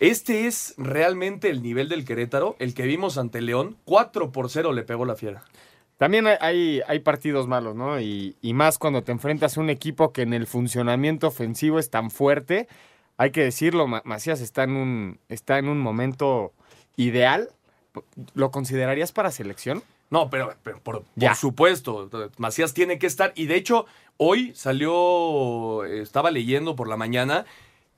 Este 0.00 0.46
es 0.46 0.74
realmente 0.78 1.48
el 1.48 1.62
nivel 1.62 1.88
del 1.88 2.04
Querétaro, 2.04 2.56
el 2.58 2.74
que 2.74 2.82
vimos 2.84 3.18
ante 3.18 3.40
León. 3.40 3.76
4 3.84 4.32
por 4.32 4.50
0 4.50 4.72
le 4.72 4.82
pegó 4.82 5.04
la 5.04 5.14
fiera. 5.14 5.44
También 5.98 6.26
hay- 6.26 6.80
hay, 6.88 6.98
partidos 6.98 7.46
malos, 7.46 7.76
¿no? 7.76 8.00
Y, 8.00 8.34
y 8.42 8.54
más 8.54 8.78
cuando 8.78 9.02
te 9.02 9.12
enfrentas 9.12 9.56
a 9.56 9.60
un 9.60 9.70
equipo 9.70 10.12
que 10.12 10.22
en 10.22 10.32
el 10.34 10.48
funcionamiento 10.48 11.28
ofensivo 11.28 11.78
es 11.78 11.90
tan 11.90 12.10
fuerte. 12.10 12.66
Hay 13.18 13.30
que 13.30 13.42
decirlo, 13.42 13.86
Ma- 13.86 14.02
Macías 14.04 14.40
está 14.40 14.64
en 14.64 14.72
un, 14.72 15.18
está 15.28 15.58
en 15.58 15.68
un 15.68 15.78
momento 15.78 16.52
ideal. 16.96 17.50
¿Lo 18.34 18.50
considerarías 18.50 19.12
para 19.12 19.30
selección? 19.30 19.84
No, 20.10 20.28
pero, 20.28 20.52
pero 20.64 20.80
por, 20.80 21.04
por 21.04 21.34
supuesto, 21.36 22.10
Macías 22.36 22.74
tiene 22.74 22.98
que 22.98 23.06
estar. 23.06 23.32
Y 23.36 23.46
de 23.46 23.54
hecho, 23.54 23.86
hoy 24.16 24.52
salió, 24.56 25.84
estaba 25.84 26.30
leyendo 26.32 26.74
por 26.74 26.88
la 26.88 26.96
mañana, 26.96 27.44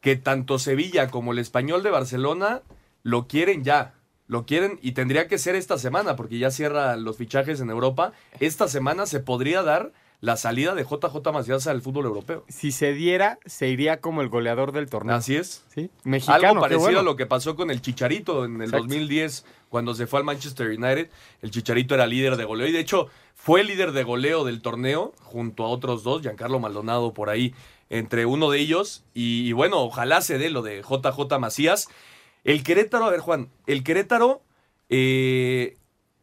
que 0.05 0.17
tanto 0.17 0.59
Sevilla 0.59 1.09
como 1.09 1.33
el 1.33 1.39
español 1.39 1.83
de 1.83 1.89
Barcelona 1.89 2.61
lo 3.05 3.27
quieren 3.27 3.65
ya. 3.65 3.95
Lo 4.27 4.45
quieren 4.45 4.79
y 4.83 4.93
tendría 4.93 5.29
que 5.29 5.39
ser 5.39 5.55
esta 5.55 5.79
semana, 5.79 6.15
porque 6.15 6.39
ya 6.39 6.51
cierra 6.51 6.97
los 6.97 7.17
fichajes 7.17 7.59
en 7.63 7.71
Europa. 7.71 8.13
Esta 8.39 8.69
semana 8.69 9.07
se 9.07 9.21
podría 9.21 9.63
dar 9.63 9.93
la 10.21 10.37
salida 10.37 10.75
de 10.75 10.85
JJ 10.85 11.33
Macías 11.33 11.67
al 11.69 11.81
fútbol 11.81 12.05
europeo. 12.05 12.45
Si 12.49 12.71
se 12.71 12.93
diera, 12.93 13.39
se 13.47 13.69
iría 13.69 14.03
como 14.03 14.21
el 14.21 14.29
goleador 14.29 14.73
del 14.73 14.91
torneo. 14.91 15.17
Así 15.17 15.37
es. 15.37 15.65
Sí, 15.75 15.91
mexicano. 16.05 16.49
Algo 16.49 16.61
parecido 16.61 16.83
bueno. 16.83 17.01
a 17.01 17.03
lo 17.03 17.17
que 17.17 17.25
pasó 17.25 17.57
con 17.57 17.71
el 17.71 17.81
Chicharito 17.81 18.45
en 18.45 18.57
el 18.57 18.65
Exacto. 18.65 18.89
2010, 18.89 19.47
cuando 19.71 19.95
se 19.95 20.07
fue 20.07 20.19
al 20.19 20.27
Manchester 20.27 20.69
United. 20.69 21.09
El 21.41 21.51
Chicharito 21.51 21.95
era 21.95 22.07
líder 22.07 22.37
de 22.37 22.45
goleo 22.45 22.67
y 22.67 22.73
de 22.73 22.81
hecho 22.81 23.09
fue 23.35 23.65
líder 23.65 23.93
de 23.93 24.05
goleo 24.05 24.45
del 24.45 24.61
torneo 24.61 25.15
junto 25.23 25.65
a 25.65 25.69
otros 25.69 26.03
dos, 26.03 26.21
Giancarlo 26.21 26.59
Maldonado 26.59 27.13
por 27.13 27.29
ahí, 27.31 27.55
entre 27.95 28.27
uno 28.27 28.51
de 28.51 28.59
ellos. 28.59 29.05
Y, 29.15 29.49
y 29.49 29.53
bueno, 29.53 29.81
ojalá 29.81 30.21
se 30.21 30.37
dé 30.37 30.51
lo 30.51 30.63
de 30.63 30.83
JJ 30.83 31.39
Macías. 31.39 31.89
El 32.43 32.63
Querétaro, 32.65 33.05
a 33.05 33.11
ver 33.11 33.21
Juan, 33.21 33.51
el 33.67 33.85
Querétaro, 33.85 34.43
eh, 34.89 35.77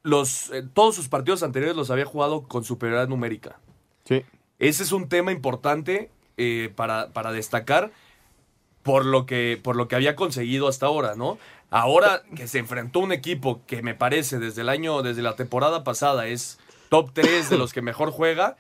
los, 0.04 0.52
eh, 0.52 0.64
todos 0.74 0.96
sus 0.96 1.08
partidos 1.08 1.44
anteriores 1.44 1.76
los 1.76 1.90
había 1.90 2.06
jugado 2.06 2.44
con 2.44 2.66
superioridad 2.66 3.08
numérica. 3.08 3.60
Sí. 4.04 4.24
Ese 4.60 4.84
es 4.84 4.92
un 4.92 5.08
tema 5.08 5.32
importante 5.32 6.12
eh, 6.38 6.72
para, 6.76 7.10
para 7.14 7.32
destacar 7.32 7.92
por 8.84 9.06
lo, 9.06 9.26
que, 9.26 9.60
por 9.62 9.76
lo 9.76 9.88
que 9.88 9.96
había 9.96 10.16
conseguido 10.16 10.68
hasta 10.68 10.88
ahora, 10.88 11.16
¿no? 11.16 11.38
Ahora 11.70 12.24
que 12.36 12.48
se 12.48 12.60
enfrentó 12.60 13.00
a 13.00 13.04
un 13.04 13.14
equipo 13.14 13.62
que 13.66 13.82
me 13.82 13.96
parece 13.96 14.40
desde 14.40 14.62
el 14.62 14.70
año, 14.70 15.04
desde 15.04 15.22
la 15.22 15.38
temporada 15.38 15.86
pasada, 15.86 16.28
es 16.28 16.60
top 16.90 17.12
3 17.14 17.50
de 17.50 17.58
los 17.58 17.72
que 17.72 17.82
mejor 17.82 18.12
juega, 18.12 18.58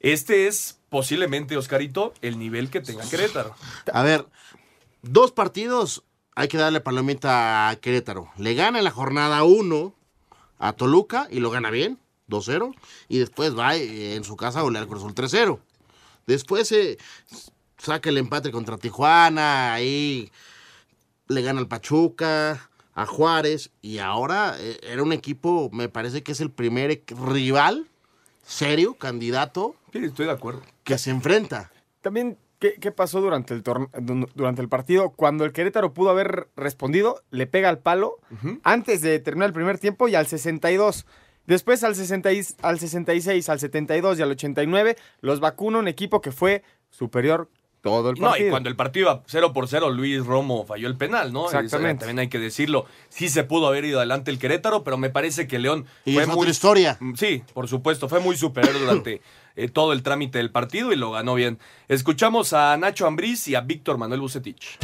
este 0.00 0.46
es 0.46 0.75
posiblemente, 0.88 1.56
Oscarito, 1.56 2.14
el 2.22 2.38
nivel 2.38 2.70
que 2.70 2.80
tenga 2.80 3.08
Querétaro. 3.08 3.54
A 3.92 4.02
ver, 4.02 4.26
dos 5.02 5.32
partidos 5.32 6.04
hay 6.34 6.48
que 6.48 6.58
darle 6.58 6.80
palomita 6.80 7.68
a 7.68 7.76
Querétaro. 7.76 8.30
Le 8.36 8.54
gana 8.54 8.78
en 8.78 8.84
la 8.84 8.90
jornada 8.90 9.42
1 9.42 9.94
a 10.58 10.72
Toluca 10.74 11.28
y 11.30 11.40
lo 11.40 11.50
gana 11.50 11.70
bien, 11.70 11.98
2-0. 12.28 12.74
Y 13.08 13.18
después 13.18 13.56
va 13.56 13.76
eh, 13.76 14.14
en 14.14 14.24
su 14.24 14.36
casa 14.36 14.60
a 14.60 14.62
golear 14.62 14.86
Cruz 14.86 15.02
Azul 15.02 15.14
3-0. 15.14 15.58
Después 16.26 16.70
eh, 16.72 16.98
saca 17.78 18.10
el 18.10 18.18
empate 18.18 18.50
contra 18.50 18.78
Tijuana, 18.78 19.72
ahí 19.74 20.30
le 21.28 21.42
gana 21.42 21.60
al 21.60 21.68
Pachuca, 21.68 22.68
a 22.94 23.06
Juárez. 23.06 23.70
Y 23.80 23.98
ahora 23.98 24.56
eh, 24.58 24.78
era 24.82 25.02
un 25.02 25.12
equipo, 25.12 25.70
me 25.72 25.88
parece 25.88 26.22
que 26.22 26.32
es 26.32 26.40
el 26.40 26.50
primer 26.50 27.02
rival 27.08 27.88
serio, 28.46 28.94
candidato. 28.94 29.74
Sí, 29.98 30.04
estoy 30.06 30.26
de 30.26 30.32
acuerdo. 30.32 30.62
Que 30.84 30.98
se 30.98 31.10
enfrenta. 31.10 31.70
También, 32.00 32.38
¿qué, 32.58 32.74
qué 32.80 32.90
pasó 32.92 33.20
durante 33.20 33.54
el, 33.54 33.62
durante 34.34 34.62
el 34.62 34.68
partido? 34.68 35.10
Cuando 35.10 35.44
el 35.44 35.52
Querétaro 35.52 35.92
pudo 35.94 36.10
haber 36.10 36.48
respondido, 36.56 37.22
le 37.30 37.46
pega 37.46 37.68
al 37.68 37.78
palo 37.78 38.18
antes 38.62 39.00
de 39.02 39.18
terminar 39.18 39.48
el 39.48 39.52
primer 39.54 39.78
tiempo 39.78 40.08
y 40.08 40.14
al 40.14 40.26
62. 40.26 41.06
Después 41.46 41.84
al, 41.84 41.94
60 41.94 42.32
y- 42.32 42.42
al 42.62 42.78
66, 42.80 43.48
al 43.48 43.60
72 43.60 44.18
y 44.18 44.22
al 44.22 44.30
89, 44.32 44.96
los 45.20 45.40
vacuna 45.40 45.78
un 45.78 45.88
equipo 45.88 46.20
que 46.20 46.32
fue 46.32 46.62
superior 46.90 47.48
todo 47.82 48.10
el 48.10 48.16
No, 48.18 48.28
partido. 48.30 48.48
y 48.48 48.50
cuando 48.50 48.68
el 48.68 48.76
partido 48.76 49.10
iba 49.12 49.22
0 49.26 49.52
por 49.52 49.68
0, 49.68 49.90
Luis 49.90 50.24
Romo 50.24 50.64
falló 50.66 50.88
el 50.88 50.96
penal, 50.96 51.32
¿no? 51.32 51.44
Exactamente. 51.46 51.90
Esa- 52.04 52.06
También 52.06 52.18
hay 52.18 52.28
que 52.28 52.38
decirlo. 52.38 52.86
Sí 53.08 53.28
se 53.28 53.44
pudo 53.44 53.68
haber 53.68 53.84
ido 53.84 53.98
adelante 53.98 54.30
el 54.30 54.38
Querétaro, 54.38 54.82
pero 54.84 54.96
me 54.98 55.10
parece 55.10 55.46
que 55.46 55.58
León 55.58 55.86
Y 56.04 56.14
fue 56.14 56.22
es 56.22 56.28
muy... 56.28 56.38
otra 56.38 56.50
historia. 56.50 56.96
Mm, 57.00 57.14
Sí, 57.14 57.42
por 57.54 57.68
supuesto, 57.68 58.08
fue 58.08 58.20
muy 58.20 58.36
superior 58.36 58.78
durante 58.78 59.20
eh, 59.56 59.68
todo 59.68 59.92
el 59.92 60.02
trámite 60.02 60.38
del 60.38 60.50
partido 60.50 60.92
y 60.92 60.96
lo 60.96 61.12
ganó 61.12 61.34
bien. 61.34 61.58
Escuchamos 61.88 62.52
a 62.52 62.76
Nacho 62.76 63.06
Ambriz 63.06 63.46
y 63.48 63.54
a 63.54 63.60
Víctor 63.60 63.98
Manuel 63.98 64.20
Bucetich. 64.20 64.78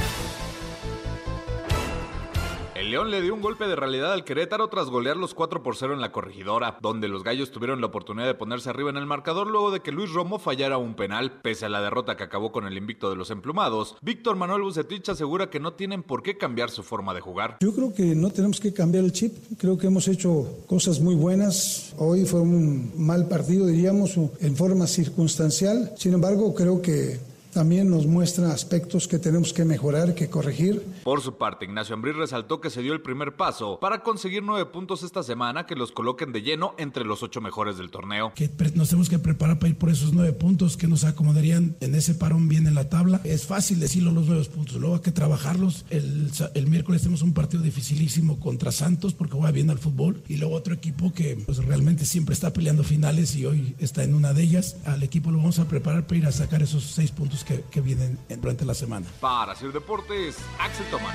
León 2.92 3.10
le 3.10 3.22
dio 3.22 3.32
un 3.32 3.40
golpe 3.40 3.66
de 3.66 3.74
realidad 3.74 4.12
al 4.12 4.22
Querétaro 4.22 4.68
tras 4.68 4.90
golear 4.90 5.16
los 5.16 5.32
4 5.32 5.62
por 5.62 5.76
0 5.76 5.94
en 5.94 6.02
la 6.02 6.12
corregidora, 6.12 6.76
donde 6.82 7.08
los 7.08 7.24
gallos 7.24 7.50
tuvieron 7.50 7.80
la 7.80 7.86
oportunidad 7.86 8.26
de 8.26 8.34
ponerse 8.34 8.68
arriba 8.68 8.90
en 8.90 8.98
el 8.98 9.06
marcador 9.06 9.46
luego 9.46 9.70
de 9.70 9.80
que 9.80 9.92
Luis 9.92 10.12
Romo 10.12 10.38
fallara 10.38 10.76
un 10.76 10.94
penal. 10.94 11.40
Pese 11.40 11.64
a 11.64 11.70
la 11.70 11.80
derrota 11.80 12.18
que 12.18 12.24
acabó 12.24 12.52
con 12.52 12.66
el 12.66 12.76
invicto 12.76 13.08
de 13.08 13.16
los 13.16 13.30
emplumados, 13.30 13.96
Víctor 14.02 14.36
Manuel 14.36 14.60
Bucetich 14.60 15.08
asegura 15.08 15.48
que 15.48 15.58
no 15.58 15.72
tienen 15.72 16.02
por 16.02 16.22
qué 16.22 16.36
cambiar 16.36 16.68
su 16.68 16.82
forma 16.82 17.14
de 17.14 17.22
jugar. 17.22 17.56
Yo 17.62 17.74
creo 17.74 17.94
que 17.94 18.14
no 18.14 18.28
tenemos 18.28 18.60
que 18.60 18.74
cambiar 18.74 19.04
el 19.04 19.12
chip. 19.12 19.32
Creo 19.56 19.78
que 19.78 19.86
hemos 19.86 20.06
hecho 20.06 20.58
cosas 20.66 21.00
muy 21.00 21.14
buenas. 21.14 21.94
Hoy 21.96 22.26
fue 22.26 22.42
un 22.42 22.92
mal 22.98 23.26
partido, 23.26 23.68
diríamos, 23.68 24.18
en 24.18 24.54
forma 24.54 24.86
circunstancial. 24.86 25.94
Sin 25.96 26.12
embargo, 26.12 26.54
creo 26.54 26.82
que 26.82 27.18
también 27.52 27.90
nos 27.90 28.06
muestra 28.06 28.50
aspectos 28.50 29.06
que 29.06 29.18
tenemos 29.18 29.52
que 29.52 29.64
mejorar, 29.64 30.14
que 30.14 30.28
corregir. 30.28 30.82
Por 31.02 31.20
su 31.20 31.36
parte, 31.36 31.64
Ignacio 31.64 31.94
Ambriz 31.94 32.14
resaltó 32.14 32.60
que 32.60 32.70
se 32.70 32.80
dio 32.80 32.92
el 32.92 33.00
primer 33.00 33.34
paso 33.34 33.80
para 33.80 34.04
conseguir 34.04 34.44
nueve 34.44 34.66
puntos 34.66 35.02
esta 35.02 35.24
semana 35.24 35.66
que 35.66 35.74
los 35.74 35.90
coloquen 35.90 36.30
de 36.30 36.42
lleno 36.42 36.74
entre 36.78 37.04
los 37.04 37.24
ocho 37.24 37.40
mejores 37.40 37.76
del 37.76 37.90
torneo. 37.90 38.32
que 38.36 38.48
nos 38.74 38.90
tenemos 38.90 39.10
que 39.10 39.18
preparar 39.18 39.58
para 39.58 39.70
ir 39.70 39.78
por 39.78 39.90
esos 39.90 40.12
nueve 40.12 40.32
puntos 40.32 40.76
que 40.76 40.86
nos 40.86 41.02
acomodarían 41.02 41.76
en 41.80 41.96
ese 41.96 42.14
parón 42.14 42.48
bien 42.48 42.68
en 42.68 42.76
la 42.76 42.88
tabla. 42.88 43.20
Es 43.24 43.46
fácil 43.46 43.80
decirlo 43.80 44.12
los 44.12 44.26
nueve 44.28 44.44
puntos, 44.44 44.76
luego 44.76 44.94
hay 44.94 45.00
que 45.00 45.10
trabajarlos. 45.10 45.84
El, 45.90 46.30
miércoles 46.68 47.02
tenemos 47.02 47.22
un 47.22 47.34
partido 47.34 47.64
dificilísimo 47.64 48.38
contra 48.38 48.70
Santos 48.70 49.12
porque 49.12 49.34
juega 49.34 49.50
bien 49.50 49.70
al 49.70 49.78
fútbol 49.78 50.22
y 50.28 50.36
luego 50.36 50.54
otro 50.54 50.72
equipo 50.72 51.12
que 51.12 51.36
pues, 51.44 51.58
realmente 51.64 52.06
siempre 52.06 52.32
está 52.32 52.52
peleando 52.52 52.84
finales 52.84 53.34
y 53.34 53.44
hoy 53.44 53.74
está 53.80 54.04
en 54.04 54.14
una 54.14 54.32
de 54.32 54.42
ellas. 54.42 54.76
Al 54.84 55.02
equipo 55.02 55.32
lo 55.32 55.38
vamos 55.38 55.58
a 55.58 55.66
preparar 55.66 56.06
para 56.06 56.18
ir 56.18 56.26
a 56.26 56.32
sacar 56.32 56.62
esos 56.62 56.84
seis 56.84 57.10
puntos 57.10 57.42
que, 57.42 57.64
que 57.70 57.80
vienen 57.80 58.18
durante 58.40 58.64
la 58.64 58.74
semana. 58.74 59.06
Para 59.20 59.52
hacer 59.52 59.72
deportes, 59.72 60.36
Axel 60.60 60.91
Tomás. 60.92 61.14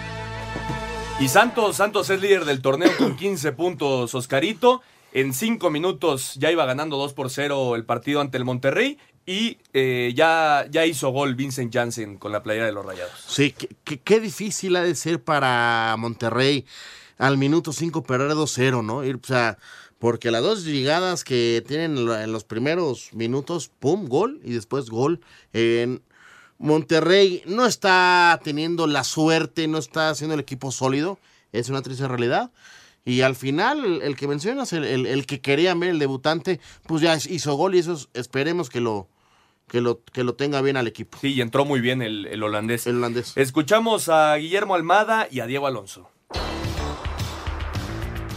Y 1.20 1.30
Santos, 1.30 1.78
Santos 1.78 2.10
es 2.10 2.22
líder 2.22 2.44
del 2.46 2.62
torneo 2.62 2.92
con 2.98 3.16
15 3.18 3.52
puntos, 3.54 4.14
Oscarito. 4.14 4.82
En 5.14 5.34
5 5.34 5.70
minutos 5.70 6.34
ya 6.36 6.52
iba 6.52 6.66
ganando 6.66 6.98
2 6.98 7.14
por 7.14 7.30
0 7.30 7.76
el 7.76 7.86
partido 7.86 8.20
ante 8.22 8.38
el 8.38 8.44
Monterrey. 8.46 8.98
Y 9.26 9.58
eh, 9.74 10.14
ya, 10.16 10.66
ya 10.70 10.86
hizo 10.86 11.10
gol 11.10 11.36
Vincent 11.36 11.74
Janssen 11.74 12.18
con 12.18 12.32
la 12.32 12.44
playera 12.44 12.66
de 12.66 12.72
los 12.72 12.86
Rayados. 12.86 13.12
Sí, 13.28 13.52
qué, 13.52 13.70
qué- 13.84 14.00
qué 14.00 14.20
difícil 14.20 14.76
ha 14.76 14.84
de 14.84 14.96
ser 14.96 15.22
para 15.24 15.96
Monterrey 15.98 16.66
al 17.18 17.38
minuto 17.38 17.72
5 17.74 18.04
perder 18.04 18.32
2-0, 18.32 18.84
¿no? 18.86 19.04
Ir, 19.04 19.16
o 19.22 19.26
sea, 19.28 19.58
porque 20.00 20.30
las 20.32 20.44
dos 20.44 20.64
llegadas 20.66 21.24
que 21.24 21.64
tienen 21.68 21.98
en 21.98 22.32
los 22.32 22.44
primeros 22.44 23.10
minutos, 23.14 23.70
pum, 23.80 24.08
gol 24.08 24.40
y 24.44 24.54
después 24.54 24.90
gol. 24.90 25.20
En 25.52 26.02
Monterrey 26.60 27.44
no 27.46 27.66
está 27.66 28.40
teniendo 28.44 28.88
la 28.88 29.04
suerte, 29.04 29.68
no 29.68 29.78
está 29.78 30.14
siendo 30.16 30.34
el 30.34 30.40
equipo 30.40 30.72
sólido, 30.72 31.20
es 31.52 31.70
una 31.70 31.82
triste 31.82 32.08
realidad. 32.08 32.52
Y 33.06 33.22
al 33.22 33.36
final, 33.36 33.86
el, 33.86 34.02
el 34.02 34.16
que 34.18 34.28
mencionas, 34.28 34.74
el, 34.74 34.84
el- 34.84 35.06
el 35.06 35.26
que 35.26 35.40
quería 35.40 35.74
ver, 35.76 35.90
el 35.92 36.00
debutante, 36.00 36.60
pues 36.88 37.02
ya 37.02 37.16
hizo 37.16 37.54
gol 37.56 37.76
y 37.76 37.80
eso 37.80 37.94
es- 37.94 38.10
esperemos 38.14 38.70
que 38.70 38.82
lo, 38.82 39.08
que 39.70 39.80
lo, 39.82 40.04
que 40.04 40.24
lo 40.24 40.36
tenga 40.36 40.62
bien 40.62 40.76
al 40.78 40.88
equipo. 40.88 41.18
Sí, 41.22 41.34
y 41.34 41.42
entró 41.42 41.64
muy 41.64 41.80
bien 41.80 42.02
el, 42.02 42.26
el 42.26 42.44
holandés. 42.44 42.86
El 42.88 42.98
holandés. 42.98 43.32
Escuchamos 43.38 44.10
a 44.10 44.36
Guillermo 44.36 44.76
Almada 44.76 45.28
y 45.32 45.40
a 45.40 45.46
Diego 45.46 45.68
Alonso. 45.68 46.10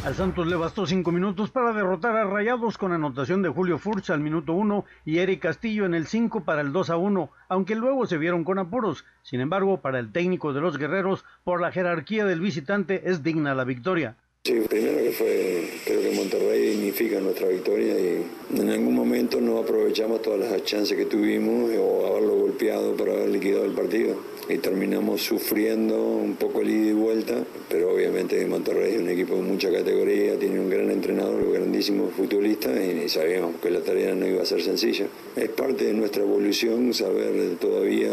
Al 0.02 0.14
Santos 0.14 0.46
le 0.46 0.56
bastó 0.56 0.86
cinco 0.86 1.12
minutos 1.12 1.50
para 1.50 1.74
derrotar 1.74 2.16
a 2.16 2.24
Rayados 2.24 2.78
con 2.78 2.92
anotación 2.92 3.42
de 3.42 3.50
Julio 3.50 3.76
Furch 3.76 4.08
al 4.08 4.20
minuto 4.20 4.54
1 4.54 4.86
y 5.04 5.18
Eric 5.18 5.42
Castillo 5.42 5.84
en 5.84 5.92
el 5.92 6.06
5 6.06 6.42
para 6.44 6.62
el 6.62 6.72
2 6.72 6.88
a 6.88 6.96
1, 6.96 7.30
aunque 7.50 7.74
luego 7.74 8.06
se 8.06 8.16
vieron 8.16 8.42
con 8.42 8.58
apuros. 8.58 9.04
Sin 9.22 9.40
embargo, 9.40 9.82
para 9.82 9.98
el 9.98 10.10
técnico 10.10 10.54
de 10.54 10.62
los 10.62 10.78
guerreros, 10.78 11.26
por 11.44 11.60
la 11.60 11.70
jerarquía 11.70 12.24
del 12.24 12.40
visitante, 12.40 13.10
es 13.10 13.22
digna 13.22 13.54
la 13.54 13.64
victoria. 13.64 14.16
Sí, 14.42 14.54
primero 14.70 14.96
que 15.02 15.10
fue, 15.10 15.68
creo 15.84 16.00
que 16.00 16.12
Monterrey 16.12 16.70
dignifica 16.70 17.20
nuestra 17.20 17.48
victoria 17.48 17.92
y 18.00 18.24
en 18.58 18.70
algún 18.70 18.94
momento 18.94 19.38
no 19.38 19.58
aprovechamos 19.58 20.22
todas 20.22 20.40
las 20.40 20.64
chances 20.64 20.96
que 20.96 21.04
tuvimos 21.04 21.70
o 21.76 22.06
haberlo 22.06 22.36
golpeado 22.36 22.96
para 22.96 23.12
haber 23.12 23.28
liquidado 23.28 23.66
el 23.66 23.72
partido 23.72 24.16
y 24.48 24.56
terminamos 24.56 25.20
sufriendo 25.20 26.00
un 26.00 26.36
poco 26.36 26.62
el 26.62 26.70
ida 26.70 26.90
y 26.90 26.92
vuelta, 26.94 27.44
pero 27.68 27.92
obviamente 27.92 28.44
Monterrey 28.46 28.94
es 28.94 29.00
un 29.00 29.10
equipo 29.10 29.36
de 29.36 29.42
mucha 29.42 29.70
categoría, 29.70 30.38
tiene 30.38 30.58
un 30.58 30.70
gran 30.70 30.90
entrenador, 30.90 31.42
un 31.42 31.52
grandísimo 31.52 32.08
futbolista 32.08 32.70
y 32.82 33.10
sabíamos 33.10 33.56
que 33.62 33.70
la 33.70 33.80
tarea 33.80 34.14
no 34.14 34.26
iba 34.26 34.42
a 34.42 34.46
ser 34.46 34.62
sencilla. 34.62 35.06
Es 35.36 35.50
parte 35.50 35.84
de 35.84 35.92
nuestra 35.92 36.22
evolución 36.22 36.94
saber 36.94 37.56
todavía 37.60 38.10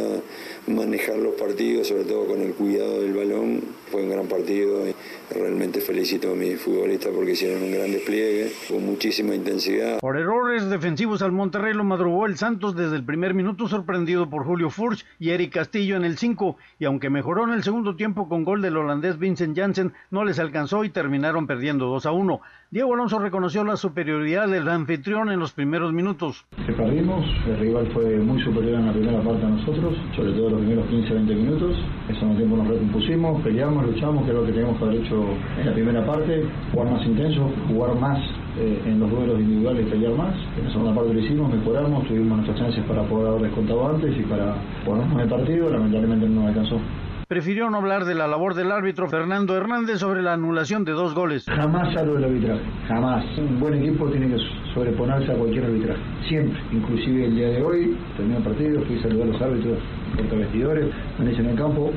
manejar 0.67 1.17
los 1.17 1.35
partidos, 1.35 1.87
sobre 1.87 2.03
todo 2.03 2.27
con 2.27 2.41
el 2.41 2.53
cuidado 2.53 3.01
del 3.01 3.13
balón. 3.13 3.61
Fue 3.89 4.03
un 4.03 4.09
gran 4.09 4.27
partido 4.27 4.83
y 4.87 4.93
realmente 5.33 5.81
felicito 5.81 6.16
a 6.25 7.11
porque 7.11 7.31
hicieron 7.31 7.63
un 7.63 7.71
gran 7.71 7.91
despliegue 7.91 8.51
con 8.67 8.85
muchísima 8.85 9.35
intensidad. 9.35 9.99
Por 9.99 10.17
errores 10.17 10.67
defensivos 10.69 11.21
al 11.21 11.31
Monterrey 11.31 11.73
lo 11.73 11.83
madrugó 11.83 12.25
el 12.25 12.37
Santos 12.37 12.75
desde 12.75 12.95
el 12.95 13.03
primer 13.03 13.33
minuto 13.33 13.67
sorprendido 13.67 14.29
por 14.29 14.43
Julio 14.43 14.69
Furch 14.69 15.05
y 15.19 15.29
Eric 15.29 15.53
Castillo 15.53 15.95
en 15.95 16.05
el 16.05 16.17
5 16.17 16.57
y 16.79 16.85
aunque 16.85 17.09
mejoró 17.09 17.43
en 17.43 17.51
el 17.51 17.63
segundo 17.63 17.95
tiempo 17.95 18.27
con 18.27 18.43
gol 18.43 18.61
del 18.61 18.77
holandés 18.77 19.19
Vincent 19.19 19.55
Janssen 19.55 19.93
no 20.09 20.25
les 20.25 20.39
alcanzó 20.39 20.83
y 20.83 20.89
terminaron 20.89 21.45
perdiendo 21.45 21.85
2 21.87 22.05
a 22.05 22.11
1. 22.11 22.41
Diego 22.69 22.93
Alonso 22.93 23.17
reconoció 23.17 23.63
la 23.63 23.77
superioridad 23.77 24.49
del 24.49 24.67
anfitrión 24.67 25.31
en 25.31 25.39
los 25.39 25.53
primeros 25.53 25.93
minutos. 25.93 26.45
perdimos, 26.75 27.25
el 27.47 27.59
rival 27.59 27.87
fue 27.93 28.17
muy 28.17 28.43
superior 28.43 28.81
en 28.81 28.87
la 28.87 28.91
primera 28.91 29.21
parte 29.21 29.45
a 29.45 29.49
nosotros, 29.49 29.95
sobre 30.13 30.33
todo 30.33 30.49
los 30.49 30.59
primeros 30.59 30.85
15-20 30.89 31.33
minutos. 31.33 31.77
En 32.09 32.15
ese 32.17 32.25
tiempo 32.35 32.57
nos 32.57 32.67
recompusimos, 32.67 33.41
peleamos, 33.41 33.85
luchamos, 33.85 34.25
que 34.25 34.31
es 34.31 34.35
lo 34.35 34.45
que 34.45 34.51
teníamos 34.51 34.77
que 34.79 34.83
haber 34.83 34.95
hecho 34.97 35.23
en 35.57 35.65
la 35.65 35.73
primera 35.73 36.05
parte, 36.05 36.45
jugar 36.73 36.91
más 36.91 37.05
intenso, 37.05 37.49
jugar 37.69 37.95
más 38.01 38.19
eh, 38.57 38.81
en 38.85 38.99
los 38.99 39.11
duelos 39.11 39.39
individuales 39.39 39.87
pelear 39.87 40.13
más. 40.15 40.35
En 40.57 40.65
la 40.65 40.71
segunda 40.71 40.93
parte 40.93 41.13
lo 41.13 41.19
hicimos, 41.21 41.53
mejoramos, 41.53 42.05
tuvimos 42.05 42.37
nuestras 42.39 42.59
chances 42.59 42.83
para 42.83 43.01
poder 43.03 43.29
haber 43.29 43.43
descontado 43.43 43.95
antes 43.95 44.13
y 44.19 44.23
para 44.23 44.55
ponernos 44.83 45.13
en 45.13 45.19
el 45.21 45.29
partido, 45.29 45.69
lamentablemente 45.69 46.27
no 46.27 46.45
alcanzó. 46.45 46.81
Prefirió 47.27 47.69
no 47.69 47.79
hablar 47.79 48.05
de 48.05 48.15
la 48.15 48.25
labor 48.25 48.53
del 48.53 48.71
árbitro 48.71 49.09
Fernando 49.09 49.53
Hernández 49.57 49.99
sobre 49.99 50.21
la 50.21 50.31
anulación 50.31 50.85
de 50.85 50.93
dos 50.93 51.13
goles. 51.13 51.43
Jamás 51.45 51.93
hablo 51.97 52.13
del 52.13 52.23
arbitraje, 52.23 52.61
jamás. 52.87 53.25
Un 53.37 53.59
buen 53.59 53.73
equipo 53.73 54.09
tiene 54.09 54.33
que 54.33 54.41
sobreponerse 54.73 55.33
a 55.33 55.35
cualquier 55.35 55.65
arbitraje, 55.65 55.99
siempre. 56.29 56.57
Inclusive 56.71 57.25
el 57.25 57.35
día 57.35 57.49
de 57.49 57.61
hoy, 57.61 57.97
terminé 58.15 58.37
el 58.37 58.43
partido, 58.43 58.81
fui 58.85 58.97
a 58.97 59.01
saludar 59.01 59.27
a 59.27 59.31
los 59.31 59.41
árbitros, 59.41 59.77
por 60.15 60.39
vestidores, 60.39 60.95
me 61.19 61.31
en 61.31 61.45
el 61.47 61.57
campo, 61.57 61.91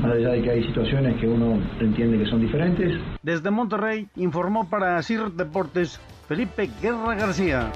más 0.00 0.12
allá 0.12 0.30
de 0.30 0.42
que 0.42 0.50
hay 0.50 0.64
situaciones 0.64 1.20
que 1.20 1.28
uno 1.28 1.60
entiende 1.78 2.16
que 2.16 2.30
son 2.30 2.40
diferentes. 2.40 2.98
Desde 3.22 3.50
Monterrey 3.50 4.08
informó 4.16 4.70
para 4.70 5.02
CIR 5.02 5.32
Deportes 5.32 6.00
Felipe 6.26 6.70
Guerra 6.80 7.16
García. 7.16 7.70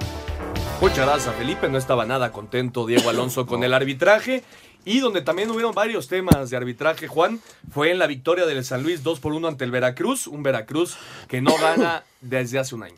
Muchas 0.81 1.05
gracias, 1.05 1.35
Felipe. 1.35 1.69
No 1.69 1.77
estaba 1.77 2.05
nada 2.05 2.31
contento 2.31 2.87
Diego 2.87 3.11
Alonso 3.11 3.45
con 3.45 3.63
el 3.63 3.75
arbitraje. 3.75 4.43
Y 4.85 4.99
donde 4.99 5.21
también 5.21 5.49
hubieron 5.51 5.73
varios 5.73 6.07
temas 6.07 6.49
de 6.49 6.57
arbitraje, 6.57 7.07
Juan, 7.07 7.39
fue 7.71 7.91
en 7.91 7.99
la 7.99 8.07
victoria 8.07 8.45
del 8.45 8.63
San 8.63 8.83
Luis 8.83 9.01
2 9.03 9.19
por 9.19 9.33
1 9.33 9.47
ante 9.47 9.63
el 9.65 9.71
Veracruz. 9.71 10.27
Un 10.27 10.43
Veracruz 10.43 10.95
que 11.27 11.41
no 11.41 11.51
gana 11.57 12.03
desde 12.21 12.59
hace 12.59 12.75
un 12.75 12.83
año. 12.83 12.95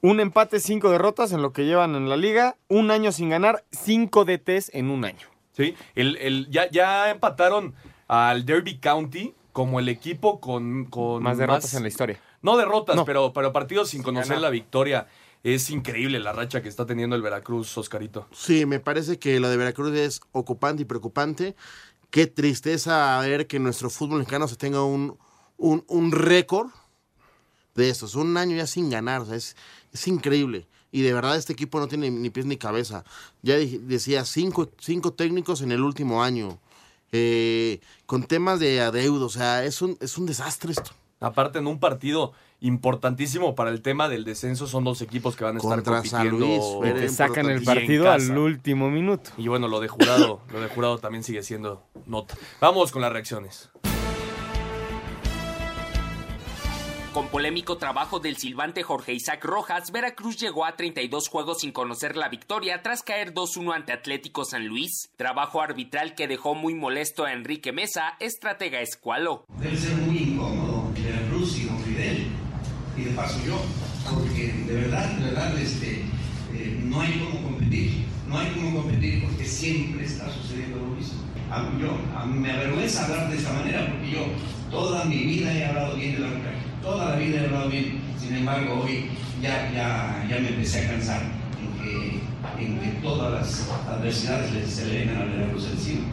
Un 0.00 0.20
empate, 0.20 0.60
cinco 0.60 0.90
derrotas 0.90 1.32
en 1.32 1.40
lo 1.40 1.52
que 1.52 1.64
llevan 1.64 1.94
en 1.94 2.08
la 2.10 2.16
liga. 2.16 2.56
Un 2.68 2.90
año 2.90 3.10
sin 3.12 3.30
ganar, 3.30 3.64
cinco 3.70 4.24
DTs 4.24 4.70
en 4.74 4.90
un 4.90 5.04
año. 5.04 5.26
Sí, 5.52 5.74
el, 5.94 6.16
el- 6.16 6.48
ya, 6.50 6.68
ya 6.70 7.10
empataron 7.10 7.74
al 8.08 8.44
Derby 8.44 8.78
County 8.78 9.32
como 9.52 9.78
el 9.78 9.88
equipo 9.88 10.40
con, 10.40 10.86
con 10.86 11.22
Más 11.22 11.38
derrotas 11.38 11.72
en 11.74 11.82
la 11.82 11.88
historia. 11.88 12.18
No 12.42 12.56
derrotas, 12.58 12.96
No. 12.96 13.04
Pero, 13.06 13.32
pero 13.32 13.52
partidos 13.52 13.88
sin 13.90 14.02
conocer 14.02 14.30
ganar. 14.30 14.42
la 14.42 14.50
victoria. 14.50 15.06
Es 15.44 15.68
increíble 15.68 16.18
la 16.20 16.32
racha 16.32 16.62
que 16.62 16.70
está 16.70 16.86
teniendo 16.86 17.14
el 17.14 17.20
Veracruz, 17.20 17.76
Oscarito. 17.76 18.26
Sí, 18.32 18.64
me 18.64 18.80
parece 18.80 19.18
que 19.18 19.38
lo 19.40 19.50
de 19.50 19.58
Veracruz 19.58 19.92
es 19.94 20.20
ocupante 20.32 20.82
y 20.82 20.86
preocupante. 20.86 21.54
Qué 22.08 22.26
tristeza 22.26 23.20
ver 23.20 23.46
que 23.46 23.58
nuestro 23.58 23.90
fútbol 23.90 24.20
mexicano 24.20 24.48
se 24.48 24.56
tenga 24.56 24.82
un, 24.82 25.18
un, 25.58 25.84
un 25.86 26.12
récord 26.12 26.70
de 27.74 27.90
estos. 27.90 28.14
Un 28.14 28.34
año 28.38 28.56
ya 28.56 28.66
sin 28.66 28.88
ganar. 28.88 29.20
o 29.20 29.26
sea, 29.26 29.36
es, 29.36 29.54
es 29.92 30.08
increíble. 30.08 30.66
Y 30.90 31.02
de 31.02 31.12
verdad 31.12 31.36
este 31.36 31.52
equipo 31.52 31.78
no 31.78 31.88
tiene 31.88 32.10
ni 32.10 32.30
pies 32.30 32.46
ni 32.46 32.56
cabeza. 32.56 33.04
Ya 33.42 33.56
decía, 33.56 34.24
cinco, 34.24 34.70
cinco 34.78 35.12
técnicos 35.12 35.60
en 35.60 35.72
el 35.72 35.82
último 35.82 36.22
año. 36.22 36.58
Eh, 37.12 37.80
con 38.06 38.22
temas 38.22 38.60
de 38.60 38.80
adeudo. 38.80 39.26
O 39.26 39.28
sea, 39.30 39.62
es 39.62 39.82
un, 39.82 39.98
es 40.00 40.16
un 40.16 40.24
desastre 40.24 40.72
esto. 40.72 40.92
Aparte, 41.20 41.58
en 41.58 41.66
un 41.66 41.78
partido 41.80 42.32
importantísimo 42.60 43.54
para 43.54 43.70
el 43.70 43.82
tema 43.82 44.08
del 44.08 44.24
descenso, 44.24 44.66
son 44.66 44.84
dos 44.84 45.02
equipos 45.02 45.36
que 45.36 45.44
van 45.44 45.56
a 45.56 45.58
estar 45.58 45.82
Contra 45.82 46.04
San 46.04 46.30
compitiendo. 46.30 46.80
Luis, 46.80 46.96
Y 46.96 47.00
te 47.00 47.08
sacan 47.08 47.50
el 47.50 47.62
partido 47.62 48.10
al 48.10 48.36
último 48.36 48.90
minuto. 48.90 49.30
Y 49.36 49.48
bueno, 49.48 49.68
lo 49.68 49.80
de 49.80 49.88
jurado, 49.88 50.40
lo 50.52 50.60
de 50.60 50.68
jurado 50.68 50.98
también 50.98 51.22
sigue 51.24 51.42
siendo 51.42 51.82
nota. 52.06 52.36
Vamos 52.60 52.92
con 52.92 53.02
las 53.02 53.12
reacciones. 53.12 53.70
Con 57.14 57.28
polémico 57.28 57.78
trabajo 57.78 58.18
del 58.18 58.38
silbante 58.38 58.82
Jorge 58.82 59.12
Isaac 59.12 59.44
Rojas, 59.44 59.92
Veracruz 59.92 60.36
llegó 60.36 60.64
a 60.64 60.74
32 60.74 61.28
juegos 61.28 61.60
sin 61.60 61.70
conocer 61.70 62.16
la 62.16 62.28
victoria 62.28 62.82
tras 62.82 63.04
caer 63.04 63.32
2-1 63.32 63.72
ante 63.72 63.92
Atlético 63.92 64.44
San 64.44 64.66
Luis. 64.66 65.12
Trabajo 65.16 65.62
arbitral 65.62 66.16
que 66.16 66.26
dejó 66.26 66.56
muy 66.56 66.74
molesto 66.74 67.24
a 67.24 67.32
Enrique 67.32 67.70
Mesa, 67.70 68.16
estratega 68.18 68.80
escualo. 68.80 69.44
Debe 69.60 69.76
ser 69.76 69.94
muy 69.94 70.18
incómodo 70.18 70.63
paso 73.14 73.38
yo, 73.46 73.60
porque 74.12 74.52
de 74.66 74.74
verdad, 74.74 75.08
de 75.16 75.24
verdad, 75.24 75.58
este, 75.58 76.02
eh, 76.54 76.80
no 76.84 77.00
hay 77.00 77.12
cómo 77.18 77.42
competir, 77.48 78.04
no 78.28 78.38
hay 78.38 78.50
cómo 78.54 78.82
competir 78.82 79.24
porque 79.24 79.44
siempre 79.44 80.04
está 80.04 80.30
sucediendo 80.30 80.78
lo 80.78 80.86
mismo. 80.88 81.20
A- 81.50 81.70
yo, 81.80 81.96
a- 82.16 82.26
me 82.26 82.50
avergüenza 82.50 83.04
hablar 83.04 83.30
de 83.30 83.36
esa 83.36 83.52
manera 83.52 83.86
porque 83.90 84.10
yo 84.10 84.26
toda 84.70 85.04
mi 85.04 85.18
vida 85.18 85.52
he 85.52 85.64
hablado 85.66 85.96
bien 85.96 86.14
del 86.14 86.24
arbitraje, 86.24 86.58
toda 86.82 87.10
la 87.10 87.16
vida 87.16 87.40
he 87.40 87.44
hablado 87.46 87.68
bien, 87.70 88.00
sin 88.18 88.34
embargo 88.36 88.82
hoy 88.84 89.06
ya, 89.40 89.70
ya, 89.72 90.26
ya 90.28 90.40
me 90.40 90.48
empecé 90.48 90.84
a 90.86 90.90
cansar 90.90 91.22
en 91.60 91.82
que, 91.82 92.64
en 92.64 92.78
que 92.80 92.88
todas 93.02 93.32
las 93.32 93.70
adversidades 93.88 94.68
se 94.72 94.86
le 94.86 94.98
vengan 95.00 95.22
a 95.22 95.24
Veracruz 95.26 95.66
encima. 95.70 96.06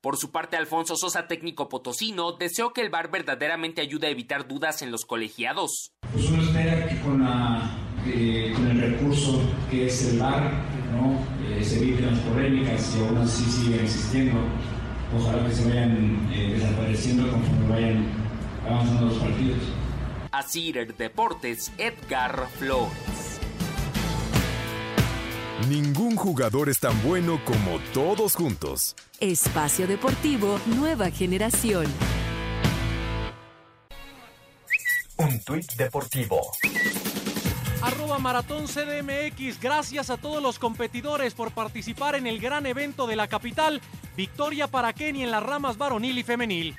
Por 0.00 0.16
su 0.16 0.30
parte, 0.30 0.56
Alfonso 0.56 0.94
Sosa, 0.96 1.26
técnico 1.26 1.68
potosino, 1.68 2.32
deseó 2.32 2.72
que 2.72 2.80
el 2.82 2.88
VAR 2.88 3.10
verdaderamente 3.10 3.80
ayude 3.80 4.06
a 4.06 4.10
evitar 4.10 4.46
dudas 4.46 4.80
en 4.80 4.92
los 4.92 5.04
colegiados. 5.04 5.90
Pues 6.12 6.30
uno 6.30 6.42
espera 6.42 6.86
que 6.88 7.00
con, 7.00 7.22
la, 7.22 7.70
eh, 8.06 8.52
con 8.54 8.66
el 8.68 8.80
recurso 8.80 9.42
que 9.70 9.86
es 9.86 10.08
el 10.08 10.18
VAR, 10.18 10.52
¿no? 10.92 11.18
Eh, 11.46 11.62
se 11.62 11.78
eviten 11.78 12.06
las 12.06 12.18
polémicas 12.20 12.96
y 12.96 13.06
aún 13.06 13.18
así 13.18 13.44
siguen 13.44 13.80
existiendo. 13.84 14.40
Ojalá 15.16 15.46
que 15.46 15.54
se 15.54 15.68
vayan 15.68 16.28
eh, 16.32 16.54
desapareciendo 16.58 17.30
conforme 17.30 17.68
vayan 17.68 18.06
avanzando 18.66 19.06
los 19.06 19.18
partidos. 19.18 19.58
Así 20.30 20.72
Deportes, 20.72 21.72
Edgar 21.78 22.48
Flores. 22.58 23.40
Ningún 25.68 26.16
jugador 26.16 26.68
es 26.68 26.78
tan 26.78 27.02
bueno 27.02 27.40
como 27.44 27.78
todos 27.92 28.34
juntos. 28.34 28.94
Espacio 29.20 29.86
Deportivo 29.86 30.60
Nueva 30.66 31.10
Generación. 31.10 31.86
Un 35.18 35.40
tuit 35.40 35.72
deportivo. 35.74 36.52
Arroba 37.82 38.20
Maratón 38.20 38.66
CDMX. 38.66 39.60
Gracias 39.60 40.10
a 40.10 40.16
todos 40.16 40.40
los 40.40 40.60
competidores 40.60 41.34
por 41.34 41.50
participar 41.50 42.14
en 42.14 42.28
el 42.28 42.38
gran 42.38 42.66
evento 42.66 43.08
de 43.08 43.16
la 43.16 43.26
capital. 43.26 43.80
Victoria 44.16 44.68
para 44.68 44.92
Kenny 44.92 45.24
en 45.24 45.32
las 45.32 45.42
ramas 45.42 45.76
varonil 45.76 46.18
y 46.18 46.22
femenil. 46.22 46.76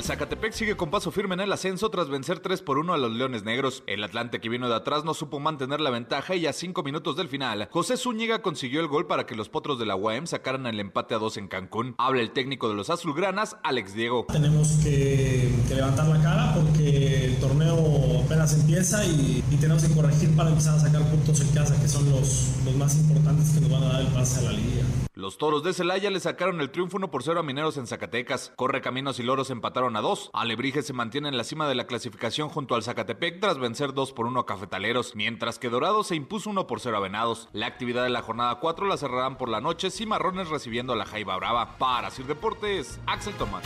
El 0.00 0.06
Zacatepec 0.06 0.54
sigue 0.54 0.78
con 0.78 0.90
paso 0.90 1.10
firme 1.10 1.34
en 1.34 1.40
el 1.40 1.52
ascenso 1.52 1.90
tras 1.90 2.08
vencer 2.08 2.40
3 2.40 2.62
por 2.62 2.78
1 2.78 2.94
a 2.94 2.96
los 2.96 3.12
Leones 3.12 3.44
Negros. 3.44 3.82
El 3.86 4.02
Atlante 4.02 4.40
que 4.40 4.48
vino 4.48 4.66
de 4.66 4.74
atrás 4.74 5.04
no 5.04 5.12
supo 5.12 5.40
mantener 5.40 5.78
la 5.82 5.90
ventaja 5.90 6.34
y 6.34 6.46
a 6.46 6.54
5 6.54 6.82
minutos 6.82 7.18
del 7.18 7.28
final, 7.28 7.68
José 7.70 7.98
Zúñiga 7.98 8.40
consiguió 8.40 8.80
el 8.80 8.86
gol 8.86 9.06
para 9.06 9.26
que 9.26 9.34
los 9.34 9.50
potros 9.50 9.78
de 9.78 9.84
la 9.84 9.96
UAM 9.96 10.26
sacaran 10.26 10.66
el 10.66 10.80
empate 10.80 11.14
a 11.14 11.18
2 11.18 11.36
en 11.36 11.48
Cancún. 11.48 11.96
Habla 11.98 12.22
el 12.22 12.30
técnico 12.30 12.70
de 12.70 12.76
los 12.76 12.88
azulgranas, 12.88 13.58
Alex 13.62 13.92
Diego. 13.92 14.24
Tenemos 14.32 14.68
que, 14.82 15.50
levantar 15.68 16.08
la 16.08 16.22
cara 16.22 16.54
porque 16.54 17.26
el 17.26 17.36
torneo 17.38 18.22
apenas 18.24 18.54
empieza 18.54 19.04
y, 19.04 19.44
y, 19.50 19.56
tenemos 19.56 19.84
que 19.84 19.94
corregir 19.94 20.34
para 20.34 20.48
empezar 20.48 20.76
a 20.76 20.80
sacar 20.80 21.02
puntos 21.10 21.42
en 21.42 21.48
casa, 21.48 21.78
que 21.78 21.88
son 21.88 22.08
los, 22.08 22.52
los 22.64 22.74
más 22.74 22.96
importantes 22.96 23.50
que 23.50 23.60
nos 23.60 23.70
van 23.70 23.82
a 23.82 23.92
dar 23.92 24.00
el 24.00 24.06
pase 24.06 24.38
a 24.38 24.50
la 24.50 24.52
liga. 24.52 25.09
Los 25.20 25.36
toros 25.36 25.62
de 25.62 25.74
Celaya 25.74 26.08
le 26.08 26.18
sacaron 26.18 26.62
el 26.62 26.70
triunfo 26.70 26.96
1 26.96 27.10
por 27.10 27.22
0 27.22 27.40
a 27.40 27.42
Mineros 27.42 27.76
en 27.76 27.86
Zacatecas. 27.86 28.54
Corre 28.56 28.80
Caminos 28.80 29.18
y 29.18 29.22
Loros 29.22 29.50
empataron 29.50 29.94
a 29.96 30.00
2. 30.00 30.30
Alebrije 30.32 30.80
se 30.80 30.94
mantiene 30.94 31.28
en 31.28 31.36
la 31.36 31.44
cima 31.44 31.68
de 31.68 31.74
la 31.74 31.86
clasificación 31.86 32.48
junto 32.48 32.74
al 32.74 32.82
Zacatepec 32.82 33.38
tras 33.38 33.58
vencer 33.58 33.92
2 33.92 34.12
por 34.12 34.24
1 34.24 34.40
a 34.40 34.46
Cafetaleros, 34.46 35.14
mientras 35.14 35.58
que 35.58 35.68
Dorado 35.68 36.04
se 36.04 36.14
impuso 36.14 36.48
1 36.48 36.66
por 36.66 36.80
0 36.80 36.96
a 36.96 37.00
Venados. 37.00 37.50
La 37.52 37.66
actividad 37.66 38.02
de 38.02 38.08
la 38.08 38.22
jornada 38.22 38.60
4 38.60 38.86
la 38.86 38.96
cerrarán 38.96 39.36
por 39.36 39.50
la 39.50 39.60
noche, 39.60 39.90
Cimarrones 39.90 40.48
recibiendo 40.48 40.94
a 40.94 40.96
la 40.96 41.04
Jaiba 41.04 41.36
Brava. 41.36 41.76
Para 41.76 42.10
Sir 42.10 42.24
Deportes, 42.24 42.98
Axel 43.06 43.34
Tomás. 43.34 43.64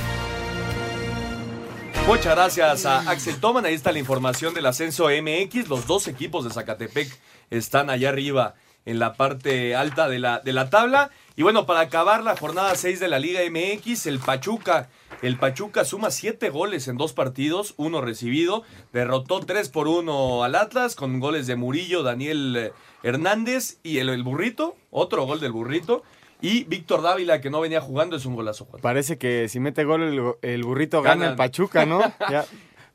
Muchas 2.09 2.35
gracias 2.35 2.85
a 2.85 3.09
Axel 3.09 3.39
Toman. 3.39 3.65
Ahí 3.65 3.75
está 3.75 3.93
la 3.93 4.01
información 4.01 4.55
del 4.55 4.67
ascenso 4.67 5.07
MX. 5.07 5.69
Los 5.69 5.87
dos 5.87 6.09
equipos 6.09 6.43
de 6.43 6.51
Zacatepec 6.51 7.17
están 7.51 7.91
allá 7.91 8.09
arriba 8.09 8.57
en 8.87 8.99
la 8.99 9.15
parte 9.15 9.75
alta 9.75 10.09
de 10.09 10.19
la, 10.19 10.41
de 10.41 10.53
la 10.53 10.69
tabla. 10.69 11.11
Y 11.37 11.43
bueno, 11.43 11.67
para 11.67 11.81
acabar 11.81 12.23
la 12.23 12.37
jornada 12.37 12.75
6 12.77 13.01
de 13.01 13.09
la 13.09 13.19
Liga 13.19 13.41
MX, 13.51 14.07
el 14.07 14.21
Pachuca. 14.21 14.89
El 15.21 15.37
Pachuca 15.37 15.85
suma 15.85 16.11
7 16.13 16.49
goles 16.51 16.87
en 16.87 16.97
dos 16.97 17.13
partidos, 17.13 17.75
uno 17.77 18.01
recibido. 18.01 18.63
Derrotó 18.93 19.41
3 19.41 19.69
por 19.71 19.89
1 19.89 20.45
al 20.45 20.55
Atlas 20.55 20.95
con 20.95 21.19
goles 21.19 21.47
de 21.49 21.57
Murillo, 21.57 22.05
Daniel 22.05 22.73
Hernández 23.03 23.79
y 23.83 23.99
el, 23.99 24.11
el 24.11 24.23
Burrito. 24.23 24.77
Otro 24.91 25.25
gol 25.27 25.41
del 25.41 25.51
Burrito. 25.53 26.05
Y 26.41 26.65
Víctor 26.65 27.03
Dávila, 27.03 27.41
que 27.41 27.51
no 27.51 27.61
venía 27.61 27.81
jugando, 27.81 28.17
es 28.17 28.27
un 28.27 28.37
golazo. 28.37 28.67
Parece 28.83 29.19
que 29.19 29.49
si 29.49 29.59
mete 29.61 29.85
gol 29.85 30.03
el, 30.03 30.51
el 30.51 30.63
Burrito 30.63 31.01
gana 31.03 31.15
Ganan. 31.15 31.31
el 31.31 31.37
Pachuca, 31.37 31.85
¿no? 31.87 32.01
Ya. 32.31 32.45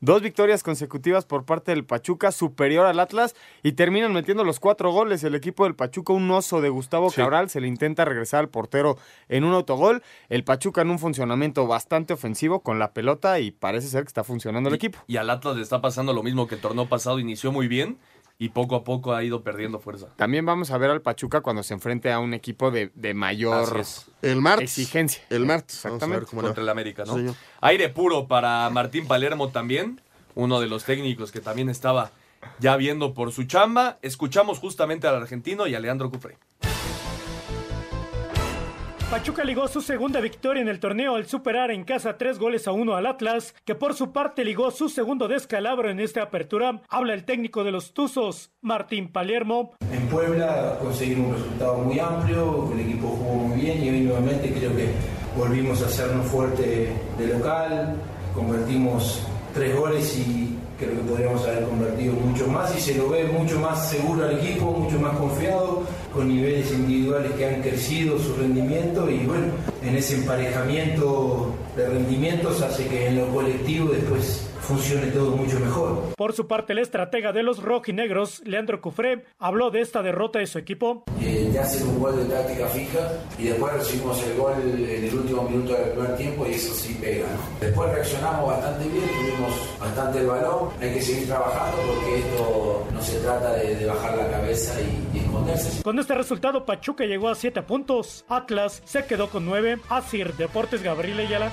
Dos 0.02 0.22
victorias 0.22 0.64
consecutivas 0.64 1.26
por 1.26 1.44
parte 1.44 1.72
del 1.72 1.84
Pachuca, 1.84 2.32
superior 2.32 2.86
al 2.86 3.02
Atlas, 3.02 3.36
y 3.64 3.74
terminan 3.74 4.14
metiendo 4.14 4.46
los 4.46 4.62
cuatro 4.62 4.92
goles. 4.94 5.24
El 5.26 5.36
equipo 5.36 5.66
del 5.66 5.76
Pachuca, 5.76 6.14
un 6.14 6.32
oso 6.32 6.62
de 6.62 6.70
Gustavo 6.70 7.10
Sí. 7.10 7.18
Cabral, 7.18 7.50
se 7.50 7.60
le 7.60 7.68
intenta 7.68 8.06
regresar 8.06 8.40
al 8.40 8.50
portero 8.50 8.98
en 9.28 9.44
un 9.44 9.54
autogol. 9.54 10.02
El 10.30 10.46
Pachuca 10.46 10.84
en 10.84 10.90
un 10.90 11.00
funcionamiento 11.00 11.68
bastante 11.68 12.14
ofensivo 12.14 12.62
con 12.62 12.80
la 12.80 12.94
pelota 12.94 13.42
y 13.42 13.52
parece 13.52 13.90
ser 13.90 14.04
que 14.04 14.08
está 14.08 14.24
funcionando 14.24 14.70
el 14.70 14.76
equipo. 14.76 15.00
Y 15.08 15.18
al 15.18 15.30
Atlas 15.30 15.58
le 15.58 15.64
está 15.64 15.82
pasando 15.82 16.14
lo 16.14 16.24
mismo 16.24 16.48
que 16.48 16.56
el 16.56 16.62
torneo 16.62 16.88
pasado, 16.88 17.20
inició 17.20 17.52
muy 17.52 17.68
bien 17.68 17.98
y 18.42 18.50
poco 18.50 18.76
a 18.78 18.84
poco 18.86 19.14
ha 19.14 19.22
ido 19.24 19.44
perdiendo 19.44 19.80
fuerza. 19.80 20.08
También 20.16 20.46
vamos 20.46 20.72
a 20.72 20.78
ver 20.78 20.90
al 20.90 21.02
Pachuca 21.02 21.42
cuando 21.42 21.62
se 21.62 21.74
enfrente 21.74 22.10
a 22.12 22.20
un 22.20 22.34
equipo 22.34 22.72
de, 22.72 22.90
de 22.96 23.14
mayor. 23.14 23.84
El 24.22 24.42
martes. 24.42 24.78
exigencia. 24.78 25.22
El 25.30 25.46
martes. 25.46 25.82
Vamos 25.84 26.02
a 26.02 26.06
ver 26.08 26.24
Exactamente. 26.24 26.30
cómo 26.30 26.42
va. 26.44 26.48
contra 26.48 26.64
el 26.64 26.70
América, 26.70 27.04
¿no? 27.06 27.18
Sí. 27.18 27.28
Aire 27.60 27.90
puro 27.90 28.28
para 28.28 28.70
Martín 28.70 29.08
Palermo 29.08 29.50
también, 29.50 30.00
uno 30.36 30.62
de 30.62 30.68
los 30.68 30.86
técnicos 30.86 31.34
que 31.34 31.42
también 31.42 31.70
estaba 31.70 32.12
ya 32.60 32.78
viendo 32.78 33.14
por 33.14 33.34
su 33.34 33.44
chamba. 33.44 33.98
Escuchamos 34.02 34.60
justamente 34.60 35.06
al 35.06 35.16
argentino 35.16 35.68
y 35.68 35.76
a 35.76 35.80
Leandro 35.82 36.10
Cufré. 36.10 36.38
Pachuca 39.10 39.44
ligó 39.44 39.68
su 39.68 39.82
segunda 39.82 40.20
victoria 40.20 40.62
en 40.62 40.68
el 40.68 40.80
torneo 40.80 41.16
al 41.16 41.26
superar 41.26 41.72
en 41.72 41.84
casa 41.84 42.20
tres 42.20 42.38
goles 42.38 42.68
a 42.68 42.74
uno 42.74 42.96
al 42.96 43.08
Atlas, 43.08 43.56
que 43.66 43.74
por 43.74 43.96
su 43.96 44.12
parte 44.12 44.46
ligó 44.46 44.70
su 44.70 44.88
segundo 44.88 45.28
descalabro 45.28 45.90
en 45.90 46.00
esta 46.00 46.22
apertura. 46.22 46.84
Habla 46.88 47.16
el 47.16 47.26
técnico 47.26 47.64
de 47.64 47.72
los 47.72 47.96
Tuzos, 47.96 48.52
Martín 48.62 49.12
Palermo. 49.12 49.72
En 49.92 50.08
Puebla 50.10 50.78
conseguimos 50.80 51.30
un 51.30 51.34
resultado 51.34 51.78
muy 51.80 52.00
amplio, 52.00 52.72
el 52.72 52.82
equipo 52.82 53.08
jugó 53.08 53.34
muy 53.34 53.60
bien 53.60 53.84
y 53.84 53.90
hoy 53.90 54.02
nuevamente 54.02 54.54
creo 54.54 54.76
que 54.76 54.90
volvimos 55.36 55.82
a 55.82 55.88
hacernos 55.88 56.28
fuerte 56.28 56.94
de 57.18 57.28
local, 57.34 57.96
convertimos 58.36 59.24
tres 59.56 59.76
goles 59.76 60.20
y 60.20 60.56
creo 60.78 60.92
que 60.92 61.10
podríamos 61.10 61.44
haber 61.48 61.64
convertido 61.64 62.14
mucho 62.14 62.48
más 62.48 62.78
y 62.78 62.80
se 62.80 62.96
lo 62.96 63.10
ve 63.10 63.26
mucho 63.26 63.60
más 63.60 63.90
seguro 63.90 64.24
al 64.24 64.38
equipo, 64.38 64.72
mucho 64.72 65.00
más 65.00 65.18
confiado, 65.18 65.84
con 66.14 66.28
niveles 66.28 66.72
individuales 66.72 67.32
que 67.34 67.46
han 67.46 67.62
crecido 67.62 68.18
su 68.20 68.36
rendimiento 68.36 69.10
y 69.10 69.20
bueno, 69.26 69.48
en 69.84 69.96
ese 69.96 70.16
emparejamiento 70.16 71.54
de 71.76 71.88
rendimientos 71.88 72.62
hace 72.62 72.88
que 72.88 73.08
en 73.08 73.18
lo 73.18 73.28
colectivo 73.30 73.92
después 73.92 74.49
funcione 74.70 75.08
todo 75.08 75.36
mucho 75.36 75.60
mejor. 75.60 76.14
Por 76.16 76.34
su 76.34 76.48
parte, 76.48 76.74
el 76.74 76.80
estratega 76.80 77.32
de 77.34 77.42
los 77.44 77.62
rojinegros, 77.62 78.42
Leandro 78.46 78.80
Cufré, 78.82 79.26
habló 79.40 79.72
de 79.72 79.82
esta 79.82 80.02
derrota 80.04 80.40
de 80.40 80.46
su 80.48 80.60
equipo. 80.60 81.04
eh, 81.20 81.50
te 81.52 81.60
hacen 81.60 81.88
un 81.90 82.00
gol 82.00 82.16
de 82.18 82.26
táctica 82.34 82.68
fija 82.68 83.00
y 83.40 83.46
después 83.46 83.74
recibimos 83.74 84.22
el 84.24 84.38
gol 84.38 84.54
en 84.62 85.06
el 85.06 85.14
último 85.16 85.42
minuto 85.44 85.74
del 85.74 85.90
primer 85.92 86.16
tiempo 86.18 86.46
y 86.46 86.52
eso 86.52 86.74
sí 86.76 86.96
pega. 87.02 87.26
¿no? 87.28 87.60
Después 87.66 87.92
reaccionamos 87.92 88.48
bastante 88.48 88.88
bien, 88.88 89.08
tuvimos 89.08 89.80
bastante 89.80 90.20
el 90.20 90.28
balón, 90.28 90.70
hay 90.80 90.94
que 90.94 91.02
seguir 91.02 91.28
trabajando 91.28 91.78
porque 91.88 92.20
esto 92.20 92.86
no 92.94 93.02
se 93.02 93.18
trata 93.20 93.54
de, 93.54 93.76
de 93.76 93.86
bajar 93.88 94.18
la 94.18 94.30
cabeza 94.30 94.74
y, 94.82 95.18
y 95.18 95.20
esconderse. 95.22 95.82
Con 95.84 95.98
este 96.00 96.14
resultado, 96.16 96.66
Pachuca 96.66 97.06
llegó 97.06 97.30
a 97.30 97.36
siete 97.36 97.62
puntos. 97.64 98.24
Atlas 98.30 98.82
se 98.86 99.06
quedó 99.06 99.30
con 99.30 99.46
nueve. 99.46 99.80
Asir 99.90 100.34
Deportes 100.36 100.84
Gabriel 100.84 101.20
Ayala. 101.20 101.52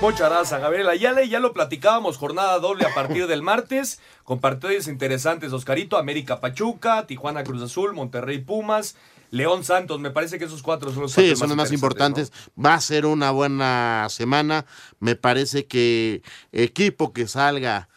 Muchas 0.00 0.28
gracias, 0.28 0.60
Gabriel 0.60 0.88
Ayala. 0.88 1.22
Y 1.22 1.30
ya 1.30 1.40
lo 1.40 1.52
platicábamos, 1.52 2.18
jornada 2.18 2.58
doble 2.58 2.84
a 2.84 2.94
partir 2.94 3.26
del 3.26 3.42
martes, 3.42 4.00
con 4.24 4.38
partidos 4.38 4.86
interesantes, 4.86 5.52
Oscarito, 5.52 5.96
América 5.96 6.40
Pachuca, 6.40 7.06
Tijuana 7.06 7.42
Cruz 7.42 7.62
Azul, 7.62 7.94
Monterrey 7.94 8.38
Pumas, 8.38 8.96
León 9.30 9.64
Santos. 9.64 10.00
Me 10.00 10.10
parece 10.10 10.38
que 10.38 10.44
esos 10.44 10.62
cuatro 10.62 10.92
son 10.92 11.02
los 11.02 11.12
Sí, 11.12 11.34
son 11.36 11.48
los 11.48 11.56
más 11.56 11.72
importantes. 11.72 12.32
Va 12.62 12.74
a 12.74 12.80
ser 12.80 13.06
una 13.06 13.30
buena 13.30 14.06
semana. 14.10 14.66
Me 15.00 15.16
parece 15.16 15.66
que 15.66 16.22
equipo 16.52 17.12
que 17.12 17.26
salga 17.26 17.88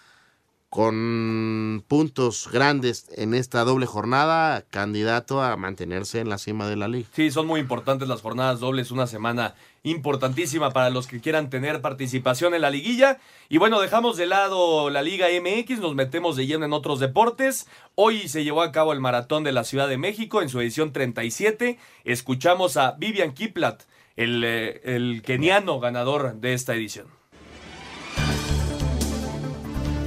con 0.78 1.84
puntos 1.88 2.50
grandes 2.54 3.08
en 3.16 3.34
esta 3.34 3.64
doble 3.64 3.88
jornada, 3.88 4.62
candidato 4.70 5.42
a 5.42 5.58
mantenerse 5.58 6.20
en 6.20 6.30
la 6.30 6.38
cima 6.38 6.68
de 6.68 6.76
la 6.76 6.88
liga. 6.88 7.10
Sí, 7.14 7.32
son 7.32 7.48
muy 7.48 7.60
importantes 7.60 8.08
las 8.08 8.22
jornadas 8.22 8.60
dobles, 8.60 8.92
una 8.92 9.08
semana 9.08 9.56
importantísima 9.82 10.70
para 10.70 10.92
los 10.92 11.08
que 11.08 11.20
quieran 11.20 11.50
tener 11.50 11.82
participación 11.82 12.54
en 12.54 12.62
la 12.62 12.70
liguilla. 12.70 13.18
Y 13.50 13.58
bueno, 13.58 13.82
dejamos 13.82 14.18
de 14.18 14.28
lado 14.28 14.92
la 14.92 15.02
Liga 15.02 15.26
MX, 15.42 15.80
nos 15.80 15.96
metemos 15.96 16.36
de 16.36 16.46
lleno 16.46 16.66
en 16.66 16.74
otros 16.74 17.00
deportes. 17.00 17.68
Hoy 17.96 18.28
se 18.28 18.44
llevó 18.44 18.62
a 18.62 18.72
cabo 18.72 18.94
el 18.94 19.00
Maratón 19.00 19.44
de 19.44 19.54
la 19.54 19.64
Ciudad 19.64 19.88
de 19.88 19.98
México 19.98 20.44
en 20.44 20.50
su 20.50 20.62
edición 20.62 20.94
37. 20.94 21.80
Escuchamos 22.04 22.78
a 22.78 22.92
Vivian 22.92 23.34
Kiplat, 23.34 23.82
el, 24.16 24.44
eh, 24.46 24.82
el 24.84 25.24
keniano 25.26 25.80
ganador 25.80 26.36
de 26.36 26.54
esta 26.54 26.76
edición. 26.76 27.17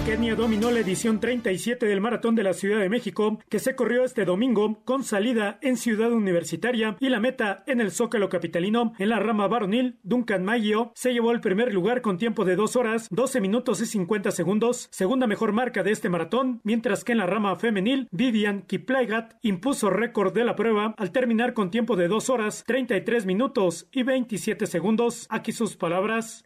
Kenia 0.06 0.34
dominó 0.34 0.70
la 0.70 0.80
edición 0.80 1.20
37 1.20 1.84
del 1.84 2.00
Maratón 2.00 2.34
de 2.34 2.42
la 2.42 2.54
Ciudad 2.54 2.80
de 2.80 2.88
México, 2.88 3.38
que 3.48 3.58
se 3.58 3.74
corrió 3.74 4.04
este 4.04 4.24
domingo 4.24 4.78
con 4.84 5.04
salida 5.04 5.58
en 5.60 5.76
Ciudad 5.76 6.10
Universitaria 6.10 6.96
y 6.98 7.10
la 7.10 7.20
meta 7.20 7.62
en 7.66 7.80
el 7.80 7.90
Zócalo 7.90 8.28
Capitalino. 8.28 8.94
En 8.98 9.10
la 9.10 9.20
rama 9.20 9.46
varonil, 9.46 9.98
Duncan 10.02 10.44
Maggio 10.44 10.90
se 10.94 11.12
llevó 11.12 11.32
el 11.32 11.40
primer 11.40 11.74
lugar 11.74 12.00
con 12.00 12.18
tiempo 12.18 12.44
de 12.44 12.56
2 12.56 12.76
horas, 12.76 13.08
12 13.10 13.40
minutos 13.40 13.80
y 13.82 13.86
50 13.86 14.30
segundos, 14.30 14.88
segunda 14.90 15.26
mejor 15.26 15.52
marca 15.52 15.82
de 15.82 15.92
este 15.92 16.08
maratón, 16.08 16.60
mientras 16.64 17.04
que 17.04 17.12
en 17.12 17.18
la 17.18 17.26
rama 17.26 17.54
femenil, 17.56 18.08
Vivian 18.10 18.62
Kiplaigat 18.62 19.34
impuso 19.42 19.90
récord 19.90 20.32
de 20.32 20.44
la 20.44 20.56
prueba 20.56 20.94
al 20.96 21.12
terminar 21.12 21.52
con 21.52 21.70
tiempo 21.70 21.96
de 21.96 22.08
2 22.08 22.30
horas, 22.30 22.64
33 22.66 23.26
minutos 23.26 23.86
y 23.92 24.02
27 24.02 24.66
segundos. 24.66 25.26
Aquí 25.28 25.52
sus 25.52 25.76
palabras. 25.76 26.42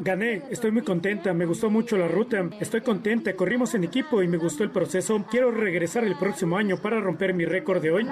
Gané, 0.00 0.42
estoy 0.50 0.70
muy 0.70 0.82
contenta, 0.82 1.34
me 1.34 1.46
gustó 1.46 1.68
mucho 1.68 1.96
la 1.96 2.06
ruta. 2.06 2.48
Estoy 2.60 2.82
contenta, 2.82 3.34
corrimos 3.36 3.74
en 3.74 3.84
equipo 3.84 4.22
y 4.22 4.28
me 4.28 4.36
gustó 4.36 4.64
el 4.64 4.70
proceso. 4.70 5.24
Quiero 5.30 5.50
regresar 5.50 6.04
el 6.04 6.14
próximo 6.14 6.58
año 6.58 6.76
para 6.76 7.00
romper 7.00 7.32
mi 7.32 7.46
récord 7.46 7.80
de 7.80 7.90
hoy. 7.90 8.06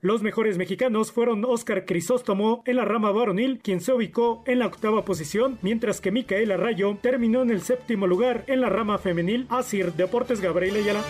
Los 0.00 0.22
mejores 0.22 0.56
mexicanos 0.56 1.12
fueron 1.12 1.44
Oscar 1.44 1.84
Crisóstomo 1.84 2.62
en 2.64 2.76
la 2.76 2.86
rama 2.86 3.12
varonil, 3.12 3.60
quien 3.62 3.82
se 3.82 3.92
ubicó 3.92 4.42
en 4.46 4.60
la 4.60 4.66
octava 4.66 5.04
posición, 5.04 5.58
mientras 5.60 6.00
que 6.00 6.10
Micaela 6.10 6.56
Rayo 6.56 6.96
terminó 7.02 7.42
en 7.42 7.50
el 7.50 7.60
séptimo 7.60 8.06
lugar 8.06 8.44
en 8.46 8.62
la 8.62 8.70
rama 8.70 8.96
femenil. 8.96 9.46
Asir 9.50 9.92
Deportes 9.92 10.40
Gabriel 10.40 10.76
Ayala. 10.76 11.02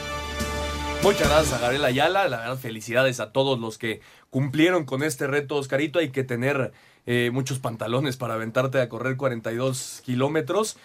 Muchas 1.05 1.29
gracias 1.29 1.53
a 1.53 1.61
Gabriel 1.61 1.85
Ayala. 1.85 2.27
La 2.27 2.39
verdad, 2.39 2.59
felicidades 2.59 3.21
a 3.21 3.31
todos 3.31 3.61
los 3.61 3.79
que 3.79 4.01
cumplieron 4.29 4.85
con 4.85 5.05
este 5.05 5.29
reto, 5.29 5.55
Oscarito. 5.55 6.01
Hay 6.01 6.11
que 6.11 6.25
tener 6.25 6.73
eh, 7.07 7.31
muchos 7.33 7.61
pantalones 7.61 8.17
para 8.17 8.35
aventarte 8.35 8.81
a 8.81 8.89
correr 8.89 9.17
42 9.17 10.03
kilómetros. 10.05 10.77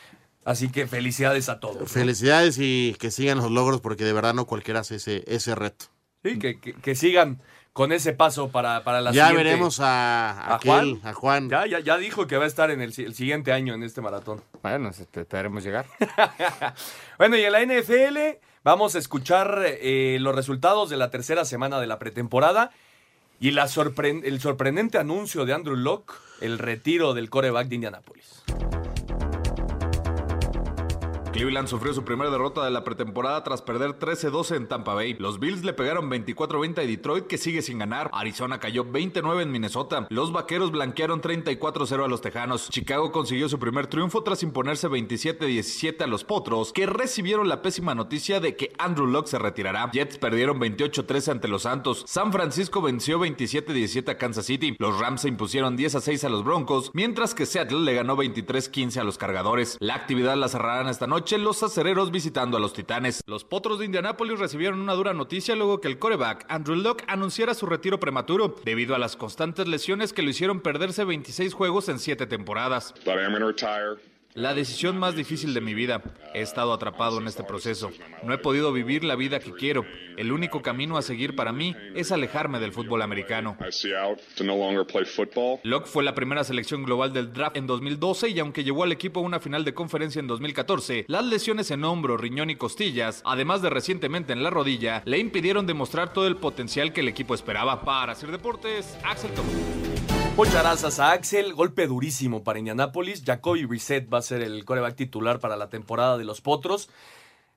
Así 0.44 0.70
que 0.72 0.88
felicidades 0.88 1.50
a 1.50 1.60
todos. 1.60 1.82
¿no? 1.82 1.86
Felicidades 1.86 2.58
y 2.60 2.96
que 3.00 3.12
sigan 3.12 3.38
los 3.38 3.52
logros 3.52 3.80
porque 3.82 4.04
de 4.04 4.14
verdad 4.14 4.34
no 4.34 4.46
cualquiera 4.46 4.80
hace 4.80 4.96
ese, 4.96 5.24
ese 5.28 5.54
reto. 5.56 5.86
Sí, 6.24 6.40
que, 6.40 6.60
que- 6.60 6.74
que 6.74 6.96
sigan 6.96 7.42
con 7.74 7.92
ese 7.94 8.12
paso 8.14 8.50
para, 8.50 8.84
para 8.84 9.00
la 9.02 9.12
ya 9.12 9.28
siguiente. 9.28 9.50
veremos 9.52 9.80
a, 9.80 10.32
¿A 10.32 10.56
aquel, 10.56 10.70
Juan? 11.00 11.00
a 11.04 11.14
Juan. 11.14 11.50
Ya, 11.50 11.66
ya, 11.68 11.80
ya 11.80 11.98
dijo 11.98 12.28
que 12.28 12.38
va 12.38 12.44
a 12.44 12.48
estar 12.48 12.70
en 12.72 12.82
el, 12.82 12.92
si- 12.94 13.04
el 13.04 13.14
siguiente 13.14 13.54
año 13.54 13.74
en 13.76 13.84
este 13.84 14.02
maratón. 14.02 14.42
Bueno, 14.62 14.90
esperemos 14.90 15.64
llegar. 15.64 15.86
Bueno, 17.18 17.38
y 17.38 17.44
en 17.44 17.52
la 17.52 17.62
NFL 17.64 18.18
vamos 18.64 18.96
a 18.96 19.00
escuchar 19.00 19.64
eh, 19.66 20.18
los 20.20 20.36
resultados 20.36 20.90
de 20.90 20.98
la 20.98 21.12
tercera 21.12 21.46
semana 21.46 21.80
de 21.80 21.88
la 21.88 22.00
pretemporada 22.00 22.72
y 23.40 23.52
la 23.52 23.66
sorpre- 23.68 24.22
el 24.24 24.40
sorprendente 24.42 24.98
anuncio 24.98 25.46
de 25.46 25.54
Andrew 25.54 25.76
Locke, 25.76 26.14
el 26.42 26.58
retiro 26.60 27.14
del 27.14 27.30
coreback 27.30 27.68
de 27.68 27.76
Indianapolis. 27.76 28.44
Cleveland 31.32 31.70
sufrió 31.70 31.94
su 31.94 32.04
primera 32.04 32.30
derrota 32.30 32.66
de 32.66 32.72
la 32.72 32.84
pretemporada 32.84 33.42
tras 33.42 33.62
perder 33.62 33.98
13-12 33.98 34.58
en 34.58 34.68
Tampa 34.68 34.94
Bay. 34.94 35.14
Los 35.14 35.40
Bills 35.40 35.64
le 35.64 35.72
pegaron 35.72 36.10
24-20 36.12 36.80
a 36.80 36.86
Detroit 36.86 37.26
que 37.26 37.38
sigue 37.38 37.62
sin 37.62 37.80
ganar. 37.80 38.10
Arizona 38.12 38.60
cayó 38.60 38.84
29 38.84 39.44
en 39.44 39.52
Minnesota. 39.52 40.08
Los 40.10 40.34
Vaqueros 40.34 40.72
blanquearon 40.72 41.22
34-0 41.22 42.04
a 42.04 42.08
los 42.10 42.20
Tejanos. 42.20 42.70
Chicago 42.70 43.14
consiguió 43.14 43.48
su 43.48 43.60
primer 43.60 43.88
triunfo 43.88 44.24
tras 44.24 44.44
imponerse 44.44 44.90
27-17 44.90 46.02
a 46.02 46.08
los 46.08 46.26
Potros 46.26 46.74
que 46.74 46.86
recibieron 46.86 47.48
la 47.48 47.62
pésima 47.62 47.96
noticia 47.96 48.42
de 48.42 48.58
que 48.58 48.74
Andrew 48.78 49.08
Locke 49.08 49.30
se 49.30 49.40
retirará. 49.40 49.90
Jets 49.94 50.18
perdieron 50.18 50.60
28-13 50.60 51.32
ante 51.32 51.48
los 51.48 51.62
Santos. 51.62 52.04
San 52.08 52.34
Francisco 52.34 52.82
venció 52.82 53.20
27-17 53.22 54.10
a 54.10 54.18
Kansas 54.18 54.46
City. 54.46 54.76
Los 54.80 55.00
Rams 55.00 55.22
se 55.22 55.30
impusieron 55.30 55.78
10-6 55.78 56.26
a 56.26 56.30
los 56.30 56.44
Broncos, 56.44 56.92
mientras 56.94 57.34
que 57.34 57.46
Seattle 57.46 57.80
le 57.80 57.94
ganó 57.94 58.18
23-15 58.18 58.98
a 58.98 59.06
los 59.06 59.18
Cargadores. 59.18 59.78
La 59.80 59.96
actividad 59.96 60.36
la 60.36 60.50
cerrarán 60.50 60.90
esta 60.90 61.08
noche 61.08 61.21
los 61.30 61.64
acereros 61.64 62.12
visitando 62.12 62.58
a 62.58 62.60
los 62.60 62.74
Titanes. 62.74 63.22
Los 63.28 63.44
Potros 63.44 63.80
de 63.80 63.86
Indianápolis 63.86 64.40
recibieron 64.40 64.82
una 64.82 64.94
dura 64.94 65.14
noticia 65.14 65.56
luego 65.56 65.80
que 65.80 65.88
el 65.88 66.00
coreback 66.00 66.46
Andrew 66.50 66.76
Locke 66.76 67.06
anunciara 67.08 67.54
su 67.54 67.66
retiro 67.66 68.00
prematuro 68.00 68.56
debido 68.66 68.96
a 68.96 69.00
las 69.00 69.16
constantes 69.16 69.68
lesiones 69.68 70.14
que 70.14 70.24
lo 70.24 70.32
hicieron 70.32 70.62
perderse 70.62 71.04
26 71.04 71.54
juegos 71.54 71.90
en 71.90 72.00
7 72.00 72.26
temporadas. 72.26 72.94
La 74.34 74.54
decisión 74.54 74.98
más 74.98 75.16
difícil 75.16 75.54
de 75.54 75.60
mi 75.60 75.74
vida. 75.74 76.02
He 76.34 76.42
estado 76.42 76.72
atrapado 76.72 77.20
en 77.20 77.28
este 77.28 77.44
proceso. 77.44 77.92
No 78.24 78.34
he 78.34 78.38
podido 78.38 78.72
vivir 78.72 79.04
la 79.04 79.18
vida 79.18 79.40
que 79.40 79.52
quiero. 79.52 79.86
El 80.16 80.32
único 80.32 80.62
camino 80.62 80.98
a 80.98 81.02
seguir 81.02 81.36
para 81.36 81.52
mí 81.52 81.76
es 81.96 82.14
alejarme 82.14 82.60
del 82.60 82.72
fútbol 82.72 83.02
americano. 83.02 83.58
Locke 85.64 85.88
fue 85.88 86.04
la 86.04 86.16
primera 86.16 86.44
selección 86.46 86.84
global 86.84 87.12
del 87.12 87.34
draft 87.34 87.58
en 87.58 87.68
2012 87.68 88.30
y 88.30 88.40
aunque 88.40 88.64
llevó 88.64 88.84
al 88.84 88.94
equipo 88.94 89.20
a 89.20 89.24
una 89.24 89.42
final 89.42 89.66
de 89.66 89.74
conferencia 89.74 90.20
en 90.20 90.28
2014, 90.28 91.06
las 91.10 91.26
lesiones 91.26 91.70
en 91.72 91.84
hombro, 91.84 92.16
riñón 92.16 92.50
y 92.50 92.56
costillas, 92.56 93.22
además 93.26 93.62
de 93.62 93.70
recientemente 93.70 94.32
en 94.32 94.44
la 94.44 94.50
rodilla, 94.50 95.02
le 95.06 95.18
impidieron 95.18 95.68
demostrar 95.68 96.14
todo 96.14 96.28
el 96.28 96.38
potencial 96.38 96.94
que 96.94 97.02
el 97.02 97.10
equipo 97.10 97.36
esperaba. 97.36 97.84
Para 97.84 98.14
hacer 98.14 98.32
deportes, 98.32 98.98
Axel 99.04 99.32
Tomás. 99.32 99.91
Muchas 100.38 100.64
gracias 100.64 101.00
a 101.00 101.12
Axel. 101.12 101.54
Golpe 101.54 101.88
durísimo 101.88 102.44
para 102.44 102.58
Indianapolis. 102.58 103.24
Jacoby 103.26 103.66
Brissett 103.66 104.12
va 104.12 104.20
a 104.20 104.22
ser 104.22 104.42
el 104.42 104.64
coreback 104.66 104.96
titular 104.96 105.40
para 105.40 105.58
la 105.58 105.70
temporada 105.70 106.18
de 106.18 106.24
los 106.24 106.42
Potros. 106.42 106.90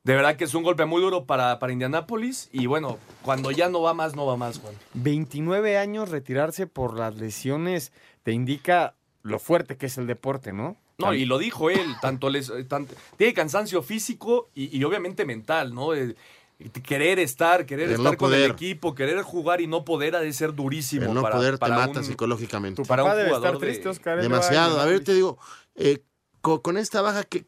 De 0.02 0.14
verdad 0.14 0.36
que 0.36 0.44
es 0.44 0.54
un 0.54 0.64
golpe 0.64 0.84
muy 0.84 1.00
duro 1.00 1.24
para, 1.24 1.58
para 1.60 1.72
Indianapolis. 1.72 2.50
Y 2.52 2.66
bueno, 2.66 2.98
cuando 3.22 3.52
ya 3.52 3.68
no 3.68 3.80
va 3.80 3.94
más, 3.94 4.16
no 4.16 4.26
va 4.26 4.36
más, 4.36 4.58
Juan. 4.58 4.74
29 4.94 5.78
años 5.78 6.10
retirarse 6.10 6.66
por 6.66 6.98
las 6.98 7.16
lesiones 7.16 7.92
te 8.22 8.32
indica 8.32 8.94
lo 9.22 9.38
fuerte 9.38 9.76
que 9.76 9.86
es 9.86 9.96
el 9.96 10.06
deporte, 10.06 10.52
¿no? 10.52 10.76
No, 10.98 11.14
y 11.14 11.24
lo 11.24 11.38
dijo 11.38 11.70
él, 11.70 11.96
tanto 12.00 12.30
les, 12.30 12.50
eh, 12.50 12.66
tiene 13.16 13.34
cansancio 13.34 13.82
físico 13.82 14.50
y, 14.54 14.76
y 14.76 14.84
obviamente 14.84 15.24
mental, 15.24 15.74
¿no? 15.74 15.92
Eh, 15.94 16.14
querer 16.82 17.18
estar, 17.18 17.66
querer 17.66 17.86
El 17.88 17.94
estar 17.96 18.12
no 18.12 18.16
con 18.18 18.32
el 18.34 18.50
equipo, 18.50 18.94
querer 18.94 19.22
jugar 19.22 19.60
y 19.60 19.66
no 19.66 19.84
poder 19.84 20.16
ha 20.16 20.20
de 20.20 20.32
ser 20.32 20.54
durísimo. 20.54 21.06
El 21.06 21.14
no 21.14 21.22
para, 21.22 21.36
poder 21.36 21.58
te 21.58 21.68
mata 21.68 21.98
un- 22.00 22.04
psicológicamente. 22.04 22.82
para 22.84 23.04
un 23.04 23.10
jugador 23.10 23.58
de- 23.58 24.22
Demasiado. 24.22 24.80
A 24.80 24.84
ver, 24.86 25.02
te 25.02 25.14
digo, 25.14 25.38
eh, 25.74 26.02
co- 26.40 26.62
con, 26.62 26.76
esta 26.78 27.02
baja, 27.02 27.24
¿qué, 27.24 27.46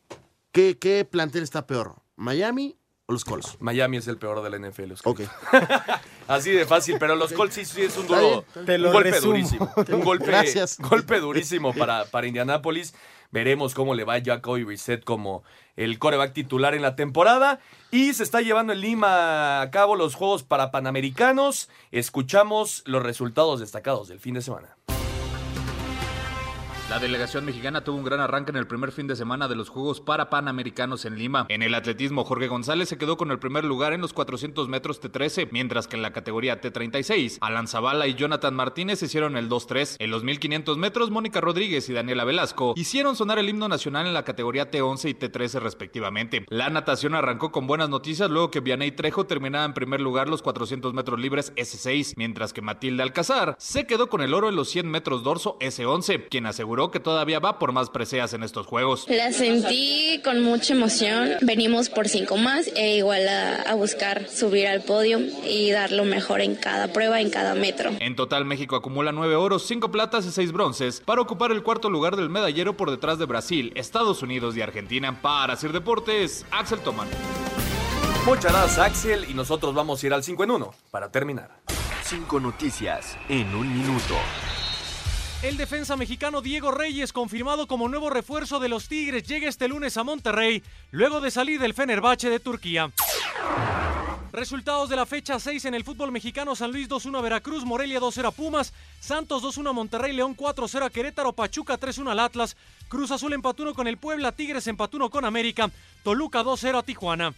qué, 0.52 0.76
qué 0.78 1.04
plantel 1.04 1.42
está 1.42 1.66
peor? 1.66 1.96
¿Miami 2.16 2.76
o 3.06 3.12
los 3.12 3.24
Colts? 3.24 3.56
Miami 3.60 3.98
es 3.98 4.08
el 4.08 4.18
peor 4.18 4.42
de 4.42 4.50
la 4.50 4.56
NFL. 4.58 4.92
Oscar. 4.92 5.12
Ok. 5.12 5.20
Así 6.28 6.50
de 6.50 6.66
fácil, 6.66 6.96
pero 6.98 7.14
los 7.14 7.32
Colts 7.32 7.54
sí, 7.54 7.64
sí 7.64 7.82
es 7.82 7.96
un 7.96 8.06
duro, 8.08 8.44
un 8.56 8.92
golpe 8.92 9.10
resumo. 9.10 9.32
durísimo. 9.32 9.72
Un 9.92 10.00
golpe, 10.04 10.26
Gracias. 10.26 10.78
golpe 10.80 11.20
durísimo 11.20 11.72
para, 11.72 12.04
para 12.06 12.26
Indianapolis. 12.26 12.94
Veremos 13.30 13.74
cómo 13.74 13.94
le 13.94 14.04
va 14.04 14.20
Jacoby 14.22 14.64
Brissett 14.64 15.04
como 15.04 15.42
el 15.76 15.98
coreback 15.98 16.32
titular 16.32 16.74
en 16.74 16.82
la 16.82 16.96
temporada. 16.96 17.60
Y 17.90 18.12
se 18.14 18.22
está 18.22 18.40
llevando 18.40 18.72
en 18.72 18.80
Lima 18.80 19.60
a 19.60 19.70
cabo 19.70 19.96
los 19.96 20.14
Juegos 20.14 20.42
para 20.42 20.70
Panamericanos. 20.70 21.68
Escuchamos 21.92 22.82
los 22.86 23.02
resultados 23.02 23.60
destacados 23.60 24.08
del 24.08 24.20
fin 24.20 24.34
de 24.34 24.42
semana. 24.42 24.76
La 26.88 27.00
delegación 27.00 27.44
mexicana 27.44 27.82
tuvo 27.82 27.96
un 27.96 28.04
gran 28.04 28.20
arranque 28.20 28.52
en 28.52 28.56
el 28.56 28.68
primer 28.68 28.92
fin 28.92 29.08
de 29.08 29.16
semana 29.16 29.48
de 29.48 29.56
los 29.56 29.68
Juegos 29.68 30.00
para 30.00 30.30
Panamericanos 30.30 31.04
en 31.04 31.18
Lima. 31.18 31.44
En 31.48 31.64
el 31.64 31.74
atletismo, 31.74 32.22
Jorge 32.22 32.46
González 32.46 32.88
se 32.88 32.96
quedó 32.96 33.16
con 33.16 33.32
el 33.32 33.40
primer 33.40 33.64
lugar 33.64 33.92
en 33.92 34.00
los 34.00 34.12
400 34.12 34.68
metros 34.68 35.02
T13, 35.02 35.48
mientras 35.50 35.88
que 35.88 35.96
en 35.96 36.02
la 36.02 36.12
categoría 36.12 36.60
T36, 36.60 37.38
Alan 37.40 37.66
Zavala 37.66 38.06
y 38.06 38.14
Jonathan 38.14 38.54
Martínez 38.54 39.02
hicieron 39.02 39.36
el 39.36 39.48
2-3. 39.48 39.96
En 39.98 40.12
los 40.12 40.22
1500 40.22 40.78
metros, 40.78 41.10
Mónica 41.10 41.40
Rodríguez 41.40 41.88
y 41.88 41.92
Daniela 41.92 42.22
Velasco 42.22 42.74
hicieron 42.76 43.16
sonar 43.16 43.40
el 43.40 43.48
himno 43.48 43.68
nacional 43.68 44.06
en 44.06 44.14
la 44.14 44.22
categoría 44.22 44.70
T11 44.70 45.10
y 45.10 45.14
T13 45.14 45.58
respectivamente. 45.58 46.46
La 46.50 46.70
natación 46.70 47.16
arrancó 47.16 47.50
con 47.50 47.66
buenas 47.66 47.88
noticias 47.88 48.30
luego 48.30 48.52
que 48.52 48.60
Vianey 48.60 48.92
Trejo 48.92 49.26
terminaba 49.26 49.64
en 49.64 49.74
primer 49.74 50.00
lugar 50.00 50.28
los 50.28 50.40
400 50.40 50.94
metros 50.94 51.18
libres 51.18 51.52
S6, 51.56 52.12
mientras 52.16 52.52
que 52.52 52.62
Matilde 52.62 53.02
Alcazar 53.02 53.56
se 53.58 53.88
quedó 53.88 54.08
con 54.08 54.20
el 54.20 54.32
oro 54.34 54.48
en 54.48 54.54
los 54.54 54.68
100 54.70 54.88
metros 54.88 55.24
dorso 55.24 55.58
S11, 55.58 56.28
quien 56.30 56.46
aseguró 56.46 56.75
que 56.90 57.00
todavía 57.00 57.38
va 57.38 57.58
por 57.58 57.72
más 57.72 57.90
preseas 57.90 58.32
en 58.34 58.42
estos 58.42 58.66
juegos. 58.66 59.06
La 59.08 59.32
sentí 59.32 60.20
con 60.22 60.42
mucha 60.42 60.74
emoción. 60.74 61.30
Venimos 61.40 61.88
por 61.88 62.08
cinco 62.08 62.36
más 62.36 62.68
e 62.76 62.96
igual 62.98 63.26
a, 63.28 63.62
a 63.62 63.74
buscar 63.74 64.28
subir 64.28 64.66
al 64.68 64.82
podio 64.82 65.18
y 65.44 65.70
dar 65.70 65.90
lo 65.92 66.04
mejor 66.04 66.40
en 66.40 66.54
cada 66.54 66.92
prueba, 66.92 67.20
en 67.20 67.30
cada 67.30 67.54
metro. 67.54 67.90
En 68.00 68.14
total, 68.14 68.44
México 68.44 68.76
acumula 68.76 69.12
9 69.12 69.34
oros, 69.36 69.66
5 69.66 69.90
platas 69.90 70.26
y 70.26 70.30
6 70.30 70.52
bronces 70.52 71.00
para 71.00 71.20
ocupar 71.20 71.50
el 71.50 71.62
cuarto 71.62 71.88
lugar 71.90 72.16
del 72.16 72.28
medallero 72.30 72.76
por 72.76 72.90
detrás 72.90 73.18
de 73.18 73.24
Brasil, 73.24 73.72
Estados 73.74 74.22
Unidos 74.22 74.56
y 74.56 74.62
Argentina. 74.62 75.20
Para 75.22 75.54
hacer 75.54 75.72
deportes, 75.72 76.44
Axel 76.50 76.80
Toman. 76.80 77.08
Muchas 78.26 78.52
gracias, 78.52 78.78
Axel. 78.78 79.26
Y 79.30 79.34
nosotros 79.34 79.74
vamos 79.74 80.02
a 80.02 80.06
ir 80.06 80.12
al 80.12 80.24
5 80.24 80.44
en 80.44 80.50
1 80.50 80.74
para 80.90 81.10
terminar. 81.10 81.60
Cinco 82.02 82.40
noticias 82.40 83.16
en 83.28 83.54
un 83.54 83.72
minuto. 83.72 84.14
El 85.46 85.56
defensa 85.56 85.96
mexicano 85.96 86.42
Diego 86.42 86.72
Reyes, 86.72 87.12
confirmado 87.12 87.68
como 87.68 87.88
nuevo 87.88 88.10
refuerzo 88.10 88.58
de 88.58 88.68
los 88.68 88.88
Tigres, 88.88 89.28
llega 89.28 89.48
este 89.48 89.68
lunes 89.68 89.96
a 89.96 90.02
Monterrey, 90.02 90.60
luego 90.90 91.20
de 91.20 91.30
salir 91.30 91.60
del 91.60 91.72
Fenerbahce 91.72 92.28
de 92.28 92.40
Turquía. 92.40 92.90
Resultados 94.32 94.88
de 94.88 94.96
la 94.96 95.06
fecha 95.06 95.38
6 95.38 95.66
en 95.66 95.74
el 95.74 95.84
fútbol 95.84 96.10
mexicano: 96.10 96.56
San 96.56 96.72
Luis 96.72 96.88
2-1 96.88 97.18
a 97.18 97.20
Veracruz, 97.20 97.64
Morelia 97.64 98.00
2-0 98.00 98.26
a 98.26 98.30
Pumas, 98.32 98.72
Santos 98.98 99.40
2-1 99.44 99.70
a 99.70 99.72
Monterrey, 99.72 100.12
León 100.12 100.36
4-0 100.36 100.84
a 100.84 100.90
Querétaro, 100.90 101.32
Pachuca 101.32 101.78
3-1 101.78 102.10
al 102.10 102.18
Atlas, 102.18 102.56
Cruz 102.88 103.12
Azul 103.12 103.32
empató 103.32 103.62
1 103.62 103.74
con 103.74 103.86
el 103.86 103.98
Puebla, 103.98 104.32
Tigres 104.32 104.66
empató 104.66 104.96
1 104.96 105.10
con 105.10 105.24
América, 105.24 105.70
Toluca 106.02 106.42
2-0 106.42 106.76
a 106.76 106.82
Tijuana. 106.82 107.34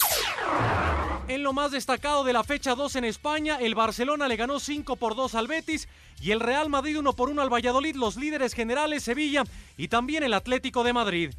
En 1.29 1.43
lo 1.43 1.53
más 1.53 1.73
destacado 1.73 2.25
de 2.25 2.33
la 2.33 2.43
fecha 2.43 2.75
2 2.75 2.97
en 2.97 3.05
España, 3.05 3.59
el 3.61 3.75
Barcelona 3.75 4.29
le 4.29 4.37
ganó 4.37 4.59
5 4.59 4.97
por 4.97 5.15
2 5.15 5.35
al 5.35 5.47
Betis 5.47 5.87
y 6.23 6.31
el 6.31 6.41
Real 6.41 6.71
Madrid 6.71 6.99
1 6.99 7.13
por 7.13 7.29
1 7.29 7.43
al 7.43 7.53
Valladolid, 7.53 7.97
los 7.97 8.17
líderes 8.17 8.55
generales 8.55 9.03
Sevilla 9.03 9.45
y 9.77 9.89
también 9.89 10.23
el 10.23 10.33
Atlético 10.33 10.85
de 10.85 10.95
Madrid. 10.95 11.31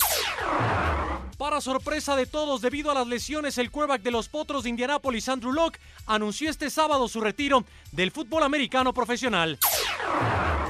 Para 1.39 1.59
sorpresa 1.59 2.15
de 2.15 2.27
todos, 2.27 2.61
debido 2.61 2.91
a 2.91 2.93
las 2.93 3.07
lesiones, 3.07 3.57
el 3.57 3.71
quarterback 3.71 4.03
de 4.03 4.11
los 4.11 4.29
Potros 4.29 4.63
de 4.63 4.69
Indianápolis, 4.69 5.27
Andrew 5.27 5.53
Locke, 5.53 5.79
anunció 6.05 6.51
este 6.51 6.69
sábado 6.69 7.07
su 7.07 7.19
retiro 7.19 7.65
del 7.91 8.11
fútbol 8.11 8.43
americano 8.43 8.93
profesional. 8.93 9.57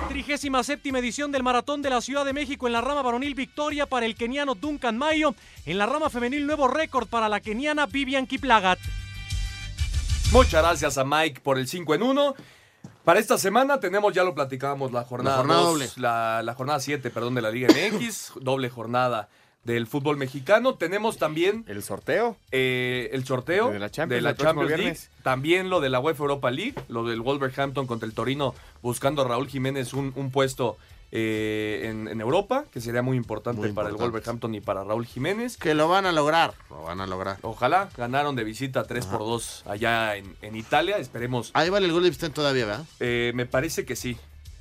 Trigésima 0.07 0.63
séptima 0.63 0.99
edición 0.99 1.31
del 1.31 1.43
Maratón 1.43 1.81
de 1.81 1.89
la 1.89 1.99
Ciudad 1.99 2.23
de 2.23 2.33
México 2.33 2.67
en 2.67 2.73
la 2.73 2.81
rama 2.81 3.01
varonil 3.01 3.35
victoria 3.35 3.85
para 3.85 4.05
el 4.05 4.15
keniano 4.15 4.55
Duncan 4.55 4.97
Mayo. 4.97 5.35
En 5.65 5.77
la 5.77 5.87
rama 5.87 6.09
femenil 6.09 6.45
nuevo 6.45 6.69
récord 6.69 7.07
para 7.07 7.27
la 7.27 7.41
keniana 7.41 7.85
Vivian 7.85 8.25
Kiplagat. 8.25 8.79
Muchas 10.31 10.61
gracias 10.61 10.97
a 10.97 11.03
Mike 11.05 11.41
por 11.41 11.57
el 11.57 11.67
5 11.67 11.95
en 11.95 12.03
1. 12.03 12.35
Para 13.03 13.19
esta 13.19 13.37
semana 13.37 13.79
tenemos, 13.79 14.13
ya 14.13 14.23
lo 14.23 14.35
platicábamos, 14.35 14.91
la 14.91 15.03
jornada, 15.03 15.37
La 15.37 15.41
jornada 15.41 15.61
dos, 15.61 15.69
doble. 15.73 15.89
La, 15.97 16.41
la 16.43 16.53
jornada 16.53 16.79
7, 16.79 17.09
perdón, 17.09 17.33
de 17.35 17.41
la 17.41 17.49
Liga 17.49 17.67
MX, 17.69 18.33
doble 18.41 18.69
jornada 18.69 19.29
del 19.63 19.87
fútbol 19.87 20.17
mexicano. 20.17 20.75
Tenemos 20.75 21.17
también 21.17 21.65
el 21.67 21.81
sorteo. 21.81 22.37
el 22.51 23.25
sorteo 23.25 23.71
De 23.71 23.79
la 23.79 23.89
Champions, 23.89 24.17
de 24.17 24.21
la 24.21 24.29
el 24.31 24.35
próximo 24.35 24.61
Champions 24.61 24.69
League. 24.69 24.83
viernes. 24.83 25.09
También 25.23 25.69
lo 25.69 25.81
de 25.81 25.89
la 25.89 25.99
UEFA 25.99 26.23
Europa 26.23 26.51
League, 26.51 26.75
lo 26.87 27.03
del 27.05 27.21
Wolverhampton 27.21 27.87
contra 27.87 28.05
el 28.07 28.13
Torino, 28.13 28.53
buscando 28.83 29.23
a 29.23 29.27
Raúl 29.27 29.47
Jiménez 29.47 29.93
un, 29.93 30.13
un 30.15 30.29
puesto 30.31 30.77
eh, 31.11 31.81
en, 31.85 32.07
en 32.07 32.21
Europa, 32.21 32.65
que 32.71 32.81
sería 32.81 33.01
muy 33.01 33.17
importante 33.17 33.61
Muy 33.61 33.71
para 33.71 33.89
el. 33.89 33.95
Wolverhampton 33.95 34.53
y 34.55 34.61
para 34.61 34.83
Raúl 34.83 35.05
Jiménez. 35.05 35.57
Que 35.57 35.73
lo 35.73 35.87
van 35.87 36.05
a 36.05 36.11
lograr, 36.11 36.53
lo 36.69 36.83
van 36.83 37.01
a 37.01 37.07
lograr. 37.07 37.37
Ojalá 37.41 37.89
ganaron 37.97 38.35
de 38.35 38.43
visita 38.43 38.83
3 38.83 39.05
por 39.07 39.19
2 39.19 39.63
allá 39.67 40.15
en, 40.15 40.35
en 40.41 40.55
Italia. 40.55 40.97
Esperemos. 40.97 41.51
Ahí 41.53 41.69
vale 41.69 41.87
el 41.87 41.93
gol 41.93 42.03
de 42.03 42.29
todavía, 42.29 42.65
¿verdad? 42.65 42.85
Eh, 42.99 43.31
me 43.35 43.45
parece 43.45 43.85
que 43.85 43.95
sí. 43.95 44.17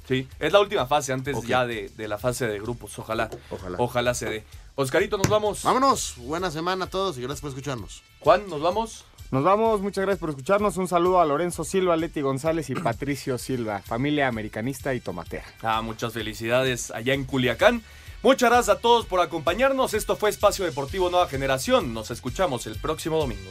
Sí, 0.07 0.26
es 0.38 0.53
la 0.55 0.61
última 0.61 0.86
fase 0.86 1.12
antes 1.12 1.42
ya 1.42 1.66
de, 1.66 1.90
de 1.90 2.09
la 2.09 2.16
fase 2.16 2.46
de 2.46 2.59
grupos. 2.59 2.99
Ojalá. 2.99 3.28
Ojalá. 3.51 3.76
Ojalá 3.78 4.14
se 4.14 4.30
dé. 4.30 4.44
Oscarito, 4.74 5.18
nos 5.18 5.28
vamos. 5.28 5.64
Vámonos. 5.64 6.14
Buena 6.16 6.51
semana 6.51 6.86
a 6.86 6.88
todos 6.88 7.18
y 7.18 7.20
gracias 7.20 7.42
por 7.42 7.51
escucharnos. 7.51 8.03
Juan, 8.20 8.49
nos 8.49 8.62
vamos. 8.62 9.05
Nos 9.30 9.44
vamos, 9.44 9.82
muchas 9.82 10.02
gracias 10.02 10.20
por 10.20 10.30
escucharnos. 10.30 10.78
Un 10.78 10.88
saludo 10.88 11.20
a 11.20 11.26
Lorenzo 11.26 11.62
Silva, 11.62 11.96
Leti 11.96 12.22
González 12.22 12.70
y 12.70 12.74
Patricio 12.82 13.36
Silva, 13.36 13.80
familia 13.80 14.28
americanista 14.28 14.94
y 14.94 15.00
tomatea. 15.00 15.44
Ah, 15.62 15.82
muchas 15.82 16.14
felicidades 16.14 16.90
allá 16.90 17.12
en 17.14 17.24
Culiacán. 17.24 17.82
Muchas 18.22 18.50
gracias 18.50 18.76
a 18.76 18.80
todos 18.80 19.06
por 19.06 19.20
acompañarnos. 19.20 19.94
Esto 19.94 20.16
fue 20.16 20.30
Espacio 20.30 20.64
Deportivo 20.64 21.08
Nueva 21.10 21.28
Generación. 21.28 21.94
Nos 21.94 22.10
escuchamos 22.10 22.66
el 22.66 22.76
próximo 22.76 23.18
domingo. 23.18 23.50